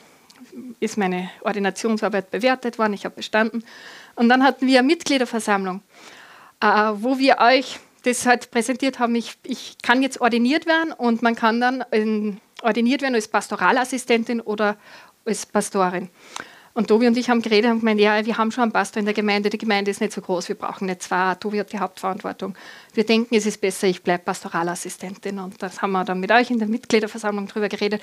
ist 0.80 0.97
meine 0.97 1.30
Ordinationsarbeit 1.41 2.32
bewertet 2.32 2.78
worden, 2.78 2.93
ich 2.93 3.06
habe 3.06 3.16
bestanden. 3.16 3.64
Und 4.16 4.30
dann 4.30 4.43
hatten 4.43 4.68
wir 4.68 4.80
eine 4.80 4.88
Mitgliederversammlung, 4.88 5.82
äh, 6.62 6.66
wo 6.95 7.18
wir 7.18 7.39
euch 7.39 7.80
das 8.04 8.26
halt 8.26 8.51
präsentiert 8.51 8.99
haben, 8.99 9.16
ich, 9.16 9.38
ich 9.43 9.78
kann 9.82 10.01
jetzt 10.01 10.20
ordiniert 10.22 10.66
werden 10.66 10.91
und 10.91 11.22
man 11.22 11.36
kann 11.36 11.62
dann 11.62 11.84
in, 11.91 12.39
ordiniert 12.62 13.01
werden 13.01 13.16
als 13.16 13.28
Pastoralassistentin 13.28 14.41
oder 14.41 14.78
als 15.26 15.45
Pastorin. 15.45 16.10
Und 16.76 16.88
Tobi 16.88 17.06
und 17.06 17.16
ich 17.18 17.30
haben 17.30 17.43
geredet 17.43 17.70
und 17.70 17.80
gemeint, 17.80 17.99
ja, 17.99 18.26
wir 18.26 18.38
haben 18.38 18.51
schon 18.51 18.64
einen 18.64 18.72
Pastor 18.72 18.99
in 18.99 19.06
der 19.06 19.14
Gemeinde, 19.14 19.51
die 19.51 19.60
Gemeinde 19.60 19.91
ist 19.91 20.01
nicht 20.01 20.12
so 20.12 20.22
groß, 20.22 20.49
wir 20.49 20.56
brauchen 20.56 20.88
nicht 20.88 21.04
zwei, 21.04 21.36
Tobi 21.36 21.60
hat 21.60 21.72
die 21.72 21.78
Hauptverantwortung. 21.78 22.56
Wir 22.95 23.06
denken, 23.06 23.36
es 23.36 23.45
ist 23.45 23.62
besser, 23.62 23.88
ich 23.88 24.01
bleibe 24.01 24.24
Pastoralassistentin. 24.24 25.38
Und 25.38 25.62
das 25.62 25.84
haben 25.84 25.91
wir 25.91 26.04
dann 26.04 26.20
mit 26.20 26.32
euch 26.32 26.49
in 26.49 26.58
der 26.58 26.68
Mitgliederversammlung 26.68 27.47
drüber 27.47 27.70
geredet. 27.70 28.01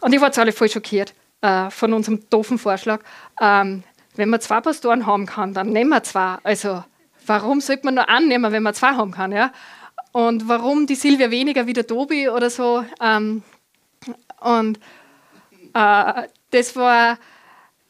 Und 0.00 0.14
ich 0.14 0.20
war 0.20 0.28
jetzt 0.28 0.38
alle 0.38 0.52
voll 0.52 0.70
schockiert. 0.70 1.12
Äh, 1.40 1.70
von 1.70 1.92
unserem 1.92 2.28
doofen 2.30 2.58
Vorschlag, 2.58 3.00
ähm, 3.40 3.82
wenn 4.14 4.30
man 4.30 4.40
zwei 4.40 4.60
Pastoren 4.60 5.06
haben 5.06 5.26
kann, 5.26 5.54
dann 5.54 5.70
nehmen 5.70 5.90
wir 5.90 6.02
zwei. 6.02 6.36
Also 6.42 6.82
warum 7.26 7.60
sollte 7.60 7.84
man 7.84 7.96
nur 7.96 8.08
annehmen, 8.08 8.52
wenn 8.52 8.62
man 8.62 8.74
zwei 8.74 8.94
haben 8.94 9.12
kann? 9.12 9.32
Ja? 9.32 9.52
Und 10.12 10.48
warum 10.48 10.86
die 10.86 10.94
Silvia 10.94 11.30
weniger 11.30 11.66
wie 11.66 11.74
der 11.74 11.86
Tobi 11.86 12.28
oder 12.28 12.48
so? 12.48 12.84
Ähm, 13.00 13.42
und 14.40 14.78
äh, 15.74 16.22
das 16.50 16.76
war 16.76 17.18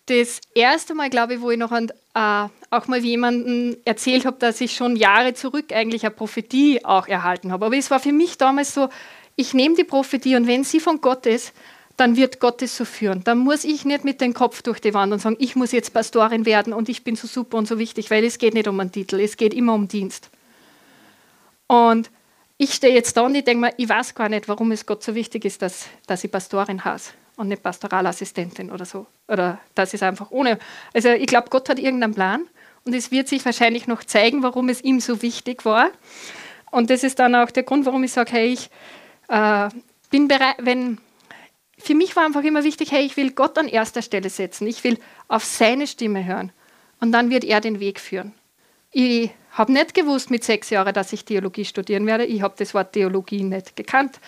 das 0.06 0.40
erste 0.54 0.94
Mal, 0.94 1.10
glaube 1.10 1.34
ich, 1.34 1.40
wo 1.40 1.50
ich 1.50 1.58
noch 1.58 1.72
an, 1.72 1.90
äh, 2.14 2.48
auch 2.70 2.86
mal 2.88 2.98
jemandem 2.98 3.76
erzählt 3.84 4.24
habe, 4.24 4.38
dass 4.38 4.60
ich 4.60 4.74
schon 4.74 4.96
Jahre 4.96 5.34
zurück 5.34 5.72
eigentlich 5.72 6.04
eine 6.04 6.14
Prophetie 6.14 6.84
auch 6.84 7.08
erhalten 7.08 7.52
habe. 7.52 7.66
Aber 7.66 7.76
es 7.76 7.90
war 7.90 8.00
für 8.00 8.12
mich 8.12 8.38
damals 8.38 8.74
so, 8.74 8.88
ich 9.36 9.52
nehme 9.54 9.74
die 9.74 9.84
Prophetie 9.84 10.36
und 10.36 10.46
wenn 10.46 10.64
sie 10.64 10.80
von 10.80 11.00
Gott 11.00 11.26
ist, 11.26 11.52
dann 11.96 12.16
wird 12.16 12.40
Gott 12.40 12.62
es 12.62 12.76
so 12.76 12.84
führen. 12.84 13.24
Dann 13.24 13.38
muss 13.38 13.64
ich 13.64 13.84
nicht 13.84 14.04
mit 14.04 14.20
dem 14.20 14.34
Kopf 14.34 14.62
durch 14.62 14.80
die 14.80 14.94
Wand 14.94 15.12
und 15.12 15.18
sagen, 15.20 15.36
ich 15.38 15.56
muss 15.56 15.72
jetzt 15.72 15.92
Pastorin 15.92 16.44
werden 16.44 16.72
und 16.72 16.88
ich 16.88 17.04
bin 17.04 17.16
so 17.16 17.26
super 17.26 17.56
und 17.56 17.66
so 17.66 17.78
wichtig, 17.78 18.10
weil 18.10 18.24
es 18.24 18.38
geht 18.38 18.54
nicht 18.54 18.68
um 18.68 18.78
einen 18.78 18.92
Titel, 18.92 19.20
es 19.20 19.36
geht 19.36 19.54
immer 19.54 19.74
um 19.74 19.88
Dienst. 19.88 20.30
Und 21.66 22.10
ich 22.58 22.74
stehe 22.74 22.94
jetzt 22.94 23.16
da 23.16 23.22
und 23.22 23.34
ich 23.34 23.44
denke 23.44 23.60
mir, 23.66 23.74
ich 23.76 23.88
weiß 23.88 24.14
gar 24.14 24.28
nicht, 24.28 24.48
warum 24.48 24.72
es 24.72 24.86
Gott 24.86 25.02
so 25.02 25.14
wichtig 25.14 25.44
ist, 25.44 25.62
dass, 25.62 25.86
dass 26.06 26.24
ich 26.24 26.30
Pastorin 26.30 26.84
heiße 26.84 27.12
und 27.36 27.48
nicht 27.48 27.62
Pastoralassistentin 27.62 28.70
oder 28.70 28.84
so. 28.84 29.06
Oder 29.28 29.58
das 29.74 29.94
ist 29.94 30.02
einfach 30.02 30.30
ohne. 30.30 30.58
Also 30.94 31.10
ich 31.10 31.26
glaube, 31.26 31.48
Gott 31.50 31.68
hat 31.68 31.78
irgendeinen 31.78 32.14
Plan 32.14 32.46
und 32.84 32.94
es 32.94 33.10
wird 33.10 33.28
sich 33.28 33.44
wahrscheinlich 33.44 33.86
noch 33.86 34.04
zeigen, 34.04 34.42
warum 34.42 34.68
es 34.68 34.82
ihm 34.82 35.00
so 35.00 35.22
wichtig 35.22 35.64
war. 35.64 35.90
Und 36.70 36.90
das 36.90 37.04
ist 37.04 37.18
dann 37.18 37.34
auch 37.34 37.50
der 37.50 37.62
Grund, 37.62 37.86
warum 37.86 38.04
ich 38.04 38.12
sage, 38.12 38.32
hey, 38.32 38.52
ich 38.52 38.70
äh, 39.28 39.68
bin 40.10 40.28
bereit, 40.28 40.56
wenn 40.58 40.98
für 41.78 41.94
mich 41.94 42.16
war 42.16 42.24
einfach 42.24 42.42
immer 42.42 42.64
wichtig, 42.64 42.92
hey, 42.92 43.04
ich 43.04 43.16
will 43.16 43.32
Gott 43.32 43.58
an 43.58 43.68
erster 43.68 44.02
Stelle 44.02 44.30
setzen. 44.30 44.66
Ich 44.66 44.82
will 44.84 44.98
auf 45.28 45.44
seine 45.44 45.86
Stimme 45.86 46.24
hören. 46.24 46.52
Und 47.00 47.12
dann 47.12 47.30
wird 47.30 47.44
er 47.44 47.60
den 47.60 47.80
Weg 47.80 48.00
führen. 48.00 48.32
Ich 48.92 49.30
habe 49.52 49.72
nicht 49.72 49.94
gewusst 49.94 50.30
mit 50.30 50.44
sechs 50.44 50.70
Jahren, 50.70 50.94
dass 50.94 51.12
ich 51.12 51.24
Theologie 51.24 51.64
studieren 51.64 52.06
werde. 52.06 52.24
Ich 52.24 52.42
habe 52.42 52.54
das 52.58 52.72
Wort 52.72 52.92
Theologie 52.92 53.42
nicht 53.42 53.76
gekannt. 53.76 54.18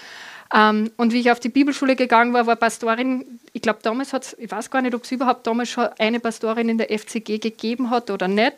Ähm, 0.55 0.91
und 0.97 1.13
wie 1.13 1.21
ich 1.21 1.31
auf 1.31 1.41
die 1.41 1.49
Bibelschule 1.49 1.97
gegangen 1.97 2.33
war, 2.33 2.47
war 2.47 2.57
Pastorin, 2.57 3.41
ich 3.53 3.63
glaube 3.63 3.81
damals 3.83 4.13
hat 4.13 4.25
es, 4.25 4.37
ich 4.39 4.51
weiß 4.51 4.71
gar 4.71 4.81
nicht, 4.81 4.95
ob 4.95 5.05
es 5.05 5.13
überhaupt 5.13 5.47
damals 5.47 5.69
schon 5.69 5.89
eine 5.99 6.21
Pastorin 6.21 6.69
in 6.69 6.79
der 6.79 6.91
FCG 6.91 7.39
gegeben 7.39 7.91
hat 7.91 8.11
oder 8.11 8.29
nicht. 8.29 8.55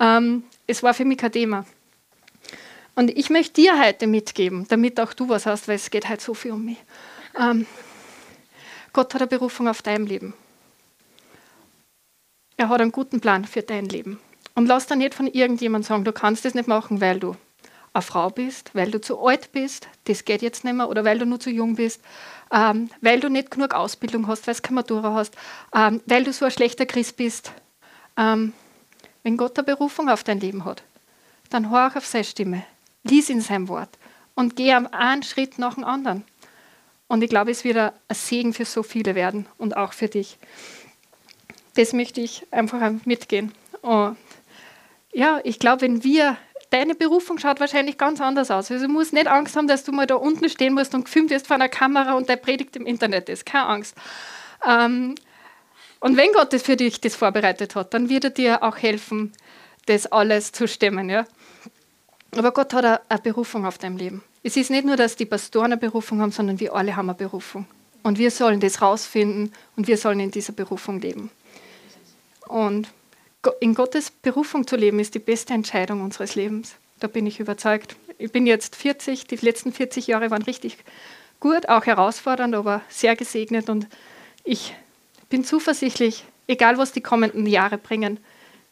Ähm, 0.00 0.44
es 0.66 0.82
war 0.82 0.94
für 0.94 1.04
mich 1.04 1.18
kein 1.18 1.32
Thema. 1.32 1.64
Und 2.96 3.10
ich 3.16 3.30
möchte 3.30 3.54
dir 3.54 3.80
heute 3.80 4.06
mitgeben, 4.06 4.66
damit 4.68 4.98
auch 4.98 5.12
du 5.14 5.28
was 5.28 5.46
hast, 5.46 5.68
weil 5.68 5.76
es 5.76 5.90
geht 5.90 6.08
halt 6.08 6.20
so 6.20 6.34
viel 6.34 6.52
um 6.52 6.64
mich. 6.64 6.78
Ähm, 7.38 7.66
Gott 8.92 9.14
hat 9.14 9.22
eine 9.22 9.28
Berufung 9.28 9.68
auf 9.68 9.82
deinem 9.82 10.06
Leben. 10.06 10.34
Er 12.56 12.68
hat 12.68 12.80
einen 12.80 12.92
guten 12.92 13.20
Plan 13.20 13.44
für 13.44 13.62
dein 13.62 13.86
Leben. 13.86 14.18
Und 14.54 14.66
lass 14.66 14.86
dir 14.86 14.96
nicht 14.96 15.14
von 15.14 15.26
irgendjemandem 15.26 15.88
sagen, 15.88 16.04
du 16.04 16.12
kannst 16.12 16.44
das 16.44 16.54
nicht 16.54 16.68
machen, 16.68 17.00
weil 17.00 17.20
du 17.20 17.36
eine 17.92 18.02
Frau 18.02 18.30
bist, 18.30 18.74
weil 18.74 18.90
du 18.90 19.00
zu 19.00 19.18
alt 19.26 19.52
bist, 19.52 19.88
das 20.04 20.24
geht 20.24 20.42
jetzt 20.42 20.64
nicht 20.64 20.74
mehr, 20.74 20.88
oder 20.88 21.04
weil 21.04 21.18
du 21.18 21.26
nur 21.26 21.40
zu 21.40 21.50
jung 21.50 21.76
bist, 21.76 22.00
ähm, 22.52 22.90
weil 23.00 23.20
du 23.20 23.28
nicht 23.28 23.50
genug 23.50 23.74
Ausbildung 23.74 24.26
hast, 24.26 24.46
weil 24.46 24.54
du 24.54 24.62
keine 24.62 24.74
Matura 24.76 25.14
hast, 25.14 25.36
ähm, 25.74 26.00
weil 26.06 26.24
du 26.24 26.32
so 26.32 26.44
ein 26.44 26.50
schlechter 26.50 26.86
Christ 26.86 27.16
bist. 27.16 27.52
Ähm, 28.16 28.52
wenn 29.22 29.36
Gott 29.36 29.58
eine 29.58 29.64
Berufung 29.64 30.08
auf 30.08 30.24
dein 30.24 30.40
Leben 30.40 30.64
hat, 30.64 30.82
dann 31.50 31.70
hör 31.70 31.96
auf 31.96 32.06
seine 32.06 32.24
Stimme, 32.24 32.64
lies 33.02 33.28
in 33.28 33.40
sein 33.40 33.68
Wort 33.68 33.98
und 34.34 34.56
geh 34.56 34.72
einen 34.72 35.22
Schritt 35.22 35.58
nach 35.58 35.74
dem 35.74 35.84
anderen. 35.84 36.24
Und 37.10 37.24
ich 37.24 37.28
glaube, 37.28 37.50
es 37.50 37.64
wird 37.64 37.76
ein 37.76 37.92
Segen 38.12 38.54
für 38.54 38.64
so 38.64 38.84
viele 38.84 39.16
werden 39.16 39.46
und 39.58 39.76
auch 39.76 39.94
für 39.94 40.06
dich. 40.06 40.38
Das 41.74 41.92
möchte 41.92 42.20
ich 42.20 42.46
einfach 42.52 42.92
mitgehen. 43.04 43.50
Und 43.82 44.16
ja, 45.12 45.40
ich 45.42 45.58
glaube, 45.58 45.82
wenn 45.82 46.04
wir, 46.04 46.36
deine 46.70 46.94
Berufung 46.94 47.38
schaut 47.38 47.58
wahrscheinlich 47.58 47.98
ganz 47.98 48.20
anders 48.20 48.52
aus. 48.52 48.70
Also 48.70 48.86
du 48.86 48.92
musst 48.92 49.12
nicht 49.12 49.26
Angst 49.26 49.56
haben, 49.56 49.66
dass 49.66 49.82
du 49.82 49.90
mal 49.90 50.06
da 50.06 50.14
unten 50.14 50.48
stehen 50.48 50.72
musst 50.72 50.94
und 50.94 51.06
gefilmt 51.06 51.30
wirst 51.30 51.48
vor 51.48 51.56
einer 51.56 51.68
Kamera 51.68 52.14
und 52.14 52.28
der 52.28 52.36
Predigt 52.36 52.76
im 52.76 52.86
Internet 52.86 53.28
ist. 53.28 53.44
Keine 53.44 53.66
Angst. 53.66 53.96
Ähm, 54.64 55.16
und 55.98 56.16
wenn 56.16 56.30
Gott 56.32 56.52
das 56.52 56.62
für 56.62 56.76
dich 56.76 57.00
das 57.00 57.16
vorbereitet 57.16 57.74
hat, 57.74 57.92
dann 57.92 58.08
wird 58.08 58.22
er 58.22 58.30
dir 58.30 58.62
auch 58.62 58.76
helfen, 58.76 59.32
das 59.86 60.06
alles 60.06 60.52
zu 60.52 60.68
stemmen. 60.68 61.10
Ja? 61.10 61.26
Aber 62.36 62.52
Gott 62.52 62.72
hat 62.72 63.02
eine 63.08 63.20
Berufung 63.20 63.66
auf 63.66 63.78
deinem 63.78 63.96
Leben. 63.96 64.22
Es 64.42 64.56
ist 64.56 64.70
nicht 64.70 64.86
nur, 64.86 64.96
dass 64.96 65.16
die 65.16 65.26
Pastoren 65.26 65.72
eine 65.72 65.76
Berufung 65.76 66.20
haben, 66.20 66.32
sondern 66.32 66.60
wir 66.60 66.74
alle 66.74 66.96
haben 66.96 67.10
eine 67.10 67.16
Berufung. 67.16 67.66
Und 68.02 68.18
wir 68.18 68.30
sollen 68.30 68.60
das 68.60 68.80
rausfinden 68.80 69.52
und 69.76 69.86
wir 69.86 69.98
sollen 69.98 70.20
in 70.20 70.30
dieser 70.30 70.54
Berufung 70.54 71.00
leben. 71.00 71.30
Und 72.48 72.88
in 73.60 73.74
Gottes 73.74 74.10
Berufung 74.10 74.66
zu 74.66 74.76
leben, 74.76 74.98
ist 74.98 75.14
die 75.14 75.18
beste 75.18 75.52
Entscheidung 75.52 76.02
unseres 76.02 76.34
Lebens. 76.34 76.74
Da 76.98 77.06
bin 77.06 77.26
ich 77.26 77.40
überzeugt. 77.40 77.96
Ich 78.18 78.32
bin 78.32 78.46
jetzt 78.46 78.76
40, 78.76 79.26
die 79.26 79.36
letzten 79.36 79.72
40 79.72 80.06
Jahre 80.06 80.30
waren 80.30 80.42
richtig 80.42 80.78
gut, 81.38 81.68
auch 81.68 81.86
herausfordernd, 81.86 82.54
aber 82.54 82.82
sehr 82.88 83.16
gesegnet. 83.16 83.68
Und 83.68 83.86
ich 84.44 84.74
bin 85.28 85.44
zuversichtlich, 85.44 86.24
egal 86.46 86.78
was 86.78 86.92
die 86.92 87.00
kommenden 87.00 87.46
Jahre 87.46 87.78
bringen, 87.78 88.18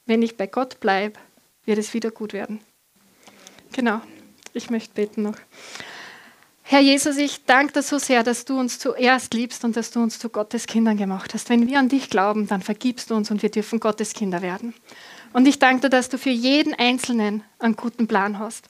wenn 0.06 0.22
ich 0.22 0.36
bei 0.36 0.46
Gott 0.46 0.80
bleibe, 0.80 1.18
wird 1.64 1.78
es 1.78 1.94
wieder 1.94 2.10
gut 2.10 2.32
werden. 2.32 2.60
Genau. 3.72 4.00
Ich 4.52 4.70
möchte 4.70 4.94
beten 4.94 5.22
noch. 5.22 5.36
Herr 6.62 6.80
Jesus, 6.80 7.16
ich 7.16 7.46
danke 7.46 7.72
dir 7.72 7.82
so 7.82 7.98
sehr, 7.98 8.22
dass 8.22 8.44
du 8.44 8.58
uns 8.58 8.78
zuerst 8.78 9.32
liebst 9.32 9.64
und 9.64 9.74
dass 9.74 9.90
du 9.90 10.02
uns 10.02 10.18
zu 10.18 10.28
Gottes 10.28 10.66
Kindern 10.66 10.98
gemacht 10.98 11.32
hast. 11.32 11.48
Wenn 11.48 11.66
wir 11.66 11.78
an 11.78 11.88
dich 11.88 12.10
glauben, 12.10 12.46
dann 12.46 12.60
vergibst 12.60 13.10
du 13.10 13.14
uns 13.14 13.30
und 13.30 13.42
wir 13.42 13.50
dürfen 13.50 13.80
Gottes 13.80 14.12
Kinder 14.12 14.42
werden. 14.42 14.74
Und 15.32 15.48
ich 15.48 15.58
danke 15.58 15.82
dir, 15.82 15.88
dass 15.88 16.10
du 16.10 16.18
für 16.18 16.28
jeden 16.28 16.74
Einzelnen 16.74 17.42
einen 17.58 17.74
guten 17.74 18.06
Plan 18.06 18.38
hast. 18.38 18.68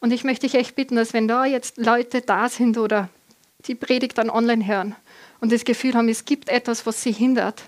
Und 0.00 0.12
ich 0.12 0.24
möchte 0.24 0.48
dich 0.48 0.56
echt 0.56 0.74
bitten, 0.74 0.96
dass 0.96 1.12
wenn 1.12 1.28
da 1.28 1.44
jetzt 1.44 1.76
Leute 1.76 2.22
da 2.22 2.48
sind 2.48 2.76
oder 2.76 3.08
die 3.66 3.76
Predigt 3.76 4.18
dann 4.18 4.28
online 4.28 4.66
hören 4.66 4.96
und 5.40 5.52
das 5.52 5.64
Gefühl 5.64 5.94
haben, 5.94 6.08
es 6.08 6.24
gibt 6.24 6.48
etwas, 6.48 6.86
was 6.86 7.04
sie 7.04 7.12
hindert, 7.12 7.62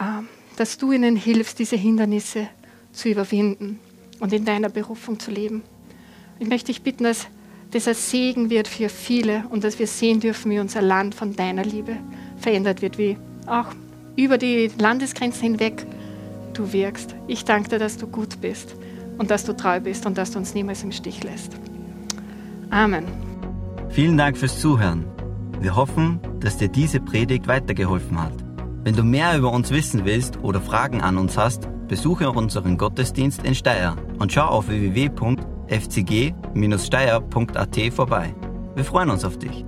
ähm, 0.00 0.28
dass 0.56 0.78
du 0.78 0.92
ihnen 0.92 1.16
hilfst, 1.16 1.58
diese 1.58 1.74
Hindernisse 1.74 2.48
zu 2.92 3.08
überwinden 3.08 3.80
und 4.20 4.32
in 4.32 4.44
deiner 4.44 4.68
Berufung 4.68 5.18
zu 5.18 5.32
leben. 5.32 5.64
Ich 6.38 6.48
möchte 6.48 6.66
dich 6.66 6.82
bitten, 6.82 7.04
dass 7.04 7.28
das 7.70 7.88
ein 7.88 7.94
Segen 7.94 8.50
wird 8.50 8.68
für 8.68 8.88
viele 8.88 9.44
und 9.50 9.64
dass 9.64 9.78
wir 9.78 9.86
sehen 9.86 10.20
dürfen, 10.20 10.50
wie 10.50 10.58
unser 10.58 10.82
Land 10.82 11.14
von 11.14 11.34
deiner 11.34 11.64
Liebe 11.64 11.96
verändert 12.36 12.82
wird, 12.82 12.98
wie 12.98 13.16
auch 13.46 13.66
über 14.16 14.38
die 14.38 14.70
Landesgrenzen 14.78 15.42
hinweg 15.42 15.86
du 16.54 16.72
wirkst. 16.72 17.14
Ich 17.26 17.44
danke 17.44 17.70
dir, 17.70 17.78
dass 17.78 17.96
du 17.96 18.06
gut 18.06 18.40
bist 18.40 18.76
und 19.18 19.30
dass 19.30 19.44
du 19.44 19.56
treu 19.56 19.80
bist 19.80 20.06
und 20.06 20.18
dass 20.18 20.32
du 20.32 20.38
uns 20.38 20.54
niemals 20.54 20.82
im 20.82 20.92
Stich 20.92 21.22
lässt. 21.24 21.52
Amen. 22.70 23.04
Vielen 23.90 24.16
Dank 24.16 24.36
fürs 24.36 24.60
Zuhören. 24.60 25.04
Wir 25.60 25.76
hoffen, 25.76 26.20
dass 26.40 26.56
dir 26.56 26.68
diese 26.68 27.00
Predigt 27.00 27.46
weitergeholfen 27.46 28.20
hat. 28.20 28.32
Wenn 28.82 28.96
du 28.96 29.02
mehr 29.02 29.36
über 29.36 29.52
uns 29.52 29.70
wissen 29.70 30.04
willst 30.04 30.38
oder 30.42 30.60
Fragen 30.60 31.00
an 31.00 31.16
uns 31.16 31.38
hast, 31.38 31.68
besuche 31.88 32.30
unseren 32.30 32.76
Gottesdienst 32.76 33.44
in 33.44 33.54
Steyr 33.54 33.96
und 34.18 34.32
schau 34.32 34.46
auf 34.46 34.68
www 34.68 35.08
fcg-steier.at 35.68 36.32
vorbei. 37.92 38.34
Wir 38.74 38.84
freuen 38.84 39.10
uns 39.10 39.24
auf 39.24 39.38
dich. 39.38 39.64